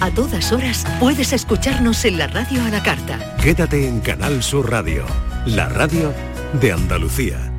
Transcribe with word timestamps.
A 0.00 0.12
todas 0.12 0.52
horas 0.52 0.86
puedes 1.00 1.32
escucharnos 1.32 2.04
en 2.04 2.18
la 2.18 2.28
radio 2.28 2.62
a 2.62 2.70
la 2.70 2.80
carta. 2.80 3.18
Quédate 3.42 3.88
en 3.88 3.98
Canal 3.98 4.44
Sur 4.44 4.70
Radio, 4.70 5.04
la 5.44 5.68
radio 5.68 6.14
de 6.60 6.70
Andalucía. 6.70 7.52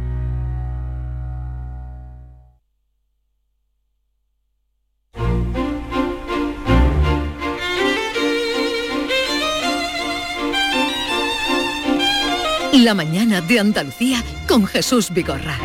La 12.71 12.93
mañana 12.93 13.41
de 13.41 13.59
Andalucía 13.59 14.23
con 14.47 14.65
Jesús 14.65 15.09
Vigorra. 15.13 15.57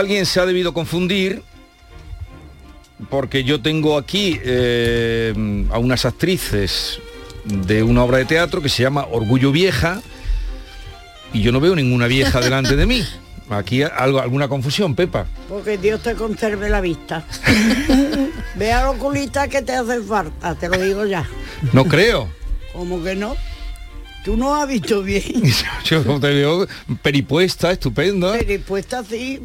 Alguien 0.00 0.26
se 0.26 0.40
ha 0.40 0.46
debido 0.46 0.74
confundir 0.74 1.42
porque 3.08 3.44
yo 3.44 3.62
tengo 3.62 3.96
aquí 3.96 4.38
eh, 4.42 5.66
a 5.70 5.78
unas 5.78 6.04
actrices 6.04 7.00
de 7.44 7.82
una 7.82 8.04
obra 8.04 8.18
de 8.18 8.24
teatro 8.24 8.60
que 8.60 8.68
se 8.68 8.82
llama 8.82 9.06
Orgullo 9.10 9.52
Vieja 9.52 10.02
y 11.32 11.42
yo 11.42 11.52
no 11.52 11.60
veo 11.60 11.74
ninguna 11.74 12.06
vieja 12.06 12.40
delante 12.42 12.76
de 12.76 12.86
mí. 12.86 13.04
Aquí 13.48 13.82
algo, 13.82 14.20
alguna 14.20 14.46
confusión, 14.46 14.94
Pepa. 14.94 15.26
Porque 15.48 15.76
Dios 15.76 16.00
te 16.02 16.14
conserve 16.14 16.70
la 16.70 16.80
vista. 16.80 17.24
Vea 18.54 18.84
los 18.84 18.96
culitas 18.96 19.48
que 19.48 19.60
te 19.62 19.74
hacen 19.74 20.04
falta, 20.04 20.54
te 20.54 20.68
lo 20.68 20.78
digo 20.78 21.04
ya. 21.04 21.28
No 21.72 21.84
creo. 21.84 22.28
¿Cómo 22.72 23.02
que 23.02 23.16
no? 23.16 23.34
Tú 24.24 24.36
no 24.36 24.54
has 24.54 24.68
visto 24.68 25.02
bien. 25.02 25.42
Yo 25.84 26.02
te 26.20 26.32
veo 26.32 26.68
peripuesta, 27.02 27.72
estupenda. 27.72 28.32
Peripuesta 28.32 29.02
sí, 29.02 29.40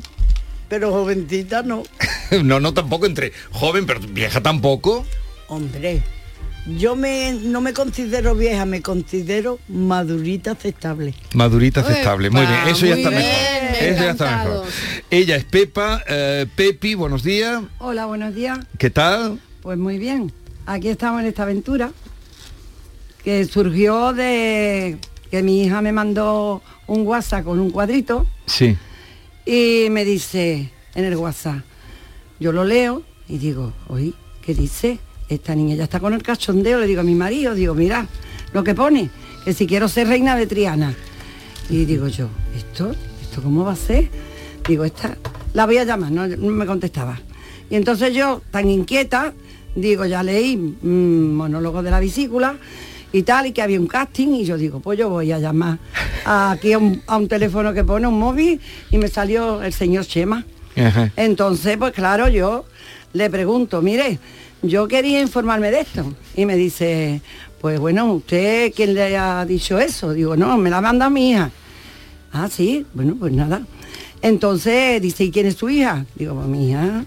pero 0.67 0.91
jovencita 0.91 1.63
no. 1.63 1.83
no, 2.43 2.59
no 2.59 2.73
tampoco 2.73 3.05
entre 3.05 3.31
joven, 3.51 3.85
pero 3.85 3.99
vieja 3.99 4.41
tampoco. 4.41 5.05
Hombre, 5.47 6.01
yo 6.77 6.95
me, 6.95 7.33
no 7.33 7.61
me 7.61 7.73
considero 7.73 8.33
vieja, 8.35 8.65
me 8.65 8.81
considero 8.81 9.59
madurita 9.67 10.51
aceptable. 10.51 11.13
Madurita 11.33 11.81
aceptable, 11.81 12.29
muy 12.29 12.41
bien, 12.41 12.67
eso 12.67 12.85
ya 12.85 12.95
está 12.95 13.09
bien, 13.09 13.21
mejor. 13.21 13.81
me 13.81 13.89
Eso 13.89 14.03
ya 14.03 14.11
está 14.11 14.43
mejor. 14.43 14.65
Ella 15.11 15.35
es 15.35 15.43
Pepa, 15.43 16.03
eh, 16.07 16.47
Pepi, 16.55 16.95
buenos 16.95 17.23
días. 17.23 17.61
Hola, 17.77 18.07
buenos 18.07 18.33
días. 18.33 18.59
¿Qué 18.77 18.89
tal? 18.89 19.39
Pues 19.61 19.77
muy 19.77 19.99
bien. 19.99 20.31
Aquí 20.65 20.89
estamos 20.89 21.21
en 21.21 21.27
esta 21.27 21.43
aventura 21.43 21.91
que 23.23 23.45
surgió 23.45 24.13
de 24.13 24.97
que 25.29 25.43
mi 25.43 25.63
hija 25.63 25.81
me 25.81 25.91
mandó 25.91 26.63
un 26.87 27.05
WhatsApp 27.05 27.43
con 27.43 27.59
un 27.59 27.71
cuadrito 27.71 28.27
Sí. 28.45 28.77
Y 29.45 29.87
me 29.91 30.03
dice 30.03 30.71
en 30.95 31.05
el 31.05 31.15
WhatsApp, 31.15 31.61
yo 32.39 32.51
lo 32.51 32.65
leo 32.65 33.03
y 33.29 33.37
digo, 33.37 33.73
oye, 33.87 34.13
¿qué 34.41 34.53
dice? 34.53 34.99
Esta 35.29 35.55
niña 35.55 35.75
ya 35.75 35.85
está 35.85 35.99
con 35.99 36.13
el 36.13 36.23
cachondeo, 36.23 36.79
le 36.79 36.87
digo 36.87 37.01
a 37.01 37.03
mi 37.03 37.15
marido, 37.15 37.53
digo, 37.55 37.73
mira, 37.73 38.07
lo 38.53 38.63
que 38.63 38.75
pone, 38.75 39.09
que 39.43 39.53
si 39.53 39.67
quiero 39.67 39.87
ser 39.87 40.07
reina 40.07 40.35
de 40.35 40.47
Triana. 40.47 40.95
Y 41.69 41.85
digo 41.85 42.07
yo, 42.07 42.27
¿esto? 42.55 42.95
¿Esto 43.21 43.41
cómo 43.41 43.63
va 43.63 43.73
a 43.73 43.75
ser? 43.75 44.09
Digo, 44.67 44.85
esta, 44.85 45.17
la 45.53 45.65
voy 45.65 45.77
a 45.77 45.83
llamar, 45.83 46.11
no, 46.11 46.27
me 46.27 46.65
contestaba. 46.65 47.19
Y 47.69 47.75
entonces 47.75 48.13
yo, 48.13 48.41
tan 48.51 48.69
inquieta, 48.69 49.33
digo, 49.75 50.05
ya 50.05 50.21
leí 50.21 50.57
mm, 50.57 51.33
monólogo 51.33 51.81
de 51.81 51.91
la 51.91 51.99
vesícula 51.99 52.57
y 53.15 53.23
tal, 53.23 53.47
y 53.47 53.51
que 53.51 53.61
había 53.61 53.79
un 53.79 53.87
casting, 53.87 54.27
y 54.29 54.45
yo 54.45 54.57
digo, 54.57 54.79
pues 54.79 54.99
yo 54.99 55.09
voy 55.09 55.31
a 55.31 55.39
llamar 55.39 55.77
aquí 56.25 56.73
a 56.73 56.77
un, 56.77 57.01
a 57.07 57.17
un 57.17 57.27
teléfono 57.27 57.73
que 57.73 57.83
pone 57.83 58.07
un 58.07 58.19
móvil, 58.19 58.59
y 58.91 58.97
me 58.97 59.07
salió 59.07 59.61
el 59.61 59.73
señor 59.73 60.05
Chema. 60.05 60.45
Ajá. 60.75 61.11
Entonces, 61.15 61.77
pues 61.77 61.93
claro, 61.93 62.27
yo 62.27 62.65
le 63.13 63.29
pregunto, 63.29 63.81
mire, 63.81 64.19
yo 64.61 64.87
quería 64.87 65.21
informarme 65.21 65.71
de 65.71 65.79
esto. 65.81 66.13
Y 66.35 66.45
me 66.45 66.55
dice, 66.57 67.21
pues 67.61 67.79
bueno, 67.79 68.13
¿usted 68.13 68.73
quién 68.75 68.93
le 68.93 69.17
ha 69.17 69.45
dicho 69.45 69.79
eso? 69.79 70.11
Digo, 70.11 70.35
no, 70.35 70.57
me 70.57 70.69
la 70.69 70.81
manda 70.81 71.09
mi 71.09 71.31
hija. 71.31 71.51
Ah, 72.33 72.49
sí, 72.51 72.85
bueno, 72.93 73.15
pues 73.17 73.31
nada. 73.31 73.61
Entonces 74.21 75.01
dice, 75.01 75.23
¿y 75.23 75.31
quién 75.31 75.45
es 75.45 75.55
su 75.55 75.69
hija? 75.69 76.05
Digo, 76.15 76.35
pues 76.35 76.47
mi 76.47 76.71
hija, 76.71 77.05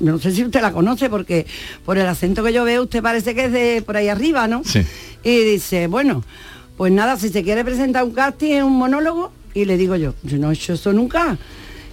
no 0.00 0.18
sé 0.18 0.32
si 0.32 0.44
usted 0.44 0.60
la 0.60 0.72
conoce 0.72 1.08
porque 1.10 1.46
por 1.84 1.98
el 1.98 2.06
acento 2.06 2.42
que 2.44 2.52
yo 2.52 2.64
veo 2.64 2.82
usted 2.82 3.02
parece 3.02 3.34
que 3.34 3.44
es 3.46 3.52
de 3.52 3.82
por 3.84 3.96
ahí 3.96 4.08
arriba, 4.08 4.46
¿no? 4.48 4.62
Sí. 4.64 4.80
Y 5.22 5.38
dice, 5.44 5.86
bueno, 5.86 6.24
pues 6.76 6.92
nada, 6.92 7.16
si 7.18 7.28
se 7.28 7.42
quiere 7.42 7.64
presentar 7.64 8.04
un 8.04 8.12
casting, 8.12 8.62
un 8.62 8.76
monólogo, 8.76 9.32
y 9.54 9.64
le 9.66 9.76
digo 9.76 9.96
yo, 9.96 10.14
yo 10.22 10.38
no 10.38 10.50
he 10.50 10.54
hecho 10.54 10.72
eso 10.74 10.92
nunca. 10.92 11.38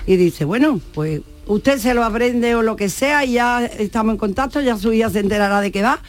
Y 0.08 0.16
dice, 0.16 0.46
bueno, 0.46 0.82
pues 0.94 1.22
usted 1.46 1.78
se 1.78 1.94
lo 1.94 2.04
aprende 2.04 2.56
o 2.56 2.64
lo 2.64 2.76
que 2.76 2.90
sea 2.90 3.24
y 3.26 3.34
ya 3.34 3.64
estamos 3.66 4.14
en 4.14 4.18
contacto, 4.18 4.60
ya 4.62 4.76
su 4.78 4.92
hija 4.94 5.10
se 5.12 5.20
enterará 5.20 5.62
de 5.62 5.72
qué 5.72 5.82
va. 5.84 6.00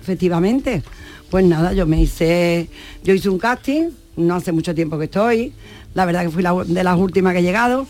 Efectivamente. 0.00 0.82
Pues 1.30 1.44
nada, 1.44 1.72
yo 1.72 1.86
me 1.86 2.00
hice, 2.02 2.68
yo 3.04 3.14
hice 3.14 3.28
un 3.28 3.38
casting, 3.38 3.90
no 4.16 4.34
hace 4.34 4.50
mucho 4.50 4.74
tiempo 4.74 4.98
que 4.98 5.04
estoy, 5.04 5.52
la 5.94 6.04
verdad 6.04 6.22
que 6.22 6.30
fui 6.30 6.42
la- 6.42 6.64
de 6.66 6.82
las 6.82 6.98
últimas 6.98 7.32
que 7.34 7.38
he 7.38 7.42
llegado, 7.42 7.86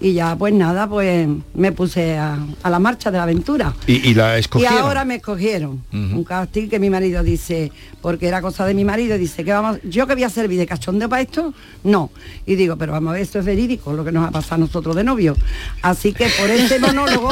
y 0.00 0.12
ya 0.12 0.36
pues 0.36 0.52
nada, 0.54 0.88
pues 0.88 1.28
me 1.54 1.72
puse 1.72 2.16
a, 2.16 2.38
a 2.62 2.70
la 2.70 2.78
marcha 2.78 3.10
de 3.10 3.16
la 3.18 3.24
aventura. 3.24 3.74
Y, 3.86 4.08
y 4.10 4.14
la 4.14 4.36
Y 4.36 4.40
escogieron. 4.40 4.78
ahora 4.78 5.04
me 5.04 5.16
escogieron 5.16 5.82
un 5.92 6.24
casting 6.24 6.68
que 6.68 6.78
mi 6.78 6.90
marido 6.90 7.22
dice, 7.22 7.72
porque 8.00 8.26
era 8.28 8.40
cosa 8.40 8.64
de 8.66 8.74
mi 8.74 8.84
marido, 8.84 9.18
dice 9.18 9.44
que 9.44 9.52
vamos, 9.52 9.78
yo 9.84 10.06
que 10.06 10.14
voy 10.14 10.24
a 10.24 10.30
servir 10.30 10.58
de 10.58 10.66
cachondeo 10.66 11.08
para 11.08 11.22
esto, 11.22 11.52
no. 11.84 12.10
Y 12.46 12.54
digo, 12.54 12.76
pero 12.76 12.92
vamos 12.92 13.10
a 13.10 13.12
ver, 13.14 13.22
esto 13.22 13.38
es 13.40 13.44
verídico, 13.44 13.92
lo 13.92 14.04
que 14.04 14.12
nos 14.12 14.26
ha 14.26 14.30
pasado 14.30 14.54
a 14.56 14.58
nosotros 14.58 14.94
de 14.94 15.04
novio. 15.04 15.34
Así 15.82 16.12
que 16.12 16.26
por 16.40 16.50
ese 16.50 16.78
monólogo, 16.80 17.30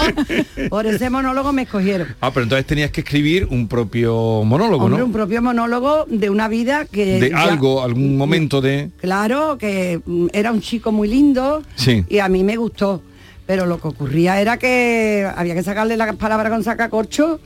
por 0.69 0.87
ese 0.87 1.11
monólogo 1.11 1.53
me 1.53 1.63
escogieron. 1.63 2.09
Ah, 2.21 2.31
pero 2.33 2.45
entonces 2.45 2.67
tenías 2.67 2.91
que 2.91 3.01
escribir 3.03 3.47
un 3.51 3.69
propio 3.69 4.43
monólogo, 4.45 4.85
Hombre, 4.87 4.99
¿no? 5.01 5.07
un 5.07 5.13
propio 5.13 5.41
monólogo 5.43 6.05
de 6.09 6.31
una 6.31 6.49
vida 6.49 6.85
que... 6.87 7.21
De 7.21 7.31
ya- 7.31 7.43
algo, 7.43 7.83
algún 7.83 8.17
momento 8.17 8.61
de... 8.61 8.91
Claro, 9.01 9.57
que 9.59 10.01
mm, 10.05 10.27
era 10.33 10.51
un 10.53 10.61
chico 10.61 10.91
muy 10.93 11.09
lindo 11.09 11.63
Sí. 11.77 12.05
y 12.09 12.19
a 12.19 12.29
mí 12.29 12.43
me 12.45 12.56
gustó. 12.57 13.03
Pero 13.47 13.65
lo 13.67 13.81
que 13.81 13.87
ocurría 13.89 14.41
era 14.41 14.57
que 14.59 15.29
había 15.37 15.55
que 15.55 15.63
sacarle 15.63 15.97
las 15.97 16.17
palabras 16.17 16.51
con 16.51 16.65
sacacorcho 16.65 17.39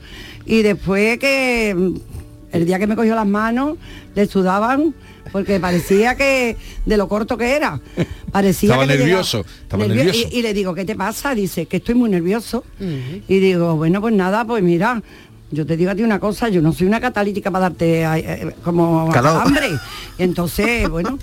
y 0.45 0.63
después 0.63 1.19
que 1.19 1.75
mm, 1.77 1.93
el 2.53 2.65
día 2.65 2.79
que 2.79 2.87
me 2.87 2.95
cogió 2.95 3.13
las 3.13 3.27
manos 3.27 3.77
le 4.15 4.25
sudaban 4.25 4.95
porque 5.31 5.59
parecía 5.59 6.15
que 6.15 6.57
de 6.85 6.97
lo 6.97 7.07
corto 7.07 7.37
que 7.37 7.55
era. 7.55 7.79
Parecía 8.31 8.69
Estaba 8.71 8.87
que 8.87 8.93
le 8.93 8.97
nervioso, 8.97 9.37
llegaba- 9.43 9.61
estaba 9.61 9.83
nervio- 9.85 9.95
nervioso. 10.05 10.29
Y, 10.31 10.39
y 10.39 10.41
le 10.41 10.53
digo, 10.53 10.73
¿qué 10.73 10.83
te 10.85 10.95
pasa? 10.95 11.35
Dice, 11.35 11.67
que 11.67 11.77
estoy 11.77 11.95
muy 11.95 12.09
nervioso. 12.09 12.63
Y 12.79 13.39
digo, 13.39 13.75
bueno, 13.77 14.01
pues 14.01 14.13
nada, 14.15 14.43
pues 14.43 14.63
mira, 14.63 15.01
yo 15.51 15.65
te 15.65 15.75
digo 15.77 15.91
a 15.91 15.95
ti 15.95 16.03
una 16.03 16.19
cosa, 16.19 16.49
yo 16.49 16.61
no 16.61 16.71
soy 16.73 16.87
una 16.87 16.99
catalítica 17.01 17.51
para 17.51 17.63
darte 17.69 18.01
eh, 18.03 18.07
eh, 18.25 18.51
como 18.63 19.09
Calor. 19.11 19.41
hambre. 19.45 19.69
Y 20.17 20.23
entonces, 20.23 20.87
bueno, 20.89 21.19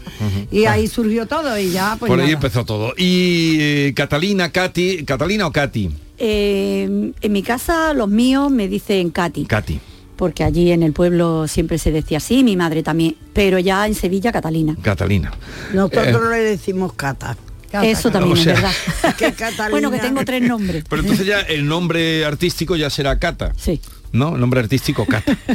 y 0.50 0.66
ahí 0.66 0.86
surgió 0.86 1.26
todo 1.26 1.58
y 1.58 1.70
ya 1.70 1.96
pues 1.98 2.08
Por 2.10 2.18
ahí 2.20 2.26
nada. 2.26 2.34
empezó 2.36 2.64
todo. 2.64 2.92
Y 2.96 3.56
eh, 3.60 3.92
Catalina, 3.96 4.50
Katy, 4.52 5.04
¿Catalina 5.04 5.46
o 5.46 5.52
Katy? 5.52 5.90
Eh, 6.18 7.12
en 7.20 7.32
mi 7.32 7.42
casa 7.42 7.94
los 7.94 8.08
míos 8.08 8.50
me 8.50 8.68
dicen 8.68 9.10
Katy, 9.10 9.46
Katy. 9.46 9.80
porque 10.16 10.42
allí 10.44 10.72
en 10.72 10.82
el 10.82 10.92
pueblo 10.92 11.46
siempre 11.48 11.78
se 11.78 11.92
decía 11.92 12.18
así, 12.18 12.42
mi 12.44 12.56
madre 12.56 12.82
también, 12.82 13.16
pero 13.32 13.58
ya 13.58 13.86
en 13.86 13.94
Sevilla 13.94 14.32
Catalina. 14.32 14.76
Catalina. 14.82 15.32
Nosotros 15.72 16.06
Eh, 16.06 16.30
le 16.30 16.38
decimos 16.38 16.92
cata. 16.94 17.36
Eso 17.82 18.10
también 18.10 18.32
O 18.38 18.40
sea- 18.40 18.54
es 18.54 18.62
verdad. 18.62 19.16
Que 19.16 19.70
bueno, 19.70 19.90
que 19.90 19.98
tengo 19.98 20.24
tres 20.24 20.42
nombres. 20.42 20.84
Pero 20.88 21.02
entonces 21.02 21.26
ya 21.26 21.40
el 21.40 21.68
nombre 21.68 22.24
artístico 22.24 22.76
ya 22.76 22.88
será 22.90 23.18
Cata. 23.18 23.52
Sí. 23.58 23.78
¿No? 24.12 24.34
El 24.34 24.40
nombre 24.40 24.60
artístico 24.60 25.04
Cata. 25.06 25.36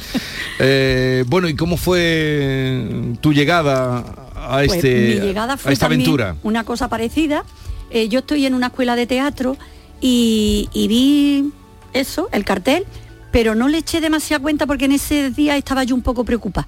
Eh, 0.60 1.24
bueno, 1.28 1.50
¿y 1.50 1.56
cómo 1.56 1.78
fue 1.78 3.16
tu 3.22 3.34
llegada 3.34 4.06
a, 4.36 4.62
Pues 4.66 4.74
este, 4.76 5.20
mi 5.20 5.28
llegada 5.28 5.58
fue 5.58 5.72
a 5.72 5.74
esta 5.74 5.88
aventura? 5.88 6.36
una 6.44 6.64
cosa 6.64 6.88
parecida. 6.90 7.44
Eh, 7.90 8.08
yo 8.08 8.20
estoy 8.20 8.46
en 8.46 8.54
una 8.54 8.68
escuela 8.68 8.96
de 8.96 9.08
teatro 9.08 9.58
y, 10.00 10.70
y 10.74 10.88
vi 10.88 11.52
eso, 11.94 12.30
el 12.32 12.46
cartel, 12.46 12.86
pero 13.32 13.56
no 13.56 13.68
le 13.68 13.80
eché 13.80 14.00
demasiada 14.00 14.42
cuenta 14.42 14.68
porque 14.68 14.86
en 14.86 14.92
ese 14.94 15.32
día 15.32 15.58
estaba 15.58 15.84
yo 15.84 15.96
un 15.96 16.02
poco 16.04 16.24
preocupada 16.24 16.68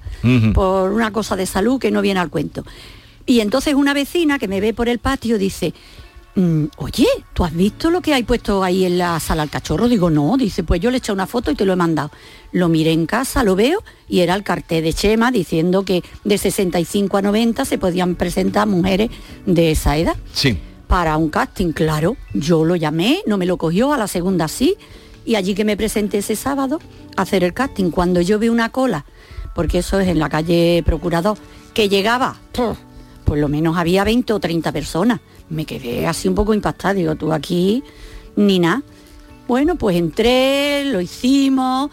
por 0.52 0.90
una 0.92 1.12
cosa 1.12 1.36
de 1.36 1.46
salud 1.46 1.78
que 1.80 1.90
no 1.92 2.02
viene 2.02 2.18
al 2.20 2.28
cuento. 2.30 2.64
Y 3.24 3.40
entonces 3.40 3.74
una 3.74 3.94
vecina 3.94 4.38
que 4.38 4.48
me 4.48 4.60
ve 4.60 4.74
por 4.74 4.88
el 4.88 4.98
patio 4.98 5.38
dice, 5.38 5.72
"Mm, 5.72 6.05
oye, 6.76 7.06
¿tú 7.32 7.44
has 7.44 7.54
visto 7.54 7.90
lo 7.90 8.00
que 8.02 8.12
hay 8.12 8.22
puesto 8.22 8.62
ahí 8.62 8.84
en 8.84 8.98
la 8.98 9.18
sala 9.20 9.42
al 9.42 9.50
cachorro? 9.50 9.88
Digo, 9.88 10.10
no, 10.10 10.36
dice, 10.36 10.62
pues 10.64 10.80
yo 10.80 10.90
le 10.90 10.96
he 10.96 10.98
echado 10.98 11.14
una 11.14 11.26
foto 11.26 11.50
y 11.50 11.54
te 11.54 11.64
lo 11.64 11.72
he 11.72 11.76
mandado. 11.76 12.10
Lo 12.52 12.68
miré 12.68 12.92
en 12.92 13.06
casa, 13.06 13.42
lo 13.42 13.56
veo 13.56 13.82
y 14.08 14.20
era 14.20 14.34
el 14.34 14.42
cartel 14.42 14.84
de 14.84 14.92
Chema 14.92 15.30
diciendo 15.30 15.84
que 15.84 16.02
de 16.24 16.36
65 16.38 17.16
a 17.16 17.22
90 17.22 17.64
se 17.64 17.78
podían 17.78 18.14
presentar 18.16 18.66
mujeres 18.66 19.10
de 19.46 19.70
esa 19.70 19.96
edad 19.96 20.16
Sí. 20.32 20.58
para 20.86 21.16
un 21.16 21.30
casting, 21.30 21.72
claro. 21.72 22.16
Yo 22.34 22.64
lo 22.64 22.76
llamé, 22.76 23.22
no 23.26 23.38
me 23.38 23.46
lo 23.46 23.56
cogió, 23.56 23.92
a 23.92 23.96
la 23.98 24.06
segunda 24.06 24.46
sí, 24.48 24.76
y 25.24 25.36
allí 25.36 25.54
que 25.54 25.64
me 25.64 25.76
presenté 25.76 26.18
ese 26.18 26.36
sábado 26.36 26.80
a 27.16 27.22
hacer 27.22 27.44
el 27.44 27.54
casting, 27.54 27.90
cuando 27.90 28.20
yo 28.20 28.38
vi 28.38 28.48
una 28.50 28.68
cola, 28.70 29.06
porque 29.54 29.78
eso 29.78 29.98
es 30.00 30.08
en 30.08 30.18
la 30.18 30.28
calle 30.28 30.82
Procurador, 30.84 31.36
que 31.72 31.88
llegaba, 31.88 32.36
por 33.24 33.38
lo 33.38 33.48
menos 33.48 33.76
había 33.76 34.04
20 34.04 34.32
o 34.34 34.38
30 34.38 34.70
personas. 34.70 35.20
Me 35.48 35.64
quedé 35.64 36.06
así 36.06 36.28
un 36.28 36.34
poco 36.34 36.54
impactada, 36.54 36.94
digo, 36.94 37.14
tú 37.14 37.32
aquí 37.32 37.82
ni 38.36 38.58
nada. 38.58 38.82
Bueno, 39.48 39.76
pues 39.76 39.96
entré, 39.96 40.84
lo 40.86 41.00
hicimos 41.00 41.90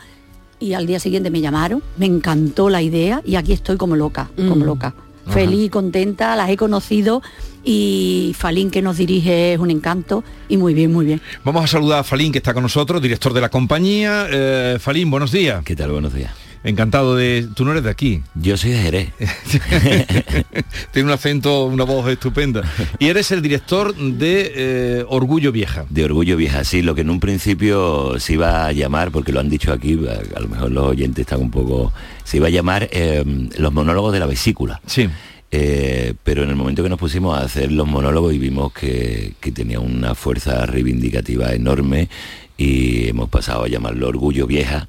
y 0.59 0.73
al 0.73 0.87
día 0.87 0.99
siguiente 0.99 1.29
me 1.29 1.41
llamaron, 1.41 1.83
me 1.97 2.05
encantó 2.05 2.69
la 2.69 2.81
idea 2.81 3.21
y 3.25 3.35
aquí 3.35 3.53
estoy 3.53 3.77
como 3.77 3.95
loca, 3.95 4.29
como 4.35 4.65
loca. 4.65 4.95
Feliz, 5.27 5.71
contenta, 5.71 6.35
las 6.35 6.49
he 6.49 6.57
conocido 6.57 7.21
y 7.63 8.35
Falín 8.37 8.71
que 8.71 8.81
nos 8.81 8.97
dirige 8.97 9.53
es 9.53 9.59
un 9.59 9.71
encanto 9.71 10.23
y 10.49 10.57
muy 10.57 10.73
bien, 10.73 10.91
muy 10.91 11.05
bien. 11.05 11.21
Vamos 11.45 11.63
a 11.63 11.67
saludar 11.67 11.99
a 11.99 12.03
Falín, 12.03 12.31
que 12.31 12.39
está 12.39 12.53
con 12.53 12.63
nosotros, 12.63 13.01
director 13.01 13.33
de 13.33 13.41
la 13.41 13.49
compañía. 13.49 14.27
Eh, 14.29 14.77
Falín, 14.79 15.09
buenos 15.09 15.31
días. 15.31 15.63
¿Qué 15.63 15.75
tal? 15.75 15.91
Buenos 15.91 16.13
días. 16.13 16.31
Encantado 16.63 17.15
de... 17.15 17.47
Tú 17.55 17.65
no 17.65 17.71
eres 17.71 17.83
de 17.83 17.89
aquí. 17.89 18.21
Yo 18.35 18.55
soy 18.55 18.71
de 18.71 18.81
Jerez. 18.81 19.09
Tiene 20.91 21.07
un 21.07 21.13
acento, 21.13 21.65
una 21.65 21.83
voz 21.83 22.09
estupenda. 22.09 22.63
Y 22.99 23.07
eres 23.07 23.31
el 23.31 23.41
director 23.41 23.93
de 23.95 24.51
eh, 24.55 25.05
Orgullo 25.09 25.51
Vieja. 25.51 25.85
De 25.89 26.05
Orgullo 26.05 26.37
Vieja, 26.37 26.63
sí, 26.63 26.81
lo 26.81 26.95
que 26.95 27.01
en 27.01 27.09
un 27.09 27.19
principio 27.19 28.17
se 28.19 28.33
iba 28.33 28.65
a 28.65 28.71
llamar, 28.71 29.11
porque 29.11 29.33
lo 29.33 29.41
han 29.41 29.49
dicho 29.49 29.73
aquí, 29.73 29.99
a, 30.07 30.37
a 30.37 30.39
lo 30.39 30.47
mejor 30.47 30.71
los 30.71 30.85
oyentes 30.85 31.23
están 31.23 31.41
un 31.41 31.51
poco... 31.51 31.91
Se 32.23 32.37
iba 32.37 32.47
a 32.47 32.51
llamar 32.51 32.87
eh, 32.91 33.23
los 33.57 33.73
monólogos 33.73 34.13
de 34.13 34.19
la 34.19 34.25
vesícula. 34.25 34.79
Sí. 34.85 35.09
Eh, 35.51 36.15
pero 36.23 36.43
en 36.43 36.49
el 36.49 36.55
momento 36.55 36.81
que 36.81 36.89
nos 36.89 36.97
pusimos 36.97 37.37
a 37.37 37.43
hacer 37.43 37.71
los 37.71 37.87
monólogos 37.87 38.33
y 38.33 38.39
vimos 38.39 38.73
que, 38.73 39.33
que 39.39 39.51
tenía 39.51 39.79
una 39.79 40.15
fuerza 40.15 40.65
reivindicativa 40.65 41.53
enorme 41.53 42.09
y 42.57 43.09
hemos 43.09 43.29
pasado 43.29 43.63
a 43.63 43.67
llamarlo 43.67 44.07
Orgullo 44.07 44.47
Vieja, 44.47 44.87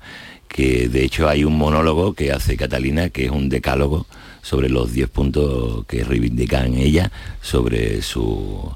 que 0.54 0.88
de 0.88 1.04
hecho 1.04 1.28
hay 1.28 1.42
un 1.42 1.58
monólogo 1.58 2.14
que 2.14 2.30
hace 2.30 2.56
Catalina, 2.56 3.08
que 3.08 3.24
es 3.24 3.30
un 3.32 3.48
decálogo 3.48 4.06
sobre 4.40 4.68
los 4.68 4.92
10 4.92 5.08
puntos 5.08 5.84
que 5.86 6.04
reivindican 6.04 6.74
ella, 6.74 7.10
sobre 7.42 8.02
su, 8.02 8.72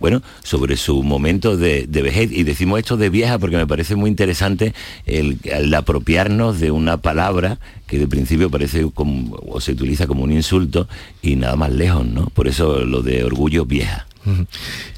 bueno, 0.00 0.20
sobre 0.42 0.76
su 0.76 1.04
momento 1.04 1.56
de, 1.56 1.86
de 1.86 2.02
vejez. 2.02 2.32
Y 2.32 2.42
decimos 2.42 2.80
esto 2.80 2.96
de 2.96 3.08
vieja 3.08 3.38
porque 3.38 3.56
me 3.56 3.68
parece 3.68 3.94
muy 3.94 4.10
interesante 4.10 4.74
el, 5.06 5.38
apropiarnos 5.76 6.58
de 6.58 6.72
una 6.72 6.96
palabra 6.96 7.60
que 7.86 8.00
de 8.00 8.08
principio 8.08 8.50
parece 8.50 8.84
o 8.84 9.60
se 9.60 9.70
utiliza 9.70 10.08
como 10.08 10.24
un 10.24 10.32
insulto 10.32 10.88
y 11.22 11.36
nada 11.36 11.54
más 11.54 11.70
lejos, 11.70 12.04
¿no? 12.04 12.26
Por 12.34 12.48
eso 12.48 12.84
lo 12.84 13.00
de 13.02 13.22
orgullo 13.22 13.64
vieja. 13.64 14.08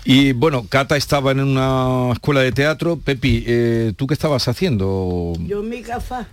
Y 0.04 0.32
bueno, 0.32 0.66
Cata 0.68 0.96
estaba 0.96 1.32
en 1.32 1.40
una 1.40 2.12
escuela 2.12 2.40
de 2.40 2.52
teatro. 2.52 2.96
Pepi, 2.96 3.44
eh, 3.46 3.92
¿tú 3.96 4.06
qué 4.06 4.14
estabas 4.14 4.46
haciendo? 4.48 5.32
Yo 5.46 5.60
en 5.60 5.68
mi 5.68 5.82
casa, 5.82 6.28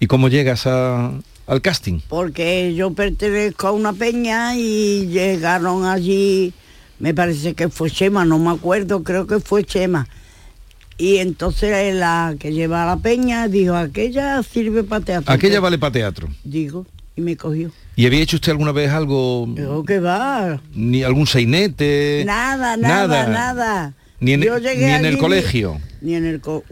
¿Y 0.00 0.06
cómo 0.06 0.28
llegas 0.28 0.66
a- 0.66 1.12
al 1.46 1.60
casting? 1.62 2.00
porque 2.08 2.74
yo 2.74 2.92
pertenezco 2.92 3.68
a 3.68 3.72
una 3.72 3.92
peña 3.92 4.56
y 4.56 5.06
llegaron 5.06 5.84
allí, 5.84 6.52
me 6.98 7.14
parece 7.14 7.54
que 7.54 7.68
fue 7.68 7.90
Chema, 7.90 8.24
no 8.24 8.38
me 8.38 8.50
acuerdo, 8.50 9.02
creo 9.02 9.26
que 9.26 9.40
fue 9.40 9.64
Chema. 9.64 10.06
Y 10.98 11.18
entonces 11.18 11.94
la 11.94 12.34
que 12.38 12.52
lleva 12.54 12.86
la 12.86 12.96
peña 12.96 13.48
dijo, 13.48 13.74
aquella 13.74 14.42
sirve 14.42 14.82
para 14.82 15.04
teatro. 15.04 15.32
Aquella 15.32 15.60
vale 15.60 15.76
para 15.78 15.92
teatro. 15.92 16.28
Digo, 16.42 16.86
y 17.16 17.22
me 17.22 17.36
cogió. 17.36 17.70
¿Y 17.96 18.06
había 18.06 18.20
hecho 18.20 18.36
usted 18.36 18.52
alguna 18.52 18.72
vez 18.72 18.90
algo, 18.90 19.48
que 19.86 19.98
va? 19.98 20.60
ni 20.74 21.02
algún 21.02 21.26
sainete? 21.26 22.22
Nada, 22.26 22.76
nada, 22.76 23.26
nada. 23.26 23.94
Ni 24.20 24.32
en, 24.32 24.42
Yo 24.42 24.58
llegué 24.58 24.86
ni 24.86 24.92
en 24.92 25.04
el 25.06 25.18
colegio. 25.18 25.80
Ni 26.02 26.14
en 26.14 26.26
el 26.26 26.40
co 26.40 26.62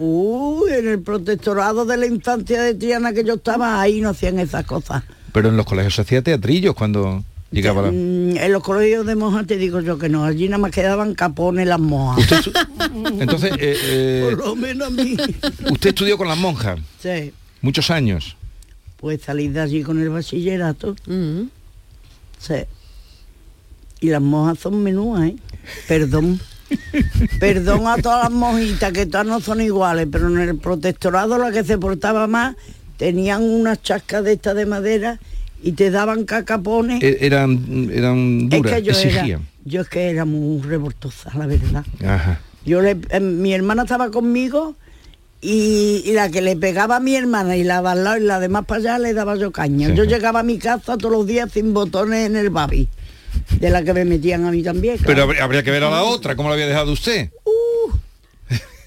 en 0.70 0.88
el 0.88 1.00
protectorado 1.00 1.84
de 1.84 1.96
la 1.96 2.06
infancia 2.06 2.62
de 2.62 2.74
Triana 2.74 3.12
que 3.12 3.24
yo 3.24 3.34
estaba, 3.34 3.80
ahí 3.80 4.00
no 4.00 4.10
hacían 4.10 4.38
esas 4.38 4.64
cosas. 4.64 5.02
Pero 5.32 5.48
en 5.48 5.56
los 5.56 5.66
colegios 5.66 5.94
se 5.94 6.02
hacía 6.02 6.22
teatrillos 6.22 6.74
cuando 6.74 7.24
llegaba 7.50 7.82
la... 7.82 7.90
Mm, 7.90 8.36
En 8.36 8.52
los 8.52 8.62
colegios 8.62 9.06
de 9.06 9.16
monjas 9.16 9.46
te 9.46 9.56
digo 9.56 9.80
yo 9.80 9.98
que 9.98 10.08
no, 10.08 10.24
allí 10.24 10.46
nada 10.48 10.58
más 10.58 10.70
quedaban 10.70 11.14
capones 11.14 11.66
las 11.66 11.80
monjas. 11.80 12.50
Entonces, 13.18 13.52
eh, 13.58 13.76
eh, 13.82 14.28
Por 14.30 14.38
lo 14.46 14.56
menos 14.56 14.88
a 14.88 14.90
mí. 14.90 15.16
usted 15.70 15.88
estudió 15.90 16.16
con 16.16 16.28
las 16.28 16.38
monjas 16.38 16.78
sí, 17.02 17.32
muchos 17.62 17.90
años. 17.90 18.36
Pues 19.04 19.20
salí 19.20 19.48
de 19.48 19.60
allí 19.60 19.82
con 19.82 20.00
el 20.00 20.08
bachillerato. 20.08 20.96
Sí. 22.38 22.54
Y 24.00 24.08
las 24.08 24.22
monjas 24.22 24.58
son 24.60 24.82
menúas, 24.82 25.24
¿eh? 25.28 25.36
Perdón. 25.86 26.40
Perdón 27.38 27.86
a 27.86 27.98
todas 27.98 28.22
las 28.22 28.32
monjitas, 28.32 28.92
que 28.94 29.04
todas 29.04 29.26
no 29.26 29.40
son 29.40 29.60
iguales, 29.60 30.08
pero 30.10 30.28
en 30.28 30.38
el 30.38 30.56
protectorado 30.56 31.36
la 31.36 31.52
que 31.52 31.64
se 31.64 31.76
portaba 31.76 32.26
más 32.28 32.56
tenían 32.96 33.42
unas 33.42 33.82
chascas 33.82 34.24
de 34.24 34.32
estas 34.32 34.56
de 34.56 34.64
madera 34.64 35.20
y 35.62 35.72
te 35.72 35.90
daban 35.90 36.24
cacapones. 36.24 37.02
E- 37.02 37.18
Eran, 37.26 37.90
eran 37.92 38.48
es 38.50 38.58
duras, 38.58 38.74
que 38.76 38.82
yo 38.84 38.92
era, 38.92 39.00
exigían. 39.02 39.48
yo 39.66 39.82
es 39.82 39.88
que 39.90 40.08
era 40.08 40.24
muy 40.24 40.62
revoltosa, 40.62 41.30
la 41.36 41.44
verdad. 41.46 41.84
Ajá. 42.02 42.40
Yo 42.64 42.80
le, 42.80 42.96
eh, 43.10 43.20
mi 43.20 43.52
hermana 43.52 43.82
estaba 43.82 44.10
conmigo 44.10 44.76
y, 45.44 46.02
y 46.06 46.12
la 46.12 46.30
que 46.30 46.40
le 46.40 46.56
pegaba 46.56 46.96
a 46.96 47.00
mi 47.00 47.14
hermana 47.14 47.56
y 47.56 47.64
la 47.64 47.82
la 47.84 48.40
de 48.40 48.48
más 48.48 48.64
para 48.64 48.80
allá 48.80 48.98
le 48.98 49.12
daba 49.12 49.36
yo 49.36 49.52
caña. 49.52 49.88
Sí. 49.88 49.94
Yo 49.94 50.04
llegaba 50.04 50.40
a 50.40 50.42
mi 50.42 50.58
casa 50.58 50.96
todos 50.96 51.12
los 51.12 51.26
días 51.26 51.50
sin 51.52 51.74
botones 51.74 52.26
en 52.26 52.36
el 52.36 52.50
babi, 52.50 52.88
de 53.60 53.70
la 53.70 53.82
que 53.84 53.92
me 53.92 54.04
metían 54.04 54.44
a 54.46 54.50
mí 54.50 54.62
también. 54.62 54.94
Pero 54.96 55.06
claro. 55.06 55.22
habría, 55.24 55.44
habría 55.44 55.62
que 55.62 55.70
ver 55.70 55.84
a 55.84 55.90
la 55.90 56.02
otra, 56.04 56.34
¿cómo 56.36 56.48
la 56.48 56.54
había 56.54 56.66
dejado 56.66 56.92
usted? 56.92 57.30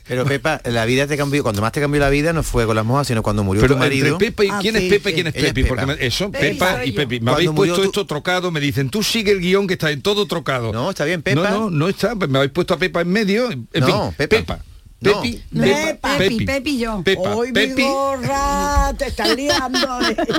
Pero 0.08 0.24
Pepa, 0.24 0.62
la 0.64 0.86
vida 0.86 1.06
te 1.06 1.18
cambió, 1.18 1.44
cuando 1.44 1.62
más 1.62 1.74
te 1.74 1.82
cambió 1.82 2.00
la 2.00 2.10
vida 2.10 2.32
no 2.32 2.42
fue 2.42 2.66
con 2.66 2.78
las 2.78 2.86
monjas, 2.86 3.08
sino 3.08 3.22
cuando 3.22 3.44
murió 3.44 3.62
Pero 3.62 3.74
tu 3.74 3.80
marido. 3.80 4.18
Pepa 4.18 4.46
y 4.46 4.48
Ah, 4.50 4.60
quién 4.62 4.76
sí, 4.78 4.86
es 4.86 4.94
Pepa 4.94 5.10
y 5.10 5.12
sí. 5.12 5.16
quién 5.16 5.28
es 5.28 5.34
Pepi, 5.34 5.64
porque 5.66 5.86
me- 5.86 5.98
eso, 6.00 6.32
Pepa 6.32 6.86
y. 6.86 6.94
Pepi. 6.94 7.16
Me 7.20 7.26
Cuando 7.26 7.34
habéis 7.34 7.52
puesto 7.52 7.76
tu- 7.76 7.84
esto 7.84 8.06
trocado, 8.06 8.50
me 8.50 8.62
dicen, 8.62 8.90
tú 8.90 9.04
sigue 9.04 9.34
el 9.34 9.42
guion 9.42 9.68
que 9.68 9.74
está 9.74 9.92
en 9.92 10.02
todo 10.02 10.26
trocado. 10.26 10.72
No, 10.72 10.90
está 10.92 11.04
bien, 11.04 11.22
Pepa. 11.22 11.50
No, 11.50 11.60
no, 11.66 11.70
no 11.72 11.90
está, 11.90 12.16
me 12.16 12.38
habéis 12.38 12.54
puesto 12.54 12.74
a 12.74 12.78
Pepa 12.78 13.02
en 13.02 13.10
medio. 13.10 13.52
En 13.52 13.68
No, 13.82 14.12
fin, 14.12 14.16
Pepa. 14.30 14.38
Pepa. 14.38 14.60
No. 15.00 15.22
Pepi, 15.22 15.44
Pepa. 15.56 16.18
Pepi, 16.18 16.46
Pepi 16.46 16.78
yo. 16.80 17.04
Pepa, 17.04 17.36
Hoy 17.36 17.52
Pepi. 17.52 17.76
vigorra, 17.84 18.92
te 18.98 19.06
estás 19.08 19.36
liando. 19.36 19.78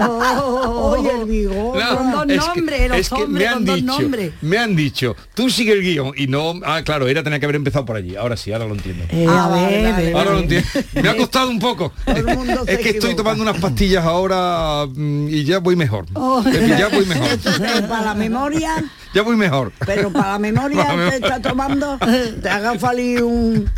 Oye, 0.91 1.11
el 1.21 1.25
vigorra. 1.27 1.89
Con 1.97 2.11
dos 2.11 2.23
es 2.29 2.45
que- 2.53 2.61
nombres, 2.61 2.89
los 2.89 2.99
es 2.99 3.09
que 3.09 3.15
me 3.17 3.23
hombres 3.25 3.49
han 3.49 3.55
con 3.55 3.65
dos 3.67 3.77
dicho, 3.77 3.87
nombres. 4.01 4.33
Me 4.41 4.59
han 4.59 4.77
dicho, 4.77 5.17
tú 5.35 5.49
sigue 5.51 5.73
el 5.75 5.83
guion 5.83 6.13
y 6.17 6.27
no. 6.27 6.55
Ah, 6.65 6.83
claro, 6.85 7.07
era 7.07 7.23
tenía 7.23 7.39
que 7.39 7.47
haber 7.47 7.55
empezado 7.57 7.85
por 7.85 7.95
allí. 7.97 8.17
Ahora 8.17 8.37
sí, 8.37 8.53
ahora 8.53 8.67
lo 8.67 8.75
entiendo. 8.75 9.05
Eh, 9.11 9.27
Ah, 9.29 9.45
a 9.45 9.49
ver, 10.01 10.15
Ahora 10.17 10.33
lo 10.33 10.39
entiendo. 10.41 10.69
Me 11.03 11.09
ha 11.09 11.17
costado 11.17 11.51
un 11.51 11.59
poco. 11.61 11.93
Es 12.67 12.79
que 12.79 12.91
estoy 12.91 13.15
tomando 13.15 13.43
unas 13.45 13.59
pastillas 13.61 14.05
ahora 14.05 14.87
mm, 14.93 15.29
y 15.29 15.45
ya 15.45 15.59
voy 15.61 15.77
mejor. 15.77 16.07
Oh. 16.15 16.43
Pepi, 16.43 16.69
ya 16.71 16.89
voy 16.89 17.07
mejor. 17.07 17.29
Para 17.89 18.07
la 18.07 18.15
memoria, 18.15 18.85
Ya 19.15 19.23
voy 19.23 19.37
mejor. 19.37 19.73
pero 19.87 20.11
para 20.13 20.33
la 20.33 20.39
memoria 20.39 20.85
Para 20.85 20.97
la 20.97 21.11
te 21.11 21.17
está 21.17 21.41
tomando, 21.41 21.99
te 22.43 22.49
haga 22.49 22.79
salir 22.79 23.23
un, 23.23 23.71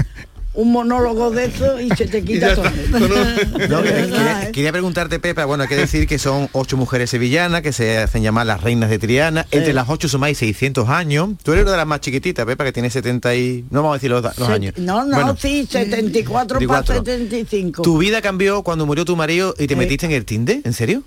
un 0.53 0.73
monólogo 0.73 1.31
de 1.31 1.45
eso 1.47 1.81
y 1.81 1.89
se 1.91 2.07
te 2.07 2.23
quita 2.25 2.55
todo. 2.57 2.65
No, 3.69 3.83
quería, 3.83 4.43
¿eh? 4.49 4.53
quería 4.53 4.73
preguntarte, 4.73 5.19
Pepa, 5.21 5.45
bueno, 5.45 5.63
hay 5.63 5.69
que 5.69 5.77
decir 5.77 6.07
que 6.09 6.19
son 6.19 6.49
ocho 6.53 6.77
mujeres 6.77 7.11
sevillanas 7.11 7.63
que 7.63 7.73
se 7.73 7.99
hacen 7.99 8.23
llamar 8.23 8.47
las 8.47 8.61
reinas 8.63 8.91
de 8.91 8.99
Triana. 8.99 9.47
Entre 9.51 9.73
las 9.73 9.89
ocho 9.89 10.09
sumáis 10.09 10.39
600 10.39 10.89
años. 10.89 11.31
Tú 11.43 11.53
eres 11.53 11.63
una 11.63 11.73
de 11.73 11.77
las 11.79 11.87
más 11.87 12.01
chiquititas, 12.01 12.45
Pepa, 12.47 12.65
que 12.65 12.73
tiene 12.73 12.91
70 12.91 13.35
y... 13.37 13.65
No 13.71 13.83
vamos 13.83 13.95
a 13.95 13.97
decir 13.99 14.11
los, 14.11 14.23
los 14.23 14.35
Se- 14.35 14.53
años. 14.53 14.75
No, 14.77 15.05
no, 15.05 15.15
Bueno, 15.15 15.37
sí, 15.39 15.67
74 15.71 16.59
para 16.67 16.81
74. 16.81 17.05
75. 17.05 17.83
Tu 17.83 17.99
vida 17.99 18.21
cambió 18.23 18.63
cuando 18.63 18.87
murió 18.87 19.05
tu 19.05 19.15
marido 19.17 19.55
y 19.59 19.67
te 19.67 19.75
Eh. 19.75 19.77
metiste 19.77 20.07
en 20.07 20.13
el 20.13 20.25
Tinder, 20.25 20.61
¿en 20.65 20.73
serio? 20.73 21.03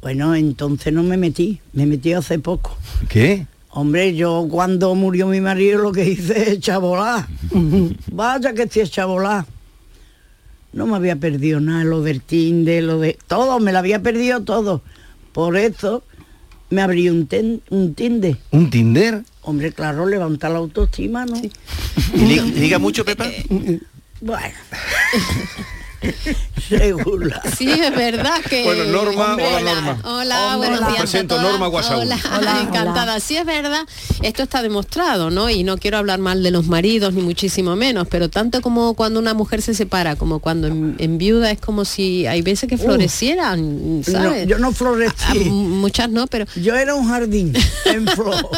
Bueno, 0.00 0.34
entonces 0.34 0.92
no 0.92 1.02
me 1.02 1.16
metí, 1.16 1.60
me 1.72 1.84
metí 1.84 2.12
hace 2.12 2.38
poco. 2.38 2.76
¿Qué? 3.08 3.46
Hombre, 3.78 4.12
yo 4.16 4.48
cuando 4.50 4.92
murió 4.96 5.28
mi 5.28 5.40
marido 5.40 5.78
lo 5.78 5.92
que 5.92 6.04
hice 6.04 6.50
es 6.54 6.58
chabolar. 6.58 7.28
Vaya 8.10 8.52
que 8.52 8.64
estoy 8.64 8.88
chabolar. 8.88 9.44
No 10.72 10.88
me 10.88 10.96
había 10.96 11.14
perdido 11.14 11.60
nada, 11.60 11.84
lo 11.84 12.02
del 12.02 12.20
Tinder, 12.20 12.82
lo 12.82 12.98
de... 12.98 13.16
Todo, 13.28 13.60
me 13.60 13.70
lo 13.70 13.78
había 13.78 14.02
perdido 14.02 14.42
todo. 14.42 14.82
Por 15.32 15.56
eso 15.56 16.02
me 16.70 16.82
abrí 16.82 17.08
un, 17.08 17.28
ten- 17.28 17.62
un 17.70 17.94
Tinder. 17.94 18.36
¿Un 18.50 18.68
Tinder? 18.68 19.22
Hombre, 19.42 19.72
claro, 19.72 20.06
levanta 20.06 20.48
la 20.48 20.58
autoestima, 20.58 21.24
¿no? 21.24 21.36
¿Y 21.36 21.52
li- 22.18 22.50
liga 22.56 22.80
mucho, 22.80 23.04
Pepa? 23.04 23.28
Bueno. 24.20 24.54
Regular. 26.70 27.40
Sí, 27.56 27.70
es 27.70 27.90
verdad 27.94 28.40
que... 28.48 28.62
Bueno, 28.64 28.84
Norma, 28.84 29.30
Hombre, 29.30 29.46
hola, 29.54 29.74
Norma. 29.74 29.98
Hola, 30.04 30.54
Hombre, 30.54 30.68
buenos 30.70 30.80
días 30.88 30.98
a 30.98 31.02
presento, 31.02 31.34
todas. 31.36 31.50
Norma 31.50 31.66
Guasaúl. 31.68 32.02
Hola, 32.02 32.18
Hola. 32.38 32.60
encantada. 32.62 33.20
Sí, 33.20 33.36
es 33.36 33.44
verdad, 33.46 33.82
esto 34.22 34.42
está 34.42 34.62
demostrado, 34.62 35.30
¿no? 35.30 35.50
Y 35.50 35.64
no 35.64 35.78
quiero 35.78 35.98
hablar 35.98 36.18
mal 36.20 36.42
de 36.42 36.50
los 36.50 36.66
maridos, 36.66 37.14
ni 37.14 37.22
muchísimo 37.22 37.74
menos, 37.76 38.06
pero 38.08 38.28
tanto 38.28 38.60
como 38.62 38.94
cuando 38.94 39.18
una 39.20 39.34
mujer 39.34 39.62
se 39.62 39.74
separa, 39.74 40.16
como 40.16 40.38
cuando 40.40 40.66
en, 40.68 40.94
en 40.98 41.18
viuda, 41.18 41.50
es 41.50 41.60
como 41.60 41.84
si 41.84 42.26
hay 42.26 42.42
veces 42.42 42.68
que 42.68 42.78
florecieran, 42.78 43.98
No, 43.98 44.04
¿sabes? 44.04 44.46
yo 44.46 44.58
no 44.58 44.68
Ah, 44.68 44.72
florecí. 44.72 45.38
muchas 45.50 46.10
no, 46.10 46.26
pero 46.26 46.44
Yo 46.56 46.74
era 46.76 46.94
un 46.94 47.08
jardín 47.08 47.52
en 47.86 48.06
flor. 48.06 48.48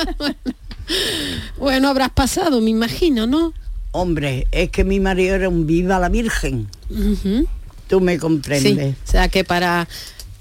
bueno, 1.58 1.88
habrás 1.88 2.10
pasado, 2.10 2.60
me 2.60 2.70
imagino, 2.70 3.26
¿no? 3.26 3.52
Hombre, 3.92 4.46
es 4.52 4.70
que 4.70 4.84
mi 4.84 5.00
marido 5.00 5.34
era 5.34 5.48
un 5.48 5.66
viva 5.66 5.98
la 5.98 6.08
Virgen. 6.08 6.68
Tú 7.88 8.00
me 8.00 8.14
Sí, 8.14 8.18
comprendes. 8.18 8.94
o 9.06 9.10
sea 9.10 9.28
que 9.28 9.42
para 9.44 9.88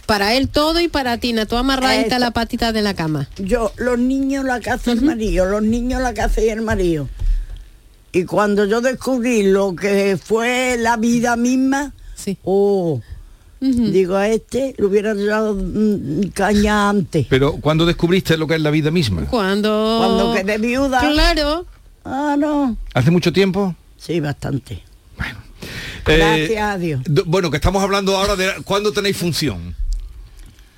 para 0.05 0.33
él 0.33 0.49
todo 0.49 0.79
y 0.79 0.87
para 0.87 1.19
Tina, 1.19 1.45
tú 1.45 1.55
amarradita 1.55 2.17
la 2.17 2.31
patita 2.31 2.71
de 2.71 2.81
la 2.81 2.95
cama. 2.95 3.29
Yo, 3.37 3.71
los 3.77 3.99
niños 3.99 4.43
la 4.43 4.59
casa 4.59 4.91
el 4.91 5.01
marido, 5.03 5.45
los 5.45 5.61
niños 5.61 6.01
la 6.01 6.13
casa 6.15 6.41
y 6.41 6.49
el 6.49 6.61
marido. 6.61 7.07
Y 8.11 8.23
cuando 8.25 8.65
yo 8.65 8.81
descubrí 8.81 9.43
lo 9.43 9.75
que 9.75 10.17
fue 10.17 10.77
la 10.79 10.97
vida 10.97 11.35
misma, 11.35 11.93
Sí. 12.15 12.37
oh, 12.43 12.99
digo 13.61 14.15
a 14.15 14.27
este, 14.29 14.73
le 14.79 14.85
hubiera 14.85 15.13
dado 15.13 15.53
mm, 15.55 16.29
caña 16.33 16.89
antes. 16.89 17.27
Pero 17.29 17.53
cuando 17.61 17.85
descubriste 17.85 18.35
lo 18.35 18.47
que 18.47 18.55
es 18.55 18.61
la 18.61 18.71
vida 18.71 18.89
misma? 18.89 19.25
Cuando 19.29 19.97
Cuando 19.99 20.33
quedé 20.33 20.57
viuda. 20.57 21.01
Claro. 21.01 21.65
Ah, 22.05 22.35
no. 22.37 22.77
¿Hace 22.93 23.11
mucho 23.11 23.31
tiempo? 23.33 23.75
Sí, 23.97 24.19
bastante. 24.19 24.83
Eh, 26.07 26.17
Gracias 26.17 26.63
a 26.63 26.77
Dios. 26.77 27.01
bueno, 27.25 27.51
que 27.51 27.57
estamos 27.57 27.83
hablando 27.83 28.15
ahora 28.17 28.35
de 28.35 28.49
cuándo 28.63 28.91
tenéis 28.91 29.17
función. 29.17 29.75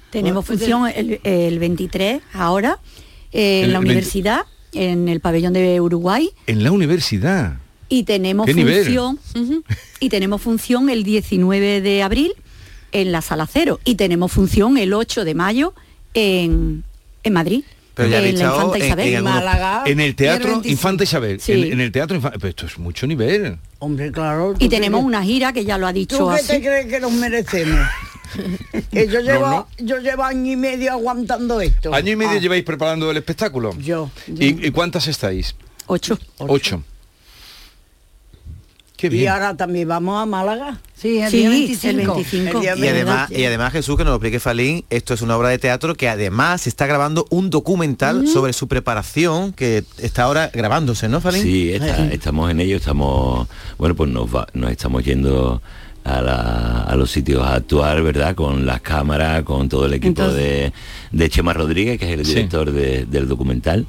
Tenemos 0.10 0.46
función 0.46 0.88
el, 0.94 1.22
el 1.24 1.60
23 1.60 2.22
ahora 2.34 2.80
eh, 3.32 3.60
en 3.60 3.66
El 3.66 3.74
la 3.74 3.80
20 3.80 3.92
universidad, 3.92 4.42
en 4.74 5.08
el 5.08 5.22
pabellón 5.22 5.54
de 5.54 5.80
Uruguay. 5.80 6.32
En 6.48 6.64
la 6.64 6.72
universidad. 6.72 7.58
Y 7.88 8.04
tenemos 8.04 8.50
función 8.50 9.20
y 10.00 10.10
tenemos 10.10 10.42
función 10.42 10.90
el 10.90 11.04
19 11.04 11.82
de 11.82 12.04
abril 12.04 12.34
en 12.94 13.12
la 13.12 13.22
sala 13.22 13.48
cero 13.52 13.80
y 13.86 13.96
tenemos 13.96 14.32
función 14.32 14.78
el 14.78 14.94
8 14.94 15.24
de 15.24 15.36
mayo 15.36 15.74
en, 16.14 16.84
en 17.24 17.34
Madrid. 17.34 17.64
Pero 18.04 18.12
ya 18.12 18.18
en 18.18 18.24
la 18.40 18.46
Infanta 18.46 18.78
Isabel. 18.78 19.08
en 19.08 19.16
algunos- 19.18 19.36
Málaga. 19.36 19.84
En 19.86 20.00
el 20.00 20.16
teatro 20.16 20.48
25. 20.52 20.72
Infanta 20.72 21.04
Isabel. 21.04 21.40
Sí. 21.42 21.52
En, 21.54 21.74
en 21.74 21.80
el 21.82 21.92
teatro 21.92 22.16
Infanta... 22.16 22.38
Pero 22.38 22.50
esto 22.50 22.66
es 22.66 22.78
mucho 22.78 23.08
nivel. 23.08 23.58
Hombre, 23.80 24.12
claro. 24.12 24.54
Y 24.60 24.66
¿tú 24.66 24.70
tenemos 24.70 25.04
una 25.04 25.24
gira 25.24 25.54
que 25.54 25.66
ya 25.66 25.78
lo 25.78 25.88
ha 25.88 25.94
dicho 25.94 26.18
¿Tú 26.18 26.30
qué 26.30 26.36
así. 26.36 26.48
te 26.48 26.62
crees 26.62 26.86
que 26.88 27.00
nos 27.00 27.12
merecemos? 27.14 27.80
que 28.92 29.08
yo 29.08 29.20
llevo, 29.20 29.48
no. 29.48 29.68
yo 29.80 29.98
llevo 30.00 30.24
año 30.24 30.52
y 30.52 30.56
medio 30.56 30.92
aguantando 30.94 31.60
esto. 31.62 31.94
Año 31.94 32.12
y 32.12 32.16
medio 32.16 32.38
Ah, 32.38 32.42
lleváis 32.42 32.64
preparando 32.64 33.10
el 33.12 33.18
espectáculo. 33.18 33.76
Yo. 33.80 34.10
¿Y, 34.28 34.68
y 34.68 34.72
cuántas 34.72 35.08
estáis? 35.08 35.56
Ocho. 35.88 36.18
Ocho. 36.38 36.78
Qué 36.78 36.91
Y 39.08 39.10
bien. 39.10 39.30
ahora 39.32 39.56
también 39.58 39.88
vamos 39.88 40.22
a 40.22 40.26
Málaga. 40.26 40.80
Sí, 40.96 41.20
el 41.20 41.32
Sí, 41.32 41.38
día 41.38 41.48
el 41.48 41.52
25. 41.54 42.14
25. 42.16 42.58
El 42.58 42.62
día 42.62 42.76
Y 42.76 42.88
además, 42.90 43.30
¿verdad? 43.30 43.42
y 43.42 43.46
además 43.46 43.72
Jesús, 43.74 43.98
que 43.98 44.04
nos 44.04 44.12
lo 44.12 44.16
explique 44.18 44.40
Falín, 44.40 44.86
esto 44.90 45.14
es 45.14 45.22
una 45.22 45.36
obra 45.38 45.50
de 45.50 45.58
teatro 45.58 45.96
que 45.96 46.08
además 46.10 46.62
se 46.62 46.70
está 46.70 46.86
grabando 46.86 47.26
un 47.30 47.50
documental 47.50 48.28
sobre 48.28 48.54
su 48.54 48.68
preparación 48.68 49.54
que 49.54 49.84
está 49.98 50.24
ahora 50.24 50.52
grabándose, 50.54 51.10
¿no, 51.10 51.22
Falín? 51.22 51.42
Sí, 51.44 51.72
está- 51.74 52.06
estamos 52.12 52.52
en 52.52 52.60
ello, 52.60 52.78
estamos, 52.78 53.48
bueno, 53.78 53.96
pues 53.96 54.10
nos, 54.12 54.28
va- 54.34 54.48
nos 54.54 54.70
estamos 54.72 55.04
yendo 55.04 55.62
a, 56.04 56.22
la- 56.22 56.84
a 56.84 56.96
los 56.96 57.10
sitios 57.12 57.44
a 57.44 57.56
actuar, 57.56 58.02
¿verdad? 58.04 58.36
Con 58.36 58.66
las 58.66 58.82
cámaras, 58.82 59.44
con 59.44 59.70
todo 59.70 59.86
el 59.86 59.94
equipo 59.94 60.28
de, 60.28 60.72
de 61.12 61.30
Chema 61.30 61.54
Rodríguez, 61.54 62.00
que 62.00 62.12
es 62.12 62.20
el 62.20 62.26
Sí. 62.26 62.34
director 62.36 62.72
de- 62.72 63.06
del 63.06 63.28
documental. 63.28 63.86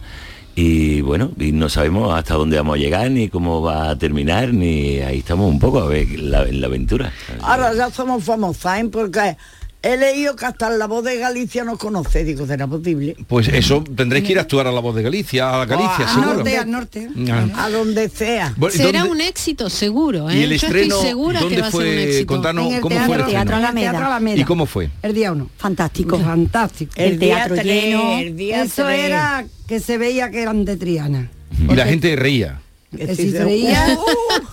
Y 0.55 1.01
bueno, 1.01 1.31
y 1.39 1.53
no 1.53 1.69
sabemos 1.71 2.13
hasta 2.15 2.35
dónde 2.35 2.57
vamos 2.59 2.77
a 2.77 2.79
llegar, 2.79 3.11
ni 3.11 3.29
cómo 3.29 3.63
va 3.63 3.91
a 3.91 3.97
terminar, 3.97 4.53
ni 4.53 4.99
ahí 5.01 5.19
estamos 5.19 5.51
un 5.51 5.59
poco 5.59 5.81
a 5.81 5.87
ver 5.87 6.09
la, 6.21 6.45
la 6.45 6.67
aventura. 6.67 7.11
Ahora 7.43 7.73
ya 7.75 7.91
somos 7.91 8.23
famosas, 8.23 8.81
¿eh? 8.81 8.89
Porque 8.93 9.37
he 9.83 9.97
leído 9.97 10.37
que 10.37 10.47
hasta 10.47 10.71
la 10.71 10.87
voz 10.87 11.05
de 11.05 11.17
Galicia 11.19 11.65
nos 11.65 11.79
conoce. 11.79 12.25
Digo, 12.25 12.47
¿será 12.47 12.67
posible? 12.67 13.17
Pues 13.27 13.49
eso, 13.49 13.83
tendréis 13.97 14.25
que 14.25 14.33
ir 14.33 14.39
a 14.39 14.43
actuar 14.43 14.67
a 14.67 14.73
la 14.73 14.81
voz 14.81 14.95
de 14.95 15.03
Galicia, 15.03 15.61
a 15.61 15.65
Galicia, 15.67 15.91
Ah, 15.99 16.03
Al 16.03 16.09
seguro. 16.15 16.35
norte, 16.35 16.57
al 16.59 16.71
norte. 16.71 17.09
Ah. 17.31 17.65
A 17.65 17.71
donde 17.71 18.09
sea. 18.09 18.55
Bueno, 18.57 18.75
¿y 18.75 18.79
Será 18.79 19.01
dónde- 19.01 19.13
un 19.15 19.21
éxito, 19.21 19.69
seguro. 19.69 20.31
¿eh? 20.31 20.39
¿Y 20.39 20.43
el 20.45 20.51
Yo 20.51 20.55
estreno 20.57 20.95
estoy 20.95 21.09
segura 21.09 21.41
que 21.49 21.61
va 21.61 21.67
a 21.67 21.71
ser 21.71 21.81
un 21.81 21.99
éxito. 21.99 22.27
Contanos 22.27 22.67
En 22.69 22.73
el 22.75 22.81
cómo 22.81 22.95
teatro, 22.97 23.13
fue 23.15 23.23
el 23.25 23.31
Teatro 23.31 23.57
el 23.57 23.65
Alameda. 24.05 24.41
¿Y 24.41 24.45
cómo 24.45 24.67
fue? 24.67 24.89
El 25.03 25.13
día 25.15 25.33
uno. 25.33 25.51
Fantástico. 25.59 26.19
Fantástico. 26.19 26.93
El 26.97 27.19
teatro 27.19 27.55
día 27.57 27.63
lleno. 27.65 28.03
tres, 28.15 28.27
el 28.27 28.37
día 28.37 28.63
Eso 28.63 28.85
tres. 28.87 29.05
era 29.05 29.45
que 29.67 29.81
se 29.81 29.99
veía 29.99 30.31
que 30.31 30.43
eran 30.43 30.65
de 30.65 30.77
Triana. 30.79 31.29
Y 31.69 31.75
la 31.75 31.85
gente 31.87 32.17
reía. 32.17 32.62
Si 32.93 33.31
se- 33.31 33.45
veía, 33.45 33.99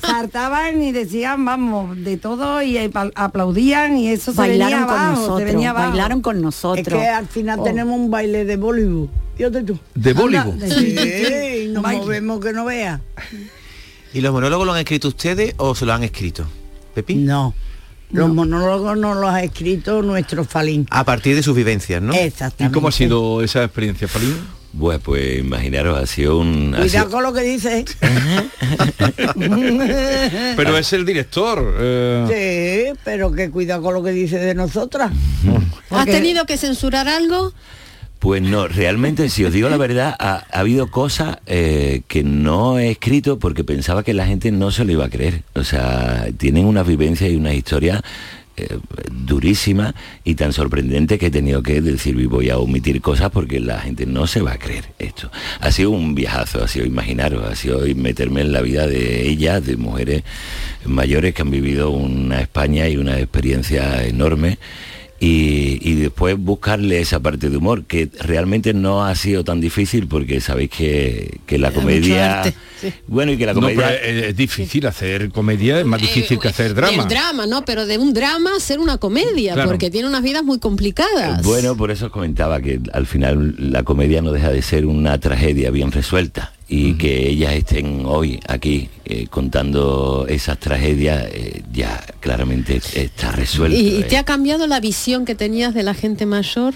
saltaban 0.02 0.82
y 0.84 0.92
decían, 0.92 1.44
vamos, 1.46 1.98
de 2.04 2.18
todo 2.18 2.62
y 2.62 2.76
apl- 2.78 3.12
aplaudían 3.16 3.98
y 3.98 4.10
eso 4.10 4.34
se 4.34 4.42
venía 4.42 4.66
Bailaron 4.66 4.86
con 4.88 4.94
abajo, 4.98 5.16
se 5.16 5.22
nosotros. 5.22 5.46
venía 5.46 5.70
abajo. 5.72 5.90
Bailaron 5.90 6.22
con 6.22 6.36
Es 6.38 6.42
nosotros. 6.44 7.00
que 7.02 7.08
al 7.08 7.28
final 7.28 7.60
Oh. 7.60 7.64
tenemos 7.64 8.00
un 8.00 8.10
baile 8.12 8.46
de 8.46 8.58
Bollywood. 8.58 9.10
Fíjate 9.36 9.64
tú. 9.64 9.80
De 9.96 10.14
Bollywood. 10.14 10.54
de- 10.56 11.64
Sí, 11.66 11.68
nos 11.70 11.84
Baile. 11.84 12.02
movemos 12.02 12.40
que 12.44 12.54
no 12.54 12.66
veas. 12.66 13.02
¿Y 14.14 14.22
los 14.22 14.32
monólogos 14.34 14.66
lo 14.66 14.74
han 14.74 14.80
escrito 14.80 15.08
ustedes 15.10 15.54
o 15.58 15.76
se 15.76 15.86
lo 15.86 15.94
han 15.94 16.04
escrito? 16.04 16.46
¿Pepi? 16.96 17.16
No. 17.16 17.54
Los 18.12 18.30
monólogos 18.34 18.98
nos 18.98 19.18
los 19.18 19.30
ha 19.30 19.44
escrito 19.44 20.02
nuestro 20.02 20.44
Falín. 20.44 20.88
A 20.90 21.04
partir 21.04 21.36
de 21.36 21.44
sus 21.44 21.54
vivivencias, 21.56 22.02
¿no? 22.02 22.12
Exactamente. 22.14 22.72
¿Y 22.72 22.74
cómo 22.74 22.88
ha 22.88 22.92
sido 22.92 23.44
esa 23.44 23.64
experiencia, 23.64 24.08
Falín? 24.08 24.36
Pues, 24.78 25.00
pues 25.00 25.40
imaginaros, 25.40 25.98
ha 25.98 26.06
sido 26.06 26.38
un... 26.40 26.76
ha 26.76 26.80
Cuidado 26.82 27.08
sido- 27.08 27.10
con 27.12 27.24
lo 27.24 27.34
que 27.34 27.42
dices. 27.42 27.98
Pero 30.56 30.78
es 30.78 30.94
el 30.94 31.06
director. 31.06 31.76
eh, 31.80 32.92
Sí, 32.94 33.00
pero 33.04 33.32
que 33.32 33.50
cuidado 33.50 33.82
con 33.82 33.94
lo 33.94 34.04
que 34.04 34.12
dice 34.12 34.38
de 34.38 34.54
nosotras. 34.56 35.12
¿Has 35.90 36.06
tenido 36.06 36.46
que 36.46 36.58
censurar 36.58 37.08
algo? 37.08 37.54
Pues 38.20 38.42
no, 38.42 38.68
realmente, 38.68 39.30
si 39.30 39.46
os 39.46 39.54
digo 39.54 39.70
la 39.70 39.78
verdad, 39.78 40.14
ha, 40.20 40.46
ha 40.52 40.60
habido 40.60 40.92
cosas 40.92 41.38
eh, 41.46 42.02
que 42.10 42.22
no 42.24 42.78
he 42.78 42.92
escrito 42.92 43.40
porque 43.40 43.64
pensaba 43.64 44.04
que 44.04 44.14
la 44.14 44.28
gente 44.28 44.52
no 44.52 44.72
se 44.72 44.84
lo 44.84 44.92
iba 44.92 45.06
a 45.06 45.10
creer. 45.10 45.44
O 45.56 45.64
sea, 45.64 46.28
tienen 46.38 46.66
unas 46.66 46.86
vivencias 46.86 47.30
y 47.32 47.38
unas 47.38 47.54
historias 47.54 48.02
eh, 48.60 48.80
durísimas 49.12 49.94
y 50.24 50.36
tan 50.36 50.54
sorprendentes 50.54 51.20
que 51.20 51.28
he 51.28 51.32
tenido 51.32 51.64
que 51.64 51.82
decir, 51.82 52.20
"Y 52.20 52.26
voy 52.26 52.50
a 52.50 52.58
omitir 52.58 53.02
cosas 53.02 53.30
porque 53.32 53.60
la 53.60 53.80
gente 53.80 54.06
no 54.06 54.28
se 54.28 54.42
va 54.42 54.54
a 54.54 54.60
creer 54.60 54.86
esto. 55.00 55.32
Ha 55.60 55.72
sido 55.72 55.92
un 55.92 56.16
viajazo, 56.16 56.64
ha 56.64 56.68
sido 56.68 56.86
imaginaros, 56.86 57.44
ha 57.46 57.56
sido 57.56 57.82
meterme 57.96 58.42
en 58.42 58.52
la 58.52 58.62
vida 58.62 58.88
de 58.88 59.28
ellas, 59.28 59.66
de 59.66 59.78
mujeres 59.78 60.24
mayores 60.86 61.34
que 61.34 61.42
han 61.42 61.52
vivido 61.52 61.90
una 61.90 62.42
España 62.42 62.88
y 62.88 62.98
una 62.98 63.20
experiencia 63.20 64.06
enorme 64.06 64.58
y, 65.20 65.80
y 65.82 65.96
después 65.96 66.38
buscarle 66.38 67.00
esa 67.02 67.20
parte 67.20 67.50
de 67.50 67.58
humor, 67.58 67.84
que 67.84 68.10
realmente 68.20 68.74
no 68.74 69.06
ha 69.06 69.14
sido 69.16 69.44
tan 69.44 69.60
difícil 69.60 70.08
porque 70.08 70.40
sabéis 70.42 70.70
que, 70.70 71.40
que 71.46 71.58
la 71.58 71.72
comedia... 71.72 72.42
Bueno, 73.08 73.34
y 73.34 73.38
que 73.38 73.46
la 73.46 73.54
No, 73.54 73.60
comedia... 73.60 73.88
pero 74.02 74.26
es, 74.28 74.36
difícil 74.38 74.88
hacer 74.88 75.30
comedia, 75.32 75.80
es 75.82 75.86
más 75.86 76.02
difícil 76.02 76.40
que 76.40 76.48
hacer 76.48 76.74
drama. 76.74 77.04
El 77.04 77.10
drama, 77.10 77.46
¿no? 77.46 77.66
Pero 77.66 77.86
de 77.86 77.98
un 77.98 78.14
drama 78.14 78.52
ser 78.60 78.80
una 78.80 78.98
comedia, 78.98 79.54
Claro. 79.54 79.70
porque 79.70 79.90
tiene 79.90 80.08
unas 80.08 80.24
vidas 80.24 80.44
muy 80.44 80.60
complicadas. 80.60 81.44
Bueno, 81.44 81.76
por 81.76 81.92
eso 81.92 82.06
os 82.06 82.12
comentaba 82.14 82.62
que 82.62 82.80
al 82.94 83.06
final 83.06 83.56
la 83.58 83.84
comedia 83.84 84.22
no 84.22 84.32
deja 84.32 84.50
de 84.52 84.62
ser 84.62 84.86
una 84.86 85.18
tragedia 85.20 85.72
bien 85.72 85.92
resuelta 85.92 86.54
y 86.72 86.94
que 86.94 87.28
ellas 87.28 87.54
estén 87.54 88.04
hoy 88.06 88.40
aquí 88.48 88.90
eh, 89.04 89.26
contando 89.28 90.28
esas 90.30 90.60
tragedias 90.60 91.26
eh, 91.32 91.64
ya 91.74 92.00
claramente 92.20 92.80
está 92.94 93.32
resuelto. 93.32 93.76
¿Y, 93.76 94.02
eh. 94.02 94.04
te 94.04 94.18
ha 94.18 94.24
cambiado 94.24 94.68
la 94.68 94.80
visión 94.80 95.26
que 95.26 95.34
tenías 95.34 95.74
de 95.74 95.82
la 95.82 95.96
gente 95.96 96.28
mayor? 96.28 96.76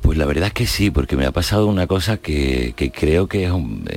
Pues 0.00 0.18
la 0.18 0.24
verdad 0.24 0.48
es 0.48 0.52
que 0.52 0.66
sí, 0.66 0.90
porque 0.90 1.16
me 1.16 1.24
ha 1.24 1.30
pasado 1.30 1.68
una 1.68 1.86
cosa 1.86 2.16
que, 2.16 2.74
que 2.74 2.90
creo 2.90 3.28
que 3.28 3.44
es 3.44 3.52
un, 3.52 3.88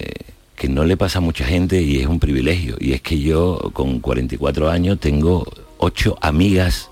que 0.56 0.70
no 0.70 0.86
le 0.86 0.96
pasa 0.96 1.18
a 1.18 1.22
mucha 1.22 1.44
gente 1.44 1.82
y 1.82 1.98
es 1.98 2.06
un 2.06 2.20
privilegio. 2.20 2.78
Y 2.80 2.94
es 2.94 3.02
que 3.02 3.20
yo 3.20 3.72
con 3.74 4.00
44 4.02 4.70
años 4.70 5.00
tengo 5.00 5.52
ocho 5.80 6.16
amigas 6.22 6.92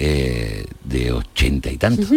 de 0.00 1.12
ochenta 1.12 1.70
y 1.70 1.78
tantos. 1.78 2.08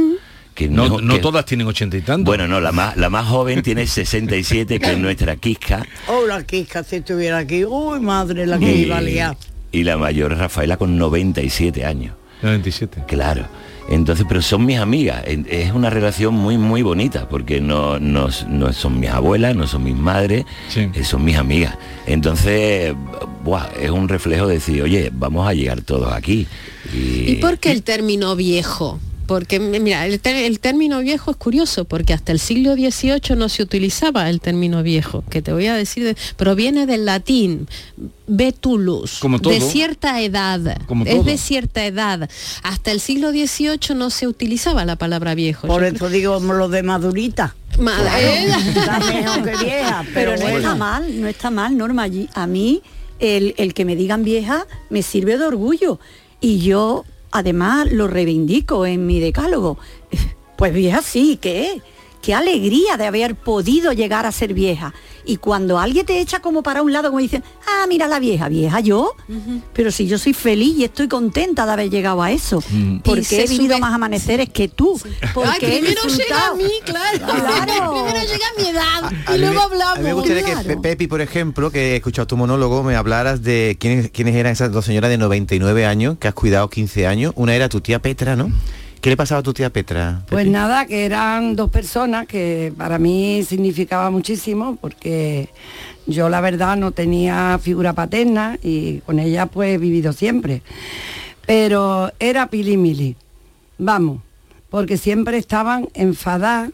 Que 0.58 0.68
No, 0.68 1.00
no 1.00 1.14
que- 1.14 1.20
todas 1.22 1.46
tienen 1.46 1.68
ochenta 1.68 1.96
y 1.98 2.02
tantos. 2.02 2.26
Bueno, 2.26 2.48
no, 2.48 2.60
la 2.60 2.72
más, 2.72 2.98
la 2.98 3.10
más 3.12 3.28
joven 3.28 3.62
tiene 3.62 3.86
67, 3.88 4.80
que 4.80 4.92
es 4.94 4.98
nuestra 4.98 5.36
Quisca. 5.36 5.86
Oh, 6.08 6.26
la 6.26 6.44
Kika, 6.44 6.84
si 6.84 6.96
estuviera 6.98 7.38
aquí. 7.38 7.64
Uy, 7.64 8.00
madre, 8.00 8.48
la 8.48 8.58
que 8.58 8.76
Y, 8.76 8.82
iba 8.86 8.98
a 8.98 9.02
liar. 9.02 9.38
y 9.72 9.84
la 9.84 9.98
mayor 9.98 10.36
Rafaela 10.36 10.76
con 10.78 10.98
97 10.98 11.86
años. 11.86 12.16
97. 12.42 13.04
Claro. 13.08 13.46
Entonces, 13.90 14.26
pero 14.28 14.42
son 14.42 14.66
mis 14.66 14.80
amigas. 14.80 15.24
Es 15.26 15.72
una 15.72 15.90
relación 15.90 16.34
muy, 16.34 16.58
muy 16.58 16.82
bonita, 16.82 17.30
porque 17.30 17.62
no, 17.62 18.00
no, 18.00 18.28
no 18.50 18.74
son 18.74 19.00
mis 19.00 19.10
abuelas, 19.12 19.56
no 19.56 19.66
son 19.66 19.84
mis 19.84 19.96
madres, 19.96 20.44
eh, 20.76 21.04
son 21.06 21.24
mis 21.24 21.38
amigas. 21.38 21.78
Entonces, 22.06 22.94
buah, 23.46 23.68
es 23.80 23.90
un 23.92 24.10
reflejo 24.10 24.46
de 24.48 24.56
decir, 24.56 24.82
oye, 24.82 25.10
vamos 25.14 25.48
a 25.48 25.54
llegar 25.54 25.82
todos 25.82 26.12
aquí. 26.12 26.48
Y, 26.94 27.32
¿Y 27.32 27.36
por 27.36 27.60
qué 27.60 27.72
el 27.72 27.84
término 27.84 28.36
viejo? 28.36 29.00
Porque 29.28 29.60
mira, 29.60 30.06
el, 30.08 30.20
ter- 30.20 30.36
el 30.38 30.60
término 30.60 31.00
viejo 31.00 31.32
es 31.32 31.38
curioso, 31.38 31.86
porque 31.86 32.14
hasta 32.14 32.32
el 32.32 32.40
siglo 32.40 32.74
XVIII 32.76 33.36
no 33.38 33.50
se 33.50 33.62
utilizaba 33.62 34.30
el 34.30 34.40
término 34.42 34.82
viejo, 34.84 35.24
que 35.30 35.42
te 35.42 35.52
voy 35.54 35.68
a 35.68 35.76
decir, 35.76 36.04
de- 36.06 36.16
proviene 36.38 36.86
del 36.86 37.06
latín 37.06 37.68
vetulus, 38.28 39.20
Como 39.20 39.38
de 39.40 39.62
cierta 39.62 40.22
edad, 40.22 40.78
Como 40.88 41.04
es 41.06 41.12
todo. 41.12 41.24
de 41.24 41.38
cierta 41.38 41.86
edad. 41.86 42.30
Hasta 42.64 42.92
el 42.92 43.00
siglo 43.00 43.32
XVIII 43.32 43.96
no 43.96 44.10
se 44.10 44.28
utilizaba 44.28 44.86
la 44.86 44.96
palabra 44.96 45.36
viejo. 45.36 45.68
Por 45.68 45.82
Yo 45.82 45.88
eso 45.96 46.10
digo 46.10 46.40
lo 46.40 46.70
de 46.70 46.84
madurita. 46.84 47.56
Madre- 47.80 48.48
Está 48.70 49.00
mejor 49.00 49.44
que 49.44 49.66
vieja, 49.66 50.06
pero, 50.14 50.32
pero, 50.32 50.36
no 50.36 50.42
bueno. 50.42 50.58
está 50.58 50.76
mal, 50.76 51.22
no 51.22 51.28
está 51.28 51.52
mal, 51.52 51.78
Norma. 51.78 52.04
Allí, 52.04 52.30
a 52.34 52.48
mí 52.48 52.82
el, 53.20 53.54
el 53.58 53.74
que 53.74 53.86
me 53.86 53.96
digan 53.96 54.24
vieja 54.24 54.66
me 54.90 55.02
sirve 55.04 55.38
de 55.38 55.46
orgullo. 55.46 56.00
Y 56.40 56.60
yo 56.60 57.04
además 57.32 57.92
lo 57.92 58.08
reivindico 58.08 58.86
en 58.86 59.06
mi 59.06 59.20
decálogo. 59.20 59.78
Pues 60.58 60.74
vieja 60.74 61.04
sí, 61.04 61.38
¿qué? 61.40 61.84
Qué 62.22 62.34
alegría 62.34 62.98
de 62.98 63.06
haber 63.06 63.36
podido 63.36 63.94
llegar 63.94 64.26
a 64.26 64.32
ser 64.32 64.54
vieja. 64.54 64.94
Y 65.26 65.38
cuando 65.38 65.78
alguien 65.78 66.06
te 66.06 66.20
echa 66.22 66.40
como 66.40 66.64
para 66.64 66.82
un 66.82 66.92
lado, 66.94 67.10
como 67.10 67.20
dicen, 67.20 67.44
ah, 67.68 67.86
mira 67.88 68.08
la 68.08 68.18
vieja, 68.20 68.48
vieja 68.48 68.80
yo, 68.80 69.14
pero 69.74 69.92
si 69.92 70.08
yo 70.08 70.18
soy 70.18 70.34
feliz 70.34 70.78
y 70.78 70.84
estoy 70.86 71.08
contenta 71.10 71.66
de 71.66 71.72
haber 71.74 71.90
llegado 71.90 72.22
a 72.24 72.32
eso, 72.32 72.64
Y 72.72 73.00
porque 73.00 73.44
he 73.44 73.48
vivido 73.48 73.76
sube- 73.76 73.82
más 73.82 73.94
amaneceres 73.94 74.50
que 74.50 74.70
tú, 74.70 74.98
porque 75.34 75.66
Ay, 75.66 75.76
he 75.76 75.80
primero 75.80 76.02
llega 76.04 76.48
a 76.48 76.54
mí, 76.56 76.70
claro. 76.86 77.18
Claro. 77.20 77.94
primero 77.94 78.20
llega 78.26 78.46
a 78.48 78.62
mi 78.62 78.68
edad 78.70 79.12
A 79.26 79.36
y 79.36 79.40
luego 79.40 79.60
hablamos. 79.62 79.96
A 79.98 80.00
mí 80.00 80.04
me 80.06 80.14
gustaría 80.14 80.44
que 80.44 80.56
Pe- 80.64 80.78
Pepi, 80.78 81.08
por 81.08 81.20
ejemplo, 81.22 81.72
que 81.72 81.94
he 81.94 81.96
escuchado 81.98 82.26
tu 82.28 82.38
monólogo, 82.38 82.84
me 82.84 82.96
hablaras 82.96 83.44
de 83.44 83.76
quiénes, 83.80 84.10
quiénes 84.12 84.34
eran 84.36 84.54
esas 84.54 84.72
dos 84.72 84.86
señoras 84.86 85.10
de 85.10 85.18
99 85.18 85.86
años 85.86 86.18
que 86.20 86.30
has 86.30 86.34
cuidado 86.34 86.70
15 86.70 87.06
años. 87.06 87.34
Una 87.36 87.54
era 87.54 87.68
tu 87.68 87.82
tía 87.82 88.00
Petra, 88.02 88.36
¿no? 88.38 88.50
¿Qué 89.08 89.12
le 89.12 89.16
pasaba 89.16 89.40
a 89.40 89.44
tu 89.44 89.54
tía 89.54 89.70
Petra? 89.70 90.24
Pues 90.28 90.48
nada, 90.48 90.86
que 90.86 91.06
eran 91.06 91.56
dos 91.56 91.70
personas 91.70 92.28
que 92.28 92.74
para 92.76 93.00
mí 93.00 93.42
significaba 93.48 94.12
muchísimo 94.12 94.76
porque 94.82 95.48
yo 96.08 96.28
la 96.28 96.42
verdad 96.42 96.76
no 96.76 96.92
tenía 96.92 97.58
figura 97.58 97.94
paterna 97.94 98.60
y 98.62 98.98
con 99.06 99.20
ella 99.20 99.46
pues 99.46 99.76
he 99.76 99.78
vivido 99.78 100.12
siempre. 100.12 100.62
Pero 101.46 102.12
era 102.20 102.48
pilimili, 102.48 103.16
vamos, 103.78 104.20
porque 104.70 104.98
siempre 104.98 105.38
estaban 105.38 105.88
enfadadas 105.94 106.72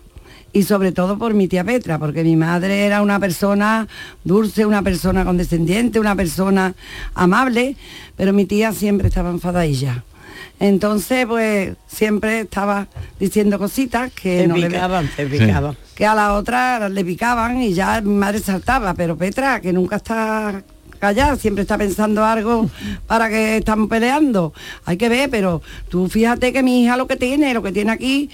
y 0.53 0.63
sobre 0.63 0.91
todo 0.91 1.19
por 1.19 1.35
mi 1.35 1.47
tía 1.47 1.63
Petra, 1.63 1.99
porque 1.99 2.23
mi 2.23 2.35
madre 2.35 2.87
era 2.87 3.03
una 3.03 3.19
persona 3.19 3.87
dulce, 4.23 4.65
una 4.65 4.81
persona 4.81 5.23
condescendiente, 5.23 5.99
una 5.99 6.15
persona 6.15 6.73
amable, 7.13 7.77
pero 8.15 8.33
mi 8.33 8.45
tía 8.45 8.71
siempre 8.71 9.09
estaba 9.09 9.29
enfadadilla. 9.29 10.03
Entonces, 10.59 11.25
pues 11.25 11.75
siempre 11.87 12.41
estaba 12.41 12.87
diciendo 13.19 13.59
cositas 13.59 14.11
que 14.13 14.47
no 14.47 14.55
le- 14.55 14.67
picaban, 14.67 15.09
picaban. 15.29 15.77
que 15.95 16.05
a 16.05 16.15
la 16.15 16.33
otra 16.33 16.87
le 16.89 17.03
picaban 17.03 17.61
y 17.61 17.73
ya 17.73 17.99
mi 18.01 18.13
madre 18.15 18.39
saltaba, 18.39 18.93
pero 18.93 19.17
Petra, 19.17 19.59
que 19.59 19.73
nunca 19.73 19.97
está 19.97 20.63
callada, 20.99 21.35
siempre 21.35 21.63
está 21.63 21.77
pensando 21.77 22.23
algo 22.23 22.69
para 23.07 23.27
que 23.29 23.57
están 23.57 23.89
peleando. 23.89 24.53
Hay 24.85 24.95
que 24.95 25.09
ver, 25.09 25.29
pero 25.29 25.61
tú 25.89 26.07
fíjate 26.07 26.53
que 26.53 26.63
mi 26.63 26.83
hija 26.83 26.95
lo 26.95 27.07
que 27.07 27.17
tiene, 27.17 27.53
lo 27.53 27.61
que 27.61 27.73
tiene 27.73 27.91
aquí, 27.91 28.29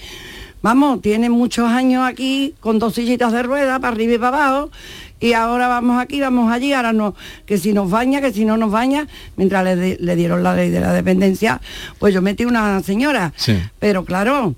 vamos, 0.62 1.02
tiene 1.02 1.30
muchos 1.30 1.68
años 1.68 2.06
aquí 2.06 2.54
con 2.60 2.78
dos 2.78 2.94
sillitas 2.94 3.32
de 3.32 3.42
ruedas 3.42 3.80
para 3.80 3.92
arriba 3.94 4.14
y 4.14 4.18
para 4.18 4.46
abajo. 4.48 4.70
Y 5.20 5.34
ahora 5.34 5.68
vamos 5.68 6.00
aquí, 6.02 6.18
vamos 6.20 6.50
allí, 6.50 6.72
ahora 6.72 6.92
no, 6.94 7.14
que 7.44 7.58
si 7.58 7.72
nos 7.74 7.90
baña, 7.90 8.20
que 8.22 8.32
si 8.32 8.44
no 8.46 8.56
nos 8.56 8.70
baña, 8.70 9.06
mientras 9.36 9.62
le, 9.64 9.76
di- 9.76 9.96
le 10.00 10.16
dieron 10.16 10.42
la 10.42 10.54
ley 10.54 10.70
de 10.70 10.80
la 10.80 10.92
dependencia, 10.94 11.60
pues 11.98 12.14
yo 12.14 12.22
metí 12.22 12.46
una 12.46 12.82
señora. 12.82 13.32
Sí. 13.36 13.58
Pero 13.78 14.04
claro, 14.06 14.54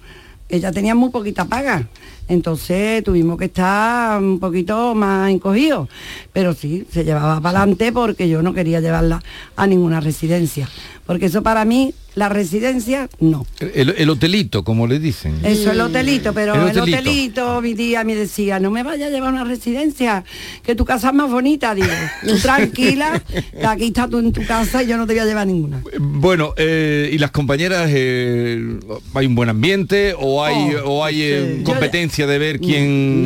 ella 0.49 0.71
tenía 0.71 0.95
muy 0.95 1.11
poquita 1.11 1.45
paga. 1.47 1.89
Entonces 2.29 3.03
tuvimos 3.03 3.37
que 3.37 3.47
estar 3.47 4.19
un 4.23 4.39
poquito 4.39 4.95
más 4.95 5.29
encogidos. 5.31 5.89
Pero 6.33 6.55
sí, 6.55 6.87
se 6.91 7.05
llevaba 7.05 7.41
para 7.41 7.59
adelante 7.59 7.93
porque 7.93 8.29
yo 8.29 8.41
no 8.43 8.55
quería 8.55 8.81
llevarla 8.81 9.21
a 9.57 9.67
ninguna 9.67 10.01
residencia. 10.01 10.69
Porque 11.07 11.27
eso 11.27 11.43
para 11.43 11.65
mí, 11.65 11.95
la 12.15 12.29
residencia, 12.29 13.09
no. 13.19 13.47
El, 13.59 13.95
el 13.97 14.11
hotelito, 14.11 14.65
como 14.65 14.87
le 14.87 14.99
dicen. 14.99 15.37
Eso 15.43 15.63
es 15.63 15.67
el 15.69 15.81
hotelito, 15.81 16.33
pero 16.33 16.55
El 16.55 16.71
el 16.71 16.81
hotelito. 16.81 17.61
mi 17.63 17.75
tía 17.75 18.05
me 18.05 18.15
decía, 18.15 18.61
no 18.61 18.71
me 18.71 18.83
vayas 18.83 19.09
a 19.09 19.11
llevar 19.11 19.33
una 19.33 19.45
residencia, 19.45 20.23
que 20.63 20.75
tu 20.75 20.85
casa 20.85 21.09
es 21.09 21.15
más 21.15 21.31
bonita, 21.31 21.75
digo, 21.75 21.89
tú 22.27 22.37
tranquila, 22.39 23.23
que 23.53 23.67
aquí 23.67 23.87
está 23.87 24.09
tú 24.09 24.19
en 24.19 24.33
tu 24.33 24.45
casa 24.47 24.83
y 24.83 24.87
yo 24.87 24.97
no 24.97 25.07
te 25.07 25.15
voy 25.15 25.21
a 25.21 25.25
llevar 25.25 25.47
ninguna. 25.47 25.83
Bueno, 25.99 26.55
eh, 26.57 27.11
¿y 27.13 27.19
las 27.19 27.31
compañeras, 27.31 27.91
eh, 27.93 28.79
hay 29.15 29.27
un 29.27 29.35
buen 29.35 29.49
ambiente 29.49 30.15
o 30.19 30.45
hay, 30.45 30.75
o 30.85 31.05
hay 31.05 31.23
eh, 31.23 31.55
sí. 31.59 31.65
competencia 31.65 32.27
de 32.27 32.39
ver 32.39 32.61
quién... 32.61 33.25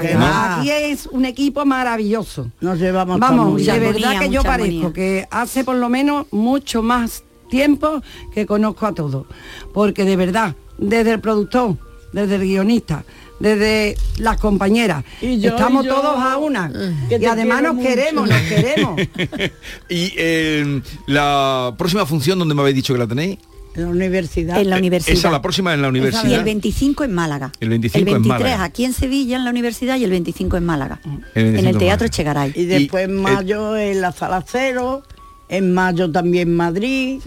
Que 0.00 0.08
que 0.08 0.14
¿No? 0.14 0.20
va. 0.20 0.60
Aquí 0.60 0.70
es 0.70 1.06
un 1.06 1.24
equipo 1.24 1.64
maravilloso. 1.64 2.50
Nos 2.60 2.78
llevamos 2.78 3.18
Vamos, 3.20 3.64
de 3.64 3.78
verdad 3.78 4.18
que 4.18 4.30
yo 4.30 4.42
parezco 4.42 4.92
que 4.92 5.26
hace 5.30 5.62
por 5.62 5.76
lo 5.76 5.88
menos 5.88 6.26
mucho 6.30 6.82
más 6.82 7.13
tiempo 7.48 8.02
que 8.32 8.46
conozco 8.46 8.86
a 8.86 8.94
todos. 8.94 9.26
Porque 9.72 10.04
de 10.04 10.16
verdad, 10.16 10.54
desde 10.78 11.12
el 11.12 11.20
productor, 11.20 11.76
desde 12.12 12.36
el 12.36 12.42
guionista, 12.42 13.04
desde 13.40 13.96
las 14.18 14.38
compañeras, 14.40 15.04
Y 15.20 15.40
yo, 15.40 15.50
estamos 15.50 15.84
y 15.84 15.88
yo. 15.88 15.94
todos 15.94 16.18
a 16.18 16.36
una. 16.36 16.72
Que 17.08 17.18
Y 17.20 17.24
además 17.24 17.62
nos 17.62 17.74
mucho. 17.74 17.88
queremos, 17.88 18.28
nos 18.28 18.40
queremos. 18.42 19.00
y 19.88 20.12
eh, 20.16 20.80
la 21.06 21.74
próxima 21.76 22.06
función, 22.06 22.38
donde 22.38 22.54
me 22.54 22.60
habéis 22.60 22.76
dicho 22.76 22.92
que 22.94 22.98
la 22.98 23.06
tenéis? 23.06 23.38
En 23.74 23.82
la 23.82 23.88
universidad. 23.88 24.60
En 24.60 24.70
la 24.70 24.78
universidad. 24.78 25.18
Esa, 25.18 25.30
la 25.30 25.42
próxima 25.42 25.74
en 25.74 25.82
la 25.82 25.88
universidad. 25.88 26.30
Y 26.30 26.34
el 26.34 26.44
25 26.44 27.04
en 27.04 27.12
Málaga. 27.12 27.50
El 27.58 27.70
25 27.70 27.98
en 27.98 28.04
23 28.04 28.28
Málaga. 28.28 28.64
aquí 28.64 28.84
en 28.84 28.92
Sevilla 28.92 29.36
en 29.36 29.44
la 29.44 29.50
universidad 29.50 29.96
y 29.96 30.04
el 30.04 30.10
25 30.10 30.56
en 30.56 30.64
Málaga. 30.64 31.00
El 31.04 31.10
25 31.12 31.34
en 31.34 31.46
el 31.58 31.66
en 31.66 31.78
Teatro 31.78 31.80
Málaga. 31.88 32.06
Echegaray. 32.06 32.52
Y 32.54 32.64
después 32.66 33.04
en 33.06 33.18
eh, 33.18 33.20
mayo 33.20 33.76
en 33.76 34.00
la 34.00 34.12
sala 34.12 34.44
cero, 34.46 35.02
en 35.48 35.72
mayo 35.72 36.10
también 36.10 36.54
Madrid, 36.54 37.20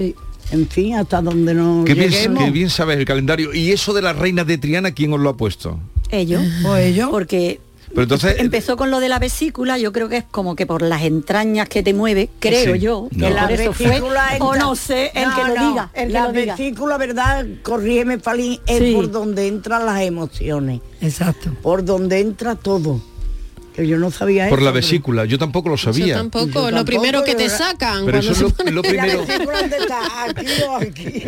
en 0.52 0.68
fin, 0.70 0.96
hasta 0.96 1.22
donde 1.22 1.54
nos 1.54 1.86
Qué 1.86 1.94
bien, 1.94 2.36
qué 2.36 2.52
bien 2.52 2.70
sabes 2.70 2.98
el 2.98 3.06
calendario. 3.06 3.54
¿Y 3.54 3.72
eso 3.72 3.94
de 3.94 4.02
las 4.02 4.16
reinas 4.16 4.48
de 4.48 4.58
Triana, 4.58 4.92
quién 4.92 5.14
os 5.14 5.20
lo 5.20 5.30
ha 5.30 5.38
puesto? 5.38 5.80
Ellos. 6.10 6.42
Pues 6.64 6.86
ellos. 6.86 7.10
Porque 7.10 7.60
Pero 7.90 8.04
entonces... 8.04 8.36
empezó 8.40 8.76
con 8.78 8.90
lo 8.92 9.00
de 9.00 9.10
la 9.10 9.20
vesícula, 9.20 9.78
yo 9.78 9.92
creo 9.94 10.08
que 10.10 10.18
es 10.18 10.24
como 10.30 10.56
que 10.56 10.66
por 10.66 10.82
las 10.82 11.04
entrañas 11.04 11.68
que 11.70 11.84
te 11.84 11.94
mueve, 11.94 12.30
creo 12.40 12.74
Sí. 12.76 12.80
yo, 12.80 13.08
No. 13.12 13.28
que 13.28 13.34
La 13.34 13.42
por 13.48 13.52
eso 13.60 13.74
fue, 13.74 13.88
vesícula 13.88 14.28
o 14.40 14.56
no 14.56 14.76
sé, 14.76 15.12
el 15.16 15.30
No, 15.30 15.36
que 15.36 15.42
lo 15.42 15.56
no, 15.56 15.70
diga, 15.70 15.92
el 15.94 16.08
que 16.08 16.14
la 16.14 16.24
lo 16.28 16.34
diga. 16.34 16.56
vesícula, 16.56 16.98
verdad, 16.98 17.46
corrígeme 17.64 18.20
Falín, 18.20 18.60
es 18.68 18.80
Sí. 18.80 18.94
por 18.94 19.10
donde 19.12 19.48
entran 19.48 19.86
las 19.86 20.02
emociones, 20.02 20.82
Exacto. 21.02 21.52
por 21.62 21.84
donde 21.86 22.20
entra 22.20 22.56
todo. 22.56 23.02
Que 23.78 23.88
yo 23.88 23.98
no 24.00 24.10
sabía 24.10 24.50
Por 24.50 24.58
eso, 24.58 24.66
la 24.66 24.72
pero- 24.74 24.86
vesícula, 24.86 25.26
yo 25.26 25.38
tampoco 25.38 25.70
lo 25.70 25.76
Yo 25.76 25.94
sabía. 25.94 26.16
tampoco, 26.16 26.72
Yo 26.72 26.72
lo 26.72 26.84
primero 26.84 27.24
que 27.24 27.36
te 27.36 27.48
sacan. 27.48 28.06
Pero 28.08 28.18
cuando 28.18 28.32
eso 28.32 28.32
es 28.32 28.42
lo, 28.42 28.50
pone- 28.50 28.72
lo 28.72 28.82
¿La 28.82 28.90
primero. 28.90 29.20
vesícula 29.26 29.62
dónde 29.62 29.78
está? 29.78 30.24
¿Aquí 30.26 30.46
o 30.68 30.76
aquí? 30.78 31.24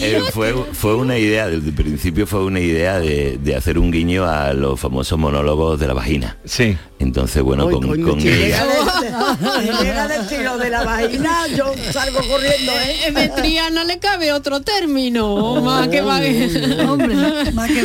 Eh, 0.00 0.20
fue, 0.32 0.54
fue 0.72 0.96
una 0.96 1.16
idea, 1.18 1.48
desde 1.48 1.68
el 1.68 1.74
principio 1.74 2.26
fue 2.26 2.42
una 2.44 2.58
idea 2.60 2.98
de, 2.98 3.38
de 3.40 3.54
hacer 3.54 3.78
un 3.78 3.90
guiño 3.92 4.24
a 4.26 4.52
los 4.54 4.78
famosos 4.80 5.16
monólogos 5.18 5.78
de 5.78 5.86
la 5.86 5.94
vagina. 5.94 6.36
Sí. 6.44 6.76
Entonces, 7.00 7.42
bueno, 7.42 7.70
con, 7.70 7.80
con 8.02 8.18
llega 8.18 8.64
de- 8.66 8.72
si 9.78 9.84
llega 9.84 10.08
del 10.08 10.20
estilo 10.22 10.58
de 10.58 10.70
la 10.70 10.82
vagina, 10.84 11.46
yo 11.56 11.72
salgo 11.92 12.18
corriendo, 12.28 12.72
¿eh? 12.72 13.12
De 13.12 13.28
Triana 13.28 13.84
le 13.84 13.98
cabe 14.00 14.32
otro 14.32 14.60
término, 14.62 15.62
más 15.62 15.86
que 15.88 16.00
va 16.00 16.20
Hombre, 16.88 17.14
más 17.52 17.70
que 17.70 17.82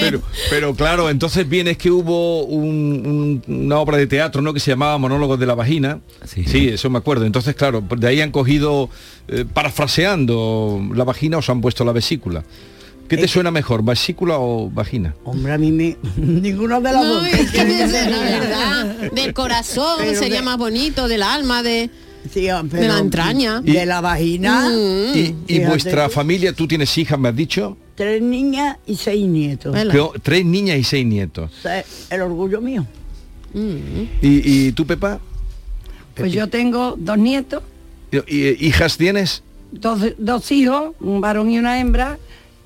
Pero, 0.00 0.22
pero 0.48 0.74
claro, 0.74 1.10
entonces 1.10 1.46
viene 1.48 1.72
es 1.72 1.78
que 1.78 1.90
hubo 1.90 2.44
un- 2.44 3.40
un- 3.46 3.54
una 3.66 3.78
obra 3.78 3.98
de 3.98 4.06
teatro, 4.06 4.40
¿no? 4.40 4.54
Que 4.54 4.60
se 4.60 4.70
llamaba 4.70 4.96
Monólogos 4.96 5.38
de 5.38 5.46
la 5.46 5.54
Vagina. 5.54 6.00
Sí. 6.24 6.68
eso 6.68 6.88
me 6.88 6.98
acuerdo. 6.98 7.26
Entonces, 7.26 7.54
claro, 7.54 7.82
de 7.96 8.06
ahí 8.06 8.20
han 8.22 8.30
cogido, 8.30 8.88
eh, 9.28 9.44
parafraseando 9.52 10.80
la 10.94 11.04
vagina, 11.04 11.38
os 11.38 11.48
han 11.50 11.60
puesto 11.60 11.84
la 11.84 11.92
vesícula. 11.92 12.42
¿Qué 13.10 13.16
te 13.18 13.28
suena 13.28 13.50
mejor, 13.50 13.84
vesícula 13.84 14.38
o 14.38 14.70
vagina? 14.70 15.14
Hombre, 15.24 15.52
a 15.52 15.58
mí 15.58 15.70
me... 15.72 15.96
Ninguno 16.16 16.80
de 16.80 16.92
las 16.92 17.02
No, 17.04 17.14
dos. 17.16 17.26
es 17.26 17.50
que 17.50 17.64
de- 17.64 17.86
de- 17.88 18.10
la 18.10 18.20
verdad, 18.38 19.10
del 19.12 19.34
corazón 19.34 19.96
Pero 19.98 20.18
sería 20.18 20.38
de- 20.38 20.44
más 20.44 20.56
bonito, 20.56 21.08
del 21.08 21.22
alma, 21.22 21.62
de... 21.62 21.90
Sí, 22.32 22.42
de 22.42 22.54
pero 22.70 22.86
la 22.88 22.98
entraña. 22.98 23.60
De 23.62 23.84
la 23.86 24.00
vagina. 24.00 24.68
Mm. 24.70 25.16
Y, 25.16 25.34
y 25.48 25.58
vuestra 25.64 26.08
familia, 26.08 26.52
tú 26.52 26.68
tienes 26.68 26.96
hijas, 26.98 27.18
me 27.18 27.28
has 27.28 27.36
dicho, 27.36 27.76
Tres 27.96 28.22
niñas 28.22 28.78
y 28.86 28.96
seis 28.96 29.26
nietos. 29.26 29.74
Pero 29.74 30.12
tres 30.22 30.44
niñas 30.46 30.78
y 30.78 30.84
seis 30.84 31.04
nietos. 31.04 31.50
El 32.08 32.22
orgullo 32.22 32.60
mío. 32.62 32.86
Mm. 33.52 33.76
¿Y, 34.22 34.66
y 34.68 34.72
tú, 34.72 34.86
Pepa? 34.86 35.18
Pues 36.14 36.32
yo 36.32 36.48
tengo 36.48 36.94
dos 36.98 37.18
nietos, 37.18 37.62
¿Y- 38.12 38.18
y- 38.36 38.66
¿Hijas 38.66 38.96
tienes? 38.96 39.42
dos, 39.72 40.00
dos 40.18 40.50
hijos, 40.52 40.94
un 41.00 41.20
varón 41.20 41.50
y 41.50 41.58
una 41.58 41.78
hembra, 41.80 42.18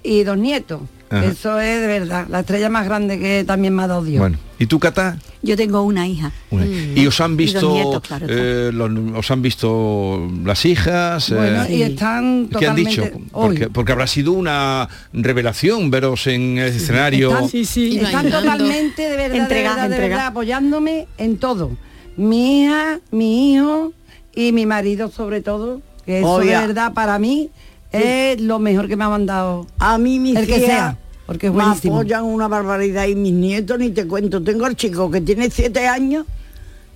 y 0.04 0.22
dos 0.22 0.38
nietos. 0.38 0.82
Ajá. 1.10 1.26
Eso 1.26 1.60
es 1.60 1.80
de 1.80 1.86
verdad, 1.86 2.26
la 2.28 2.40
estrella 2.40 2.68
más 2.70 2.86
grande 2.86 3.18
que 3.20 3.44
también 3.44 3.74
me 3.74 3.82
ha 3.84 3.86
dado 3.86 4.02
Dios. 4.02 4.18
Bueno, 4.20 4.36
¿y 4.58 4.66
tú, 4.66 4.80
Cata? 4.80 5.18
Yo 5.42 5.56
tengo 5.56 5.82
una 5.82 6.08
hija. 6.08 6.32
Una- 6.50 6.66
¿Y 6.66 7.06
os 7.06 7.20
han 7.20 7.36
visto 7.36 7.72
nietos, 7.72 8.00
claro, 8.02 8.26
eh, 8.28 8.70
los- 8.72 8.90
os 9.16 9.30
han 9.30 9.40
visto 9.42 10.28
las 10.44 10.64
hijas? 10.64 11.30
Bueno, 11.30 11.62
eh, 11.64 11.76
y 11.76 11.82
están 11.82 12.48
¿Qué 12.58 12.66
han 12.66 12.74
dicho? 12.74 13.04
Porque, 13.30 13.64
Hoy. 13.64 13.70
porque 13.72 13.92
habrá 13.92 14.06
sido 14.06 14.32
una 14.32 14.88
revelación 15.12 15.90
veros 15.90 16.26
en 16.26 16.58
el 16.58 16.68
escenario. 16.68 17.30
Están, 17.30 17.50
Y 17.52 17.96
están 17.98 18.12
bailando. 18.30 18.40
totalmente 18.40 19.02
de 19.08 19.16
verdad, 19.16 19.36
Entrega, 19.36 19.70
de 19.70 19.74
verdad, 19.76 19.76
de 19.76 19.94
entrega. 19.94 20.16
verdad, 20.16 20.26
apoyándome 20.28 21.06
en 21.18 21.36
todo. 21.36 21.76
Mi 22.16 22.62
hija, 22.64 23.00
mi 23.12 23.52
hijo 23.54 23.92
y 24.34 24.52
mi 24.52 24.66
marido 24.66 25.10
sobre 25.10 25.42
todo, 25.42 25.80
que 26.06 26.18
eso 26.20 26.28
Oiga. 26.32 26.60
de 26.62 26.66
verdad 26.68 26.92
para 26.92 27.18
mí 27.18 27.50
es 27.94 28.40
lo 28.40 28.59
mejor 28.59 28.88
que 28.88 28.96
me 28.96 29.04
ha 29.04 29.09
mandado 29.09 29.66
A 29.78 29.98
mí 29.98 30.18
mis 30.18 30.37
el 30.37 30.46
que 30.46 30.61
sea, 30.61 30.98
porque 31.26 31.46
es 31.48 31.52
me 31.52 31.62
buenísimo. 31.62 31.94
apoyan 31.96 32.24
una 32.24 32.48
barbaridad 32.48 33.07
y 33.07 33.14
mis 33.14 33.33
nietos 33.33 33.78
ni 33.78 33.90
te 33.90 34.07
cuento. 34.07 34.42
Tengo 34.42 34.66
al 34.66 34.76
chico 34.76 35.11
que 35.11 35.20
tiene 35.20 35.50
siete 35.50 35.87
años 35.87 36.26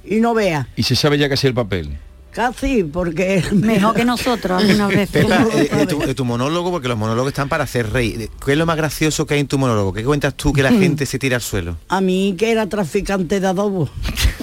y 0.05 0.17
no 0.17 0.35
vea. 0.35 0.69
Y 0.77 0.83
se 0.83 0.97
sabe 0.97 1.19
ya 1.19 1.29
casi 1.29 1.47
el 1.47 1.55
papel. 1.55 1.99
Casi, 2.31 2.85
porque 2.85 3.43
Mejor 3.53 3.97
que 3.97 4.05
nosotros 4.05 4.63
algunas 4.63 4.89
veces. 4.91 5.25
Pepa, 5.27 5.47
eh, 5.55 5.87
tu, 5.89 5.99
de 5.99 6.15
tu 6.15 6.25
monólogo, 6.25 6.71
porque 6.71 6.87
los 6.87 6.97
monólogos 6.97 7.33
están 7.33 7.49
para 7.49 7.65
hacer 7.65 7.91
reír. 7.91 8.29
¿Qué 8.45 8.53
es 8.53 8.59
lo 8.59 8.65
más 8.67 8.77
gracioso 8.77 9.27
que 9.27 9.35
hay 9.35 9.41
en 9.41 9.49
tu 9.49 9.59
monólogo? 9.59 9.93
¿Qué 9.93 10.05
cuentas 10.05 10.35
tú 10.35 10.53
que 10.53 10.63
la 10.63 10.71
gente 10.71 11.05
se 11.07 11.19
tira 11.19 11.37
al 11.37 11.43
suelo? 11.43 11.79
a 11.89 12.01
mí 12.01 12.37
que 12.39 12.53
era 12.53 12.69
traficante 12.69 13.41
de 13.41 13.47
adobo. 13.47 13.89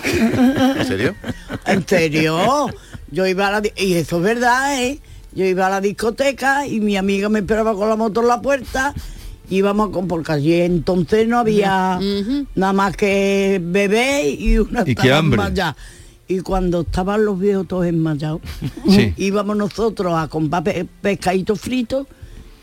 ¿En 0.04 0.86
serio? 0.86 1.16
¿En 1.66 1.88
serio? 1.88 2.68
Yo 3.12 3.28
iba 3.28 3.48
a 3.48 3.62
la... 3.62 3.62
Y 3.78 3.94
eso 3.94 4.18
es 4.18 4.24
verdad, 4.24 4.82
¿eh? 4.84 5.00
Yo 5.36 5.46
iba 5.46 5.68
a 5.68 5.70
la 5.70 5.82
discoteca 5.82 6.66
y 6.66 6.80
mi 6.80 6.96
amiga 6.98 7.28
me 7.30 7.40
esperaba 7.40 7.76
con 7.76 7.90
la 7.90 7.96
moto 7.96 8.22
en 8.22 8.28
la 8.28 8.42
puerta. 8.42 8.94
Íbamos 9.50 9.90
con... 9.90 10.08
Porque 10.08 10.32
allí 10.32 10.54
entonces 10.62 11.28
no 11.28 11.38
había 11.40 12.00
nada 12.56 12.74
más 12.74 12.96
que 12.98 13.62
bebé 13.64 14.30
y 14.30 14.58
una 14.58 14.84
Y 14.86 14.96
qué 14.96 15.12
hambre. 15.14 15.40
ya 15.54 15.76
Y 16.28 16.40
cuando 16.40 16.82
estaban 16.82 17.26
los 17.26 17.38
viejos 17.40 17.68
todos 17.68 17.86
enmayados, 17.86 18.42
Sí. 18.90 19.14
íbamos 19.18 19.56
nosotros 19.58 20.14
a 20.16 20.28
comprar 20.30 20.64
pe- 20.64 20.88
pescaditos 21.02 21.60
fritos 21.60 22.08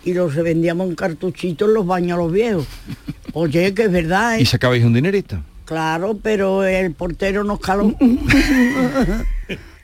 y 0.05 0.15
los 0.15 0.35
revendíamos 0.35 0.89
en 0.89 0.97
cartuchitos 0.97 1.69
en 1.69 1.75
los 1.75 1.87
baños 1.87 2.19
a 2.19 2.23
los 2.23 2.33
viejos. 2.33 2.67
Oye, 3.35 3.73
que 3.75 3.85
es 3.85 3.93
verdad, 3.93 4.37
¿eh? 4.39 4.43
¿Y 4.43 4.47
sacabais 4.47 4.83
un 4.85 4.95
dinerito? 4.95 5.39
Claro, 5.67 6.19
pero 6.21 6.65
el 6.65 6.93
portero 6.93 7.45
nos 7.45 7.61
caló. 7.61 7.95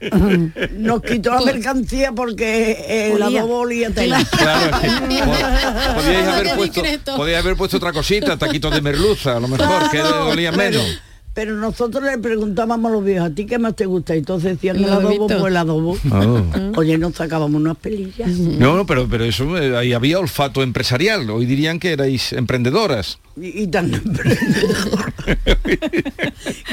nos 0.79 1.03
quitó 1.03 1.31
la 1.35 1.41
mercancía 1.43 2.13
porque 2.13 3.09
el 3.13 3.23
Olía. 3.23 3.41
adobo 3.41 3.61
olía 3.61 3.91
tela. 3.91 4.25
Claro, 4.31 4.77
es 4.83 4.93
que 4.93 5.19
po- 5.25 5.95
podíais 5.95 6.29
haber 6.29 6.57
puesto, 6.57 6.81
discreto. 6.83 7.17
podíais 7.17 7.45
haber 7.45 7.57
puesto 7.57 7.77
otra 7.79 7.93
cosita, 7.93 8.37
taquitos 8.37 8.73
de 8.75 8.81
merluza, 8.81 9.37
a 9.37 9.41
lo 9.41 9.49
mejor, 9.49 9.91
que 9.91 9.99
Claro, 9.99 10.27
dolía 10.27 10.53
pero- 10.53 10.79
menos. 10.79 11.01
Pero 11.35 11.55
nosotros 11.55 12.03
le 12.03 12.19
preguntábamos 12.19 12.91
a 12.91 12.95
los 12.95 13.05
viejos, 13.05 13.31
¿a 13.31 13.33
ti 13.33 13.47
qué 13.47 13.61
más 13.61 13.77
te 13.77 13.87
gusta? 13.87 14.13
Y 14.17 14.19
entonces 14.19 14.55
decían 14.55 14.75
El 14.77 14.87
adobo, 14.91 15.29
pues 15.29 15.45
el 15.45 15.57
adobo. 15.57 15.97
Oh. 16.11 16.43
Oye, 16.81 16.99
nos 16.99 17.15
sacábamos 17.15 17.61
unas 17.61 17.77
pelillas. 17.77 18.29
No, 18.29 18.75
no, 18.75 18.85
pero, 18.87 19.07
pero 19.09 19.23
eso, 19.25 19.57
eh, 19.57 19.77
ahí 19.77 19.93
había 19.93 20.19
olfato 20.19 20.65
empresarial. 20.65 21.31
Hoy 21.31 21.47
dirían 21.47 21.79
que 21.79 21.93
erais 21.93 22.33
emprendedoras. 22.33 23.21
Y, 23.41 23.63
y 23.63 23.67
tan. 23.69 23.91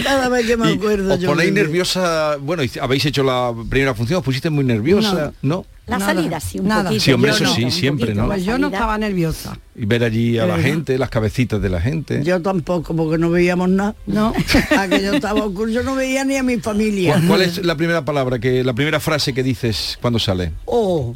Cada 0.04 0.30
vez 0.30 0.46
que 0.46 0.58
me 0.58 0.74
acuerdo 0.74 1.14
¿Os 1.14 1.20
yo. 1.20 1.30
ponéis 1.30 1.52
me- 1.52 1.62
nerviosa? 1.62 2.38
Bueno, 2.38 2.64
habéis 2.82 3.06
hecho 3.06 3.24
la 3.24 3.54
primera 3.70 3.94
función, 3.94 4.20
os 4.20 4.26
pusiste 4.26 4.50
muy 4.50 4.64
nerviosa, 4.64 5.34
¿no? 5.42 5.66
La 5.88 6.00
Nada, 6.00 6.14
salida, 6.16 6.40
sí, 6.40 6.60
un 6.60 6.68
nada. 6.68 6.86
poquito. 6.86 7.04
Sí, 7.04 7.12
hombre, 7.14 7.30
Yo 7.32 7.36
eso 7.36 7.44
no, 7.46 7.54
sí, 7.54 7.70
siempre, 7.72 8.08
poquito, 8.08 8.22
¿no? 8.24 8.28
la 8.28 8.34
Pues 8.36 8.46
yo 8.46 8.58
no 8.58 8.68
estaba 8.68 8.98
nerviosa. 8.98 9.56
Y 9.76 9.86
ver 9.86 10.04
allí 10.04 10.40
a 10.40 10.48
la 10.48 10.58
gente, 10.58 10.98
las 10.98 11.10
cabecitas 11.12 11.62
de 11.62 11.70
la 11.70 11.80
gente. 11.80 12.24
Yo 12.24 12.42
tampoco, 12.42 12.96
porque 12.96 13.20
no 13.20 13.30
veíamos 13.30 13.70
nada. 13.70 13.94
No. 14.08 14.34
Aquello 14.80 15.14
estaba 15.14 15.44
oscuro, 15.46 15.70
yo 15.70 15.84
no 15.84 15.94
veía 15.94 16.24
ni 16.26 16.38
a 16.38 16.44
mi 16.44 16.58
familia. 16.58 17.14
¿Cuál, 17.14 17.28
cuál 17.28 17.42
es 17.44 17.64
la 17.64 17.76
primera 17.78 18.04
palabra, 18.04 18.40
que 18.40 18.64
la 18.64 18.74
primera 18.74 19.00
frase 19.00 19.34
que 19.36 19.44
dices 19.44 20.00
cuando 20.02 20.18
sale? 20.18 20.54
Oh, 20.66 21.14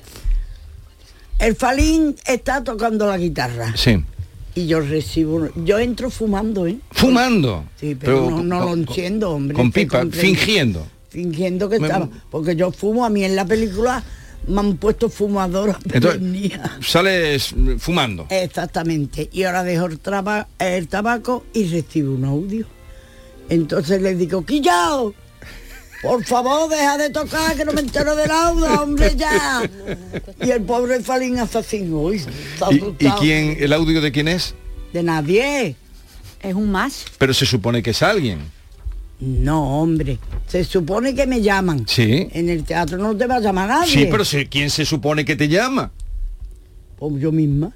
el 1.39 1.55
Falín 1.55 2.15
está 2.27 2.63
tocando 2.63 3.07
la 3.07 3.17
guitarra 3.17 3.73
Sí. 3.75 4.03
Y 4.59 4.67
yo 4.67 4.81
recibo, 4.81 5.49
yo 5.55 5.79
entro 5.79 6.09
fumando, 6.09 6.67
¿eh? 6.67 6.77
Fumando. 6.91 7.65
Sí, 7.79 7.95
pero, 7.99 8.29
no, 8.29 8.43
no 8.43 8.59
con- 8.59 8.65
lo 8.67 8.73
enciendo, 8.89 9.31
hombre. 9.31 9.55
Con 9.55 9.71
pipa, 9.71 10.05
fingiendo. 10.11 10.85
Fingiendo 11.09 11.69
que 11.69 11.79
Me- 11.79 11.87
estaba, 11.87 12.09
porque 12.29 12.55
yo 12.55 12.71
fumo, 12.71 13.03
a 13.05 13.09
mí 13.09 13.23
en 13.23 13.35
la 13.35 13.45
película 13.45 14.03
me 14.47 14.59
han 14.61 14.77
puesto 14.77 15.09
fumadora 15.09 15.77
Entonces, 15.93 16.51
sales 16.81 17.53
fumando. 17.79 18.25
Exactamente. 18.29 19.29
Y 19.31 19.43
ahora 19.43 19.63
dejo 19.63 19.85
el, 19.87 19.99
traba- 19.99 20.47
el 20.59 20.87
tabaco 20.87 21.45
y 21.53 21.65
recibo 21.67 22.13
un 22.13 22.25
audio. 22.25 22.65
Entonces 23.49 24.01
le 24.01 24.15
digo, 24.15 24.45
Quillao, 24.45 25.13
por 26.01 26.23
favor, 26.23 26.69
deja 26.69 26.97
de 26.97 27.09
tocar, 27.09 27.55
que 27.57 27.65
no 27.65 27.73
me 27.73 27.81
entero 27.81 28.15
del 28.15 28.31
audio, 28.31 28.81
hombre, 28.81 29.13
ya. 29.15 29.69
Y 30.41 30.49
el 30.51 30.61
pobre 30.61 31.01
Falín 31.01 31.37
asesino, 31.39 31.99
uy, 31.99 32.17
está 32.17 32.67
¿Y, 32.71 32.75
y 32.99 33.09
quién, 33.19 33.57
el 33.59 33.73
audio 33.73 33.99
de 34.01 34.11
quién 34.11 34.27
es? 34.27 34.55
De 34.93 35.03
nadie. 35.03 35.75
Es 36.41 36.55
un 36.55 36.71
match. 36.71 36.93
Pero 37.17 37.33
se 37.33 37.45
supone 37.45 37.83
que 37.83 37.89
es 37.89 38.01
alguien. 38.01 38.39
No, 39.19 39.81
hombre. 39.81 40.17
Se 40.47 40.63
supone 40.63 41.13
que 41.13 41.27
me 41.27 41.41
llaman. 41.41 41.85
Sí. 41.87 42.29
En 42.31 42.47
el 42.47 42.63
teatro 42.63 42.97
no 42.97 43.15
te 43.15 43.27
va 43.27 43.35
a 43.35 43.39
llamar 43.41 43.67
nadie. 43.67 43.91
Sí, 43.91 44.07
pero 44.09 44.23
si- 44.23 44.45
¿quién 44.45 44.69
se 44.69 44.85
supone 44.85 45.25
que 45.25 45.35
te 45.35 45.49
llama? 45.49 45.91
Pues 46.97 47.15
yo 47.21 47.31
misma. 47.33 47.71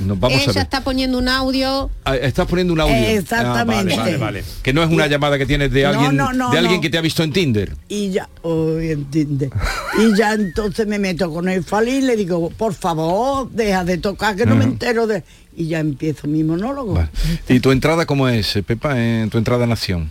Nos 0.00 0.18
vamos 0.18 0.38
a 0.38 0.42
Ella 0.42 0.52
ver. 0.52 0.62
está 0.62 0.82
poniendo 0.82 1.18
un 1.18 1.28
audio. 1.28 1.90
Ah, 2.04 2.16
Estás 2.16 2.46
poniendo 2.46 2.72
un 2.72 2.80
audio. 2.80 2.94
Exactamente. 2.94 3.94
Ah, 3.94 3.96
vale, 3.98 4.16
vale, 4.16 4.16
vale. 4.16 4.44
Que 4.62 4.72
no 4.72 4.82
es 4.82 4.90
una 4.90 5.06
llamada 5.06 5.36
que 5.38 5.46
tienes 5.46 5.70
de 5.70 5.86
alguien, 5.86 6.16
no, 6.16 6.32
no, 6.32 6.50
de 6.50 6.58
alguien 6.58 6.76
no. 6.76 6.80
que 6.80 6.90
te 6.90 6.98
ha 6.98 7.00
visto 7.00 7.22
en 7.22 7.32
Tinder. 7.32 7.76
Y 7.88 8.10
ya, 8.10 8.28
oh, 8.42 8.78
entiende. 8.78 9.50
Y 9.98 10.16
ya 10.16 10.32
entonces 10.34 10.86
me 10.86 10.98
meto 10.98 11.30
con 11.30 11.48
el 11.48 11.62
Falín 11.64 11.96
y 11.96 12.06
le 12.06 12.16
digo, 12.16 12.50
por 12.50 12.74
favor, 12.74 13.50
deja 13.50 13.84
de 13.84 13.98
tocar, 13.98 14.36
que 14.36 14.46
no 14.46 14.54
me 14.54 14.62
Ajá. 14.64 14.72
entero 14.72 15.06
de... 15.06 15.22
Y 15.56 15.66
ya 15.66 15.80
empiezo 15.80 16.26
mi 16.28 16.42
monólogo. 16.44 16.94
Vale. 16.94 17.08
¿Y 17.48 17.60
tu 17.60 17.70
entrada 17.72 18.06
cómo 18.06 18.28
es, 18.28 18.58
Pepa, 18.66 18.98
en 18.98 19.28
tu 19.30 19.36
entrada 19.38 19.64
en 19.64 19.72
acción? 19.72 20.10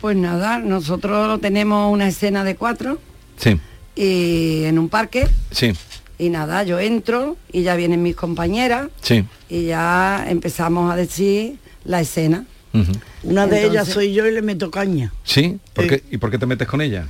Pues 0.00 0.16
nada, 0.16 0.58
nosotros 0.58 1.40
tenemos 1.40 1.92
una 1.92 2.08
escena 2.08 2.42
de 2.44 2.56
cuatro 2.56 2.98
Sí, 3.38 3.58
y 3.94 4.64
en 4.64 4.78
un 4.78 4.88
parque 4.88 5.28
sí, 5.52 5.72
y 6.18 6.30
nada, 6.30 6.62
yo 6.62 6.78
entro 6.78 7.36
y 7.52 7.62
ya 7.62 7.76
vienen 7.76 8.02
mis 8.02 8.16
compañeras 8.16 8.88
sí. 9.00 9.24
y 9.48 9.66
ya 9.66 10.24
empezamos 10.28 10.92
a 10.92 10.96
decir 10.96 11.56
la 11.84 12.00
escena. 12.00 12.44
Una 13.22 13.46
de 13.46 13.66
ellas 13.66 13.88
soy 13.88 14.14
yo 14.14 14.26
y 14.26 14.32
le 14.32 14.40
meto 14.40 14.70
caña. 14.70 15.12
¿Sí? 15.24 15.58
¿Por 15.74 15.86
qué? 15.86 16.02
¿Y 16.10 16.16
por 16.16 16.30
qué 16.30 16.38
te 16.38 16.46
metes 16.46 16.66
con 16.66 16.80
ella? 16.80 17.06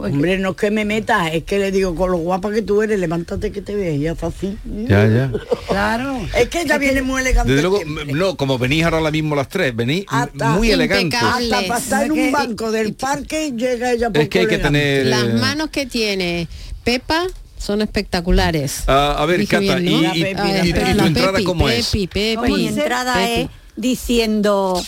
Pues 0.00 0.14
Hombre, 0.14 0.38
no 0.38 0.52
es 0.52 0.56
que 0.56 0.70
me 0.70 0.86
metas, 0.86 1.34
es 1.34 1.44
que 1.44 1.58
le 1.58 1.70
digo, 1.70 1.94
con 1.94 2.10
lo 2.10 2.16
guapa 2.16 2.50
que 2.50 2.62
tú 2.62 2.80
eres, 2.80 2.98
levántate 2.98 3.52
que 3.52 3.60
te 3.60 3.74
veas 3.74 3.96
y 3.96 4.06
haz 4.06 4.24
así. 4.24 4.56
Ya, 4.64 5.06
ya. 5.06 5.30
claro. 5.68 6.18
Es 6.34 6.48
que 6.48 6.62
ella 6.62 6.78
viene 6.78 7.02
muy 7.02 7.20
elegante. 7.20 7.52
Desde 7.52 7.68
luego, 7.68 7.82
siempre. 7.82 8.14
no, 8.14 8.34
como 8.38 8.58
venís 8.58 8.82
ahora 8.84 9.10
mismo 9.10 9.36
las 9.36 9.50
tres, 9.50 9.76
venís 9.76 10.06
Hasta 10.08 10.52
muy 10.52 10.70
elegantes. 10.70 11.04
impecable. 11.04 11.54
Hasta 11.54 11.68
pasar 11.68 12.06
en 12.06 12.12
un 12.12 12.32
banco 12.32 12.72
del 12.72 12.94
parque 12.94 13.52
llega 13.54 13.92
ella 13.92 14.08
por 14.08 14.22
Es 14.22 14.30
que 14.30 14.38
hay 14.38 14.46
que 14.46 14.58
tener... 14.58 15.04
Las 15.04 15.34
manos 15.34 15.68
que 15.68 15.84
tiene 15.84 16.48
Pepa 16.82 17.26
son 17.60 17.82
espectaculares. 17.82 18.84
Ah, 18.86 19.16
a 19.18 19.26
ver, 19.26 19.40
Dije 19.40 19.50
Cata, 19.50 19.76
bien, 19.76 20.12
y, 20.14 20.22
entrada 20.22 21.32
Pepi, 21.32 21.44
cómo 21.44 21.68
es? 21.68 21.90
Pepi. 21.90 22.38
Mi 22.38 22.68
entrada 22.68 23.28
es 23.28 23.50
diciendo 23.76 24.82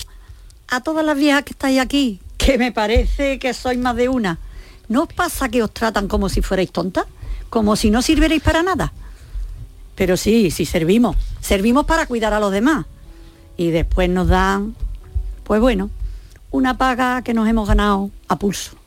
a 0.69 0.81
todas 0.81 1.05
las 1.05 1.17
viejas 1.17 1.43
que 1.45 1.53
estáis 1.53 1.79
aquí, 1.79 2.19
que 2.39 2.57
me 2.57 2.73
parece 2.73 3.39
que 3.39 3.53
sois 3.53 3.79
más 3.79 3.95
de 3.95 4.09
una, 4.09 4.39
¿no 4.89 5.03
os 5.03 5.13
pasa 5.13 5.51
que 5.51 5.63
os 5.63 5.71
tratan 5.73 6.09
como 6.09 6.31
si 6.31 6.41
fuerais 6.41 6.73
tontas? 6.73 7.05
Como 7.51 7.77
si 7.77 7.91
no 7.91 8.01
sirvierais 8.01 8.43
para 8.43 8.63
nada. 8.63 8.93
Pero 9.95 10.17
sí, 10.17 10.51
sí 10.51 10.65
servimos. 10.65 11.17
Servimos 11.43 11.85
para 11.85 12.07
cuidar 12.07 12.33
a 12.33 12.41
los 12.41 12.51
demás. 12.51 12.87
Y 13.59 13.71
después 13.71 14.09
nos 14.09 14.29
dan, 14.29 14.75
pues 15.45 15.61
bueno, 15.61 15.91
una 16.51 16.79
paga 16.79 17.21
que 17.21 17.35
nos 17.35 17.47
hemos 17.47 17.69
ganado 17.69 18.11
a 18.29 18.37
pulso. 18.37 18.82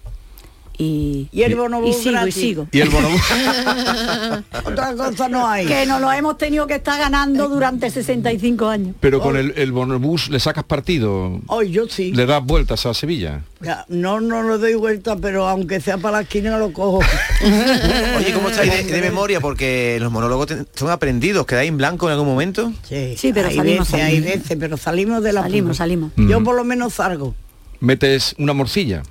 Y, 0.78 1.28
Y 1.32 1.44
el 1.44 1.56
bono 1.56 1.86
y 1.88 1.94
sigo, 1.94 2.10
y 2.10 2.14
gratis. 2.14 2.34
sigo. 2.36 2.68
Y 2.72 2.80
el 2.82 2.90
bono... 2.90 3.08
Otra 4.66 4.94
cosa 4.96 5.30
no 5.30 5.48
hay. 5.48 5.66
Que 5.66 5.86
nos 5.86 6.02
lo 6.02 6.12
hemos 6.12 6.38
tenido 6.38 6.68
que 6.68 6.76
estar 6.76 7.00
ganando 7.00 7.48
durante 7.48 7.90
65 7.90 8.68
años. 8.68 8.96
Pero 9.00 9.22
con 9.22 9.38
el, 9.38 9.54
el 9.56 9.72
bonobús 9.72 10.30
le 10.30 10.40
sacas 10.40 10.64
partido, 10.64 11.40
Hoy 11.48 11.72
yo 11.72 11.88
sí. 11.88 12.12
le 12.12 12.26
das 12.26 12.44
vueltas 12.44 12.86
a 12.86 12.94
Sevilla. 12.94 13.42
Ya, 13.62 13.86
No, 13.88 14.20
no 14.20 14.44
le 14.44 14.58
doy 14.58 14.76
vuelta, 14.76 15.16
pero 15.16 15.48
aunque 15.48 15.80
sea 15.80 15.98
para 15.98 16.18
la 16.18 16.24
esquina 16.24 16.58
lo 16.58 16.74
cojo. 16.74 17.00
Oye, 18.18 18.34
¿cómo 18.34 18.50
estáis 18.50 18.72
de, 18.72 18.84
de 18.92 19.02
memoria? 19.02 19.40
Porque 19.40 19.98
los 20.02 20.12
monólogos 20.12 20.48
son 20.76 20.90
aprendidos, 20.90 21.46
¿quedáis 21.46 21.70
en 21.70 21.78
blanco 21.78 22.08
en 22.08 22.14
algún 22.14 22.28
momento? 22.28 22.72
Sí, 22.88 23.16
Sí, 23.18 23.32
pero 23.34 23.48
hay 23.50 23.56
salimos, 23.56 23.92
veces, 23.92 23.94
hay 24.06 24.16
salimos. 24.18 24.30
veces, 24.42 24.58
pero 24.60 24.78
salimos 24.78 25.24
de 25.24 25.34
la 25.34 25.42
Salimos, 25.44 25.78
salimos. 25.78 26.12
Yo 26.18 26.40
Mm. 26.40 26.44
por 26.44 26.56
lo 26.56 26.64
menos 26.64 26.94
salgo 26.96 27.36
Metes 27.80 28.36
una 28.38 28.54
morcilla. 28.54 29.04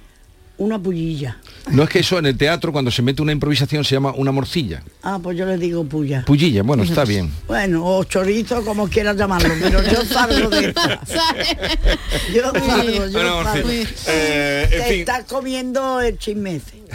una 0.59 0.79
pullilla. 0.79 1.39
No 1.71 1.83
es 1.85 1.89
que 1.89 2.01
eso 2.01 2.19
en 2.19 2.27
el 2.27 2.37
teatro 2.37 2.73
cuando 2.73 2.91
se 2.91 3.01
mete 3.03 3.23
una 3.23 3.33
improvisación 3.33 3.85
se 3.85 3.95
llama 3.95 4.13
una 4.17 4.31
morcilla. 4.33 4.83
Ah, 5.03 5.19
pues 5.23 5.37
yo 5.37 5.47
le 5.47 5.57
digo 5.57 5.85
puya. 5.85 6.23
Pullilla, 6.27 6.63
bueno, 6.63 6.83
está 6.83 7.05
bien. 7.05 7.31
Bueno, 7.47 7.85
o 7.85 8.05
chorizo, 8.05 8.63
como 8.65 8.87
quieras 8.89 9.17
llamarlo, 9.17 9.55
pero 9.61 9.83
yo 9.83 10.05
salgo 10.05 10.51
de 10.51 10.67
esta. 10.69 11.01
Yo 12.35 12.43
salgo, 12.53 13.07
yo 13.07 13.13
Bueno, 13.13 13.39
en 13.41 13.45
salgo. 13.47 13.69
eh, 14.09 14.69
en 14.71 14.71
Te 14.79 14.85
fin. 14.89 15.01
estás 15.01 15.25
comiendo 15.25 16.01
el 16.01 16.19
chisme 16.19 16.57
ese. 16.57 16.83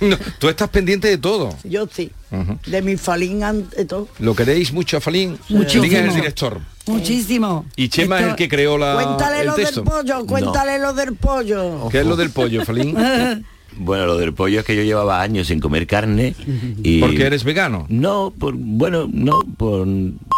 No, 0.00 0.16
tú 0.38 0.48
estás 0.48 0.68
pendiente 0.68 1.08
de 1.08 1.18
todo. 1.18 1.56
Yo 1.64 1.88
sí. 1.92 2.12
De 2.66 2.82
mi 2.82 2.96
falín 2.96 3.42
ante 3.42 3.84
todo. 3.84 4.06
¿Lo 4.20 4.32
queréis 4.36 4.72
mucho 4.72 4.96
a 4.96 5.00
Falín? 5.00 5.36
Muchísimo. 5.48 5.82
Falín 5.82 5.96
es 5.96 6.08
el 6.08 6.14
director. 6.14 6.60
Muchísimo. 6.86 7.66
Y 7.74 7.88
Chema 7.88 8.20
es 8.20 8.26
el 8.28 8.36
que 8.36 8.48
creó 8.48 8.78
la, 8.78 8.94
Cuéntale 8.94 9.40
el 9.40 9.46
lo 9.48 9.54
texto. 9.54 9.82
del 9.82 9.90
pollo, 9.90 10.24
cuéntale 10.26 10.78
lo 10.78 10.92
del 10.92 11.16
pollo. 11.16 11.88
¿Qué 11.90 11.98
es 12.00 12.06
lo 12.06 12.14
del 12.14 12.30
pollo, 12.30 12.64
Falín? 12.64 12.96
Bueno, 13.78 14.06
lo 14.06 14.16
del 14.16 14.34
pollo 14.34 14.60
es 14.60 14.66
que 14.66 14.76
yo 14.76 14.82
llevaba 14.82 15.22
años 15.22 15.46
sin 15.46 15.60
comer 15.60 15.86
carne 15.86 16.34
y... 16.82 17.00
Porque 17.00 17.24
eres 17.26 17.44
vegano. 17.44 17.86
No, 17.88 18.32
por, 18.36 18.54
bueno, 18.56 19.08
no, 19.12 19.40
por, 19.56 19.86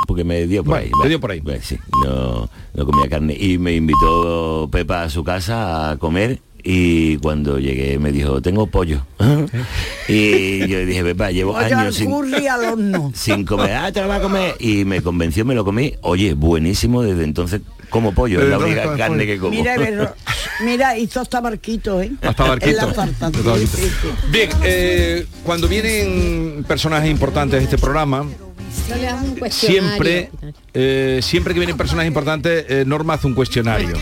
porque 0.07 0.25
me 0.25 0.47
dio 0.47 0.63
por 0.63 0.75
Bueno, 0.75 0.97
ahí. 0.97 1.03
te 1.03 1.09
dio 1.09 1.21
por 1.21 1.31
ahí. 1.31 1.41
Va, 1.41 1.55
sí, 1.61 1.77
no, 2.05 2.49
no 2.75 2.87
comía 2.87 3.09
carne. 3.09 3.37
Y 3.39 3.59
me 3.59 3.75
invitó 3.75 4.69
Pepa 4.71 5.03
a 5.03 5.11
su 5.11 5.25
casa 5.25 5.91
a 5.91 5.97
comer 5.97 6.41
y 6.63 7.17
cuando 7.19 7.59
llegué 7.59 7.99
me 7.99 8.13
dijo, 8.13 8.43
tengo 8.43 8.67
pollo. 8.67 9.07
y 10.09 10.67
yo 10.67 10.85
dije, 10.85 11.03
Pepa, 11.03 11.31
llevo 11.31 11.55
Pollo 11.55 11.79
años 11.79 11.95
sin, 11.95 12.13
al 12.13 12.65
horno. 12.65 13.13
sin 13.15 13.45
comer. 13.45 13.73
Ah, 13.73 13.93
te 13.93 14.03
lo 14.03 14.09
vas 14.09 14.19
a 14.21 14.23
comer. 14.23 14.55
Y 14.59 14.85
me 14.85 15.03
convenció, 15.03 15.45
me 15.45 15.55
lo 15.55 15.65
comí. 15.65 15.95
Oye, 16.03 16.35
buenísimo, 16.35 17.03
desde 17.03 17.25
entonces 17.25 17.63
como 17.91 18.13
pollo, 18.15 18.41
es 18.41 18.49
la 18.49 18.59
única 18.59 18.97
carne 18.97 19.19
pollo. 19.19 19.27
que 19.27 19.39
como. 19.39 19.51
Mira, 19.51 19.77
Berro- 19.79 20.15
mira, 20.65 20.97
hizo 20.97 21.21
hasta 21.21 21.41
barquito, 21.41 22.01
¿eh? 22.01 22.13
Hasta 22.23 22.45
barquito. 22.45 22.71
En 22.71 22.77
la 22.77 22.93
tarta, 22.93 23.27
Hasta 23.27 23.39
sí, 23.39 23.45
barquito. 23.45 23.77
sí, 23.77 23.83
sí. 23.85 24.09
Bien, 24.31 24.51
eh, 24.63 25.27
cuando 25.45 25.69
vienen 25.69 26.65
personajes 26.67 27.11
importantes 27.11 27.59
de 27.61 27.65
este 27.65 27.77
programa, 27.79 28.25
siempre, 29.51 30.31
eh, 30.75 31.21
siempre 31.23 31.55
que 31.55 31.61
vienen 31.61 31.77
personajes 31.77 32.09
importantes, 32.09 32.65
eh, 32.69 32.85
Norma 32.87 33.15
hace 33.15 33.27
un 33.27 33.35
cuestionario. 33.35 33.93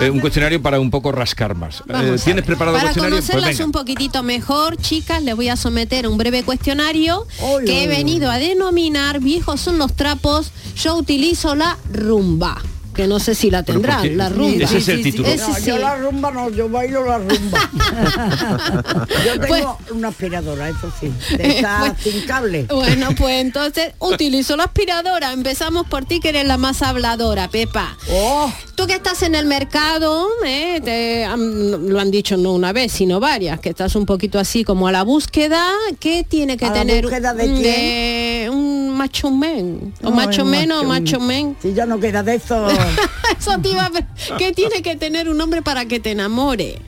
Eh, 0.00 0.10
un 0.10 0.20
cuestionario 0.20 0.60
para 0.62 0.80
un 0.80 0.90
poco 0.90 1.12
rascar 1.12 1.54
más. 1.54 1.82
Eh, 1.88 2.16
¿Tienes 2.24 2.44
preparado 2.44 2.76
el 2.76 2.82
Para 2.82 2.92
cuestionario? 2.92 3.16
Pues 3.16 3.26
conocerlas 3.26 3.50
venga. 3.58 3.64
un 3.64 3.72
poquitito 3.72 4.22
mejor, 4.22 4.76
chicas, 4.76 5.22
les 5.22 5.34
voy 5.36 5.48
a 5.48 5.56
someter 5.56 6.06
un 6.08 6.18
breve 6.18 6.42
cuestionario 6.42 7.26
que 7.66 7.84
he 7.84 7.88
venido 7.88 8.30
a 8.30 8.38
denominar 8.38 9.20
viejos 9.20 9.60
son 9.60 9.78
los 9.78 9.94
trapos. 9.94 10.52
Yo 10.76 10.96
utilizo 10.96 11.54
la 11.54 11.76
rumba, 11.92 12.60
que 12.98 13.06
no 13.06 13.20
sé 13.20 13.36
si 13.36 13.48
la 13.48 13.62
Pero 13.62 13.80
¿por 13.80 13.88
tendrán, 13.90 14.16
la 14.18 14.28
rumba. 14.28 14.64
Ese 14.64 14.78
es 14.78 14.88
el 14.88 15.04
título. 15.04 15.28
Ese 15.28 15.46
No, 15.46 15.54
sí. 15.54 15.62
yo 15.66 15.78
la 15.78 15.94
rumba 15.94 16.32
no, 16.32 16.50
yo 16.50 16.68
bailo 16.68 17.06
la 17.06 17.18
rumba. 17.18 17.70
yo 19.24 19.36
Pues- 19.36 19.50
tengo 19.60 19.78
una 19.92 20.08
aspiradora, 20.08 20.68
eso 20.68 20.92
sí. 21.00 21.12
De 21.36 21.58
esa 21.58 21.78
Pues- 21.94 22.12
sin 22.14 22.26
cable. 22.26 22.64
Bueno, 22.68 23.10
pues 23.16 23.40
entonces 23.40 23.92
utilizo 24.00 24.56
la 24.56 24.64
aspiradora. 24.64 25.32
Empezamos 25.32 25.86
por 25.86 26.06
ti, 26.06 26.18
que 26.18 26.30
eres 26.30 26.44
la 26.44 26.56
más 26.56 26.82
habladora, 26.82 27.46
Pepa. 27.46 27.96
Oh, 28.10 28.52
Tú 28.74 28.88
que 28.88 28.94
estás 28.94 29.22
en 29.22 29.36
el 29.36 29.46
mercado, 29.46 30.26
eh, 30.44 30.80
te 30.84 31.26
lo 31.36 32.00
han 32.00 32.10
dicho 32.10 32.36
no 32.36 32.52
una 32.52 32.72
vez, 32.72 32.90
sino 32.92 33.20
varias, 33.20 33.60
que 33.60 33.68
estás 33.68 33.94
un 33.94 34.06
poquito 34.06 34.40
así 34.40 34.64
como 34.64 34.88
a 34.88 34.92
la 34.92 35.02
búsqueda, 35.04 35.68
¿qué 36.00 36.24
tiene 36.28 36.56
que 36.56 36.64
¿A 36.64 36.68
la 36.70 36.74
tener 36.74 37.02
búsqueda 37.04 37.32
de 37.34 37.44
quién? 37.44 38.50
un 38.52 38.77
macho 38.98 39.30
men? 39.30 39.94
O 40.02 40.10
macho 40.10 40.44
men 40.44 40.70
o 40.72 40.84
macho 40.84 41.20
men. 41.20 41.56
si 41.62 41.72
ya 41.72 41.86
no 41.86 41.98
queda 41.98 42.22
de 42.22 42.34
eso. 42.34 42.68
Eso 43.38 43.58
te 43.60 43.70
iba 43.70 43.86
a. 43.86 44.36
¿Qué 44.36 44.52
tiene 44.52 44.82
que 44.82 44.96
tener 44.96 45.28
un 45.28 45.40
hombre 45.40 45.62
para 45.62 45.86
que 45.86 46.00
te 46.00 46.10
enamore? 46.10 46.78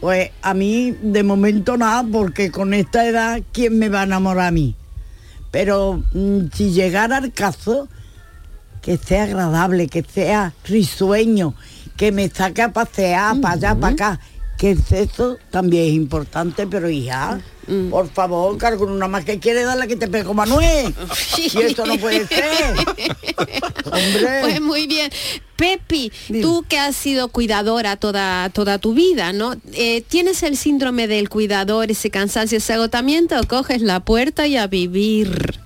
Pues 0.00 0.30
a 0.42 0.52
mí 0.52 0.96
de 1.00 1.22
momento 1.22 1.76
nada, 1.76 2.04
porque 2.10 2.50
con 2.50 2.74
esta 2.74 3.06
edad, 3.06 3.40
¿quién 3.52 3.78
me 3.78 3.88
va 3.88 4.00
a 4.00 4.04
enamorar 4.04 4.48
a 4.48 4.50
mí? 4.50 4.74
Pero 5.52 6.02
mm, 6.12 6.46
si 6.52 6.72
llegara 6.72 7.18
al 7.18 7.32
caso, 7.32 7.88
que 8.80 8.96
sea 8.96 9.24
agradable, 9.24 9.86
que 9.86 10.02
sea 10.02 10.54
risueño, 10.64 11.54
que 11.96 12.10
me 12.10 12.28
saque 12.28 12.62
a 12.62 12.72
pasear 12.72 13.40
para 13.40 13.54
allá, 13.54 13.74
para 13.76 13.94
acá. 13.94 14.20
Que 14.58 14.72
el 14.72 14.82
sexo 14.82 15.38
también 15.50 15.84
es 15.84 15.92
importante, 15.92 16.66
pero 16.66 16.90
hija, 16.90 17.40
Mm. 17.66 17.90
por 17.90 18.08
favor, 18.10 18.58
cargo 18.58 18.86
una 18.86 19.06
más 19.06 19.24
que 19.24 19.38
quiere 19.38 19.62
darle 19.62 19.86
que 19.86 19.96
te 19.96 20.08
pego 20.08 20.34
Manuel. 20.34 20.92
y 21.36 21.58
esto 21.60 21.86
no 21.86 21.96
puede 21.96 22.26
ser. 22.26 22.44
Hombre. 23.84 24.40
Pues 24.42 24.60
muy 24.60 24.86
bien. 24.86 25.10
Pepi, 25.56 26.10
tú 26.40 26.64
que 26.68 26.78
has 26.78 26.96
sido 26.96 27.28
cuidadora 27.28 27.96
toda, 27.96 28.50
toda 28.50 28.78
tu 28.78 28.94
vida, 28.94 29.32
¿no? 29.32 29.54
Eh, 29.74 30.02
¿Tienes 30.08 30.42
el 30.42 30.56
síndrome 30.56 31.06
del 31.06 31.28
cuidador, 31.28 31.90
ese 31.90 32.10
cansancio, 32.10 32.58
ese 32.58 32.72
agotamiento? 32.72 33.38
¿O 33.38 33.44
coges 33.46 33.80
la 33.80 34.00
puerta 34.00 34.46
y 34.48 34.56
a 34.56 34.66
vivir? 34.66 35.60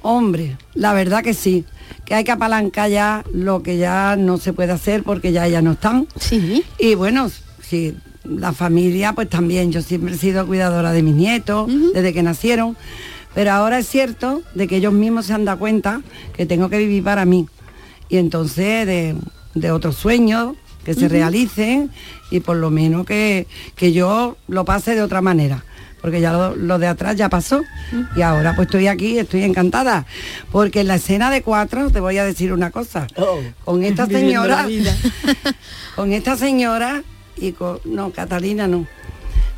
Hombre, 0.00 0.56
la 0.74 0.94
verdad 0.94 1.22
que 1.22 1.34
sí, 1.34 1.64
que 2.06 2.14
hay 2.14 2.24
que 2.24 2.32
apalancar 2.32 2.88
ya 2.88 3.24
lo 3.34 3.62
que 3.62 3.76
ya 3.76 4.16
no 4.16 4.38
se 4.38 4.52
puede 4.52 4.72
hacer 4.72 5.02
porque 5.02 5.32
ya 5.32 5.46
ya 5.48 5.60
no 5.60 5.72
están. 5.72 6.06
Sí. 6.18 6.64
Y 6.78 6.94
bueno, 6.94 7.30
sí, 7.60 7.94
la 8.28 8.52
familia 8.52 9.12
pues 9.12 9.28
también, 9.28 9.72
yo 9.72 9.82
siempre 9.82 10.14
he 10.14 10.18
sido 10.18 10.46
cuidadora 10.46 10.92
de 10.92 11.02
mis 11.02 11.14
nietos 11.14 11.70
desde 11.94 12.12
que 12.12 12.22
nacieron, 12.22 12.76
pero 13.34 13.52
ahora 13.52 13.78
es 13.78 13.88
cierto 13.88 14.42
de 14.54 14.66
que 14.66 14.76
ellos 14.76 14.92
mismos 14.92 15.26
se 15.26 15.34
han 15.34 15.44
dado 15.44 15.58
cuenta 15.58 16.02
que 16.34 16.46
tengo 16.46 16.68
que 16.68 16.78
vivir 16.78 17.02
para 17.02 17.24
mí. 17.24 17.48
Y 18.08 18.18
entonces 18.18 18.86
de, 18.86 19.16
de 19.54 19.70
otros 19.70 19.96
sueños 19.96 20.56
que 20.84 20.94
se 20.94 21.08
realicen 21.08 21.90
y 22.30 22.38
por 22.38 22.56
lo 22.56 22.70
menos 22.70 23.04
que, 23.04 23.48
que 23.74 23.92
yo 23.92 24.36
lo 24.46 24.64
pase 24.64 24.94
de 24.94 25.02
otra 25.02 25.20
manera. 25.20 25.64
Porque 26.00 26.20
ya 26.20 26.32
lo, 26.32 26.54
lo 26.54 26.78
de 26.78 26.86
atrás 26.86 27.16
ya 27.16 27.28
pasó 27.28 27.62
y 28.14 28.22
ahora 28.22 28.54
pues 28.54 28.66
estoy 28.66 28.86
aquí, 28.86 29.18
estoy 29.18 29.42
encantada. 29.42 30.06
Porque 30.52 30.82
en 30.82 30.86
la 30.86 30.94
escena 30.94 31.30
de 31.30 31.42
cuatro 31.42 31.90
te 31.90 31.98
voy 31.98 32.18
a 32.18 32.24
decir 32.24 32.52
una 32.52 32.70
cosa. 32.70 33.08
Oh, 33.16 33.40
con 33.64 33.82
esta 33.82 34.06
señora, 34.06 34.68
con 35.96 36.12
esta 36.12 36.36
señora 36.36 37.02
y 37.36 37.52
con 37.52 37.80
no 37.84 38.12
Catalina 38.12 38.66
no 38.66 38.86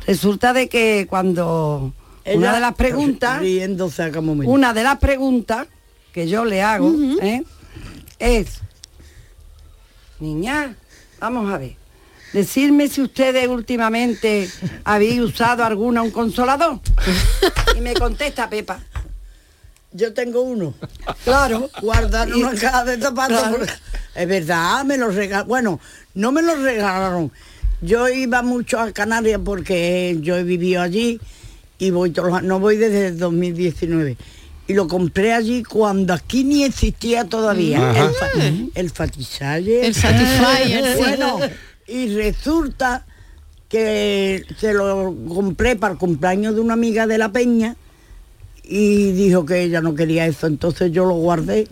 resulta 0.05 0.53
de 0.53 0.69
que 0.69 1.07
cuando 1.09 1.93
una 2.25 2.53
de 2.53 2.59
las 2.59 2.75
preguntas 2.75 3.41
una 4.45 4.73
de 4.73 4.83
las 4.83 4.99
preguntas 4.99 5.67
que 6.13 6.27
yo 6.27 6.45
le 6.45 6.61
hago 6.61 6.93
¿eh? 7.21 7.43
es 8.19 8.59
niña 10.19 10.75
vamos 11.19 11.51
a 11.51 11.57
ver 11.57 11.75
decirme 12.33 12.87
si 12.87 13.01
ustedes 13.01 13.47
últimamente 13.47 14.49
habéis 14.83 15.19
usado 15.21 15.63
alguna 15.63 16.01
un 16.01 16.11
consolador 16.11 16.79
y 17.77 17.81
me 17.81 17.93
contesta 17.93 18.49
Pepa 18.49 18.79
Yo 19.91 20.13
tengo 20.13 20.41
uno. 20.41 20.75
claro 21.23 21.69
Guardar 21.81 22.31
una 22.33 22.53
caja 22.53 22.85
de 22.85 23.01
zapatos. 23.01 23.39
Claro. 23.39 23.65
Es 24.15 24.27
verdad, 24.27 24.83
me 24.85 24.97
los 24.97 25.15
regalaron. 25.15 25.47
Bueno, 25.47 25.79
no 26.13 26.31
me 26.31 26.41
los 26.41 26.59
regalaron. 26.59 27.31
Yo 27.81 28.09
iba 28.09 28.41
mucho 28.41 28.79
a 28.79 28.91
Canarias 28.91 29.39
porque 29.43 30.17
yo 30.21 30.35
he 30.37 30.43
vivido 30.43 30.81
allí 30.81 31.19
y 31.77 31.91
voy 31.91 32.11
todos 32.11 32.29
los- 32.29 32.43
no 32.43 32.59
voy 32.59 32.77
desde 32.77 33.07
el 33.07 33.17
2019. 33.17 34.17
Y 34.67 34.73
lo 34.73 34.87
compré 34.87 35.33
allí 35.33 35.63
cuando 35.63 36.13
aquí 36.13 36.43
ni 36.43 36.63
existía 36.63 37.23
todavía. 37.25 37.89
Ajá. 37.91 38.05
El, 38.05 38.11
fa- 38.13 38.27
el 38.75 38.89
Fatisalle. 38.91 39.87
El 39.87 39.95
Satisfyer. 39.95 40.97
Bueno, 40.97 41.39
y 41.87 42.13
resulta 42.15 43.05
que 43.67 44.43
se 44.59 44.73
lo 44.73 45.15
compré 45.27 45.75
para 45.75 45.93
el 45.93 45.99
cumpleaños 45.99 46.55
de 46.55 46.61
una 46.61 46.73
amiga 46.73 47.07
de 47.07 47.17
la 47.17 47.31
Peña 47.31 47.75
y 48.63 49.11
dijo 49.13 49.45
que 49.45 49.61
ella 49.63 49.81
no 49.81 49.95
quería 49.95 50.25
eso, 50.27 50.45
entonces 50.47 50.91
yo 50.91 51.05
lo 51.05 51.15
guardé. 51.15 51.67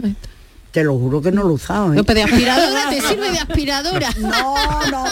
Te 0.77 0.83
lo 0.83 0.95
juro 0.95 1.19
que 1.23 1.31
no 1.31 1.41
lo 1.41 1.53
usaba. 1.53 1.91
¿eh? 1.91 1.95
No, 1.95 2.03
pero 2.03 2.19
de 2.19 2.23
aspiradora 2.25 2.89
te 2.91 3.01
sirve 3.07 3.31
de 3.31 3.39
aspiradora. 3.39 4.09
No, 4.19 4.55
no, 4.91 5.05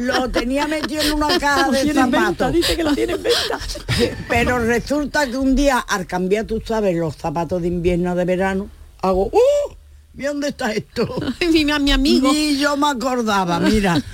lo 0.00 0.30
tenía 0.30 0.66
metido 0.66 1.02
en 1.02 1.12
una 1.12 1.38
caja 1.38 1.70
de 1.70 1.92
zapatos. 1.92 2.50
dice 2.50 2.74
que 2.74 2.82
lo 2.82 2.94
tiene 2.94 3.12
en 3.12 3.22
venta 3.22 3.58
Pero 4.30 4.58
resulta 4.58 5.26
que 5.26 5.36
un 5.36 5.54
día, 5.54 5.80
al 5.80 6.06
cambiar, 6.06 6.46
tú 6.46 6.62
sabes, 6.64 6.96
los 6.96 7.14
zapatos 7.14 7.60
de 7.60 7.68
invierno 7.68 8.14
de 8.14 8.24
verano, 8.24 8.70
hago, 9.02 9.26
¡uh! 9.26 9.74
¿Y 10.16 10.22
dónde 10.22 10.48
está 10.48 10.72
esto? 10.72 11.06
mi, 11.52 11.66
mi 11.66 11.92
amigo. 11.92 12.32
Ni 12.32 12.56
yo 12.56 12.78
me 12.78 12.88
acordaba, 12.88 13.60
mira. 13.60 14.02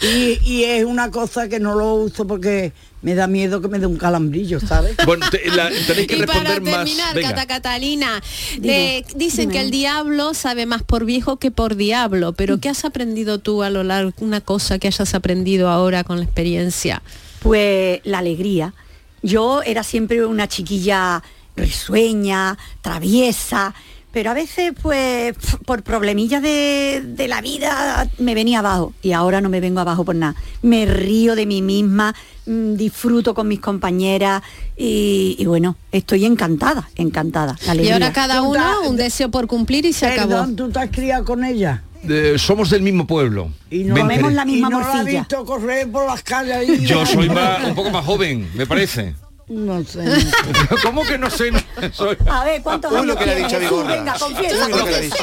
Y, 0.00 0.38
y 0.44 0.64
es 0.64 0.84
una 0.84 1.10
cosa 1.10 1.48
que 1.48 1.58
no 1.58 1.74
lo 1.74 1.94
uso 1.94 2.26
porque 2.26 2.72
me 3.02 3.14
da 3.14 3.26
miedo 3.26 3.60
que 3.62 3.68
me 3.68 3.78
dé 3.78 3.86
un 3.86 3.96
calambrillo, 3.96 4.60
¿sabes? 4.60 4.94
Bueno, 5.06 5.26
te- 5.30 5.46
la- 5.50 5.70
tenéis 5.86 6.06
que 6.06 6.16
Y 6.16 6.22
para 6.26 6.40
responder 6.40 6.60
más. 6.62 6.84
terminar, 6.84 7.14
Venga. 7.14 7.28
Cata 7.30 7.46
Catalina, 7.46 8.22
Dime, 8.58 8.98
eh, 8.98 9.04
dicen 9.16 9.48
dime. 9.48 9.52
que 9.54 9.60
el 9.60 9.70
diablo 9.70 10.34
sabe 10.34 10.66
más 10.66 10.82
por 10.82 11.04
viejo 11.04 11.36
que 11.38 11.50
por 11.50 11.76
diablo, 11.76 12.32
pero 12.32 12.58
¿qué 12.60 12.68
has 12.68 12.84
aprendido 12.84 13.38
tú 13.38 13.62
a 13.62 13.70
lo 13.70 13.82
largo, 13.84 14.12
una 14.18 14.40
cosa 14.40 14.78
que 14.78 14.88
hayas 14.88 15.14
aprendido 15.14 15.68
ahora 15.70 16.04
con 16.04 16.18
la 16.18 16.24
experiencia? 16.24 17.02
Pues 17.42 18.00
la 18.04 18.18
alegría. 18.18 18.74
Yo 19.22 19.62
era 19.62 19.82
siempre 19.82 20.24
una 20.26 20.48
chiquilla 20.48 21.22
risueña, 21.56 22.56
traviesa, 22.82 23.74
pero 24.12 24.30
a 24.30 24.34
veces 24.34 24.72
pues 24.82 25.36
por 25.64 25.82
problemillas 25.82 26.42
de, 26.42 27.02
de 27.06 27.28
la 27.28 27.40
vida 27.40 28.08
me 28.18 28.34
venía 28.34 28.58
abajo 28.60 28.92
y 29.02 29.12
ahora 29.12 29.40
no 29.40 29.48
me 29.48 29.60
vengo 29.60 29.80
abajo 29.80 30.04
por 30.04 30.14
nada. 30.16 30.34
Me 30.62 30.86
río 30.86 31.34
de 31.36 31.46
mí 31.46 31.62
misma, 31.62 32.14
mm, 32.46 32.74
disfruto 32.74 33.34
con 33.34 33.48
mis 33.48 33.60
compañeras 33.60 34.42
y, 34.76 35.36
y 35.38 35.44
bueno, 35.46 35.76
estoy 35.92 36.24
encantada, 36.24 36.88
encantada. 36.96 37.56
La 37.66 37.74
Y 37.74 37.88
ahora 37.90 38.12
cada 38.12 38.42
uno 38.42 38.88
un 38.88 38.96
deseo 38.96 39.30
por 39.30 39.46
cumplir 39.46 39.84
y 39.86 39.92
se 39.92 40.06
acabó. 40.06 40.30
Perdón, 40.30 40.56
¿tú 40.56 40.70
te 40.70 40.78
has 40.80 40.90
criado 40.90 41.24
con 41.24 41.44
ella? 41.44 41.82
Eh, 42.08 42.36
somos 42.38 42.70
del 42.70 42.80
mismo 42.82 43.06
pueblo. 43.06 43.50
Y 43.70 43.84
no, 43.84 43.94
y 43.98 44.60
no 44.62 44.80
la 44.80 44.92
has 44.92 45.04
visto 45.20 45.44
correr 45.44 45.90
por 45.90 46.06
las 46.06 46.22
calles. 46.22 46.80
Yo 46.80 47.04
soy 47.04 47.28
más- 47.28 47.62
un 47.64 47.74
poco 47.74 47.90
más 47.90 48.04
joven, 48.04 48.48
me 48.54 48.66
parece. 48.66 49.14
No 49.50 49.82
sé. 49.82 50.04
¿Cómo 50.84 51.02
que 51.02 51.18
no 51.18 51.28
sé? 51.28 51.50
Soy- 51.92 52.16
A 52.30 52.44
ver, 52.44 52.62
¿cuántos 52.62 52.92
años 52.92 53.06
lo 53.06 53.16
que 53.16 53.26
le 53.26 53.32
ha 53.32 53.34
tienes, 53.34 53.50
dicho 53.52 53.60
Jesús? 53.60 53.78
Vigorra. 53.78 53.96
Venga, 53.96 54.14
confiesa. 54.18 54.64
Ha 54.64 55.00
dicho. 55.00 55.16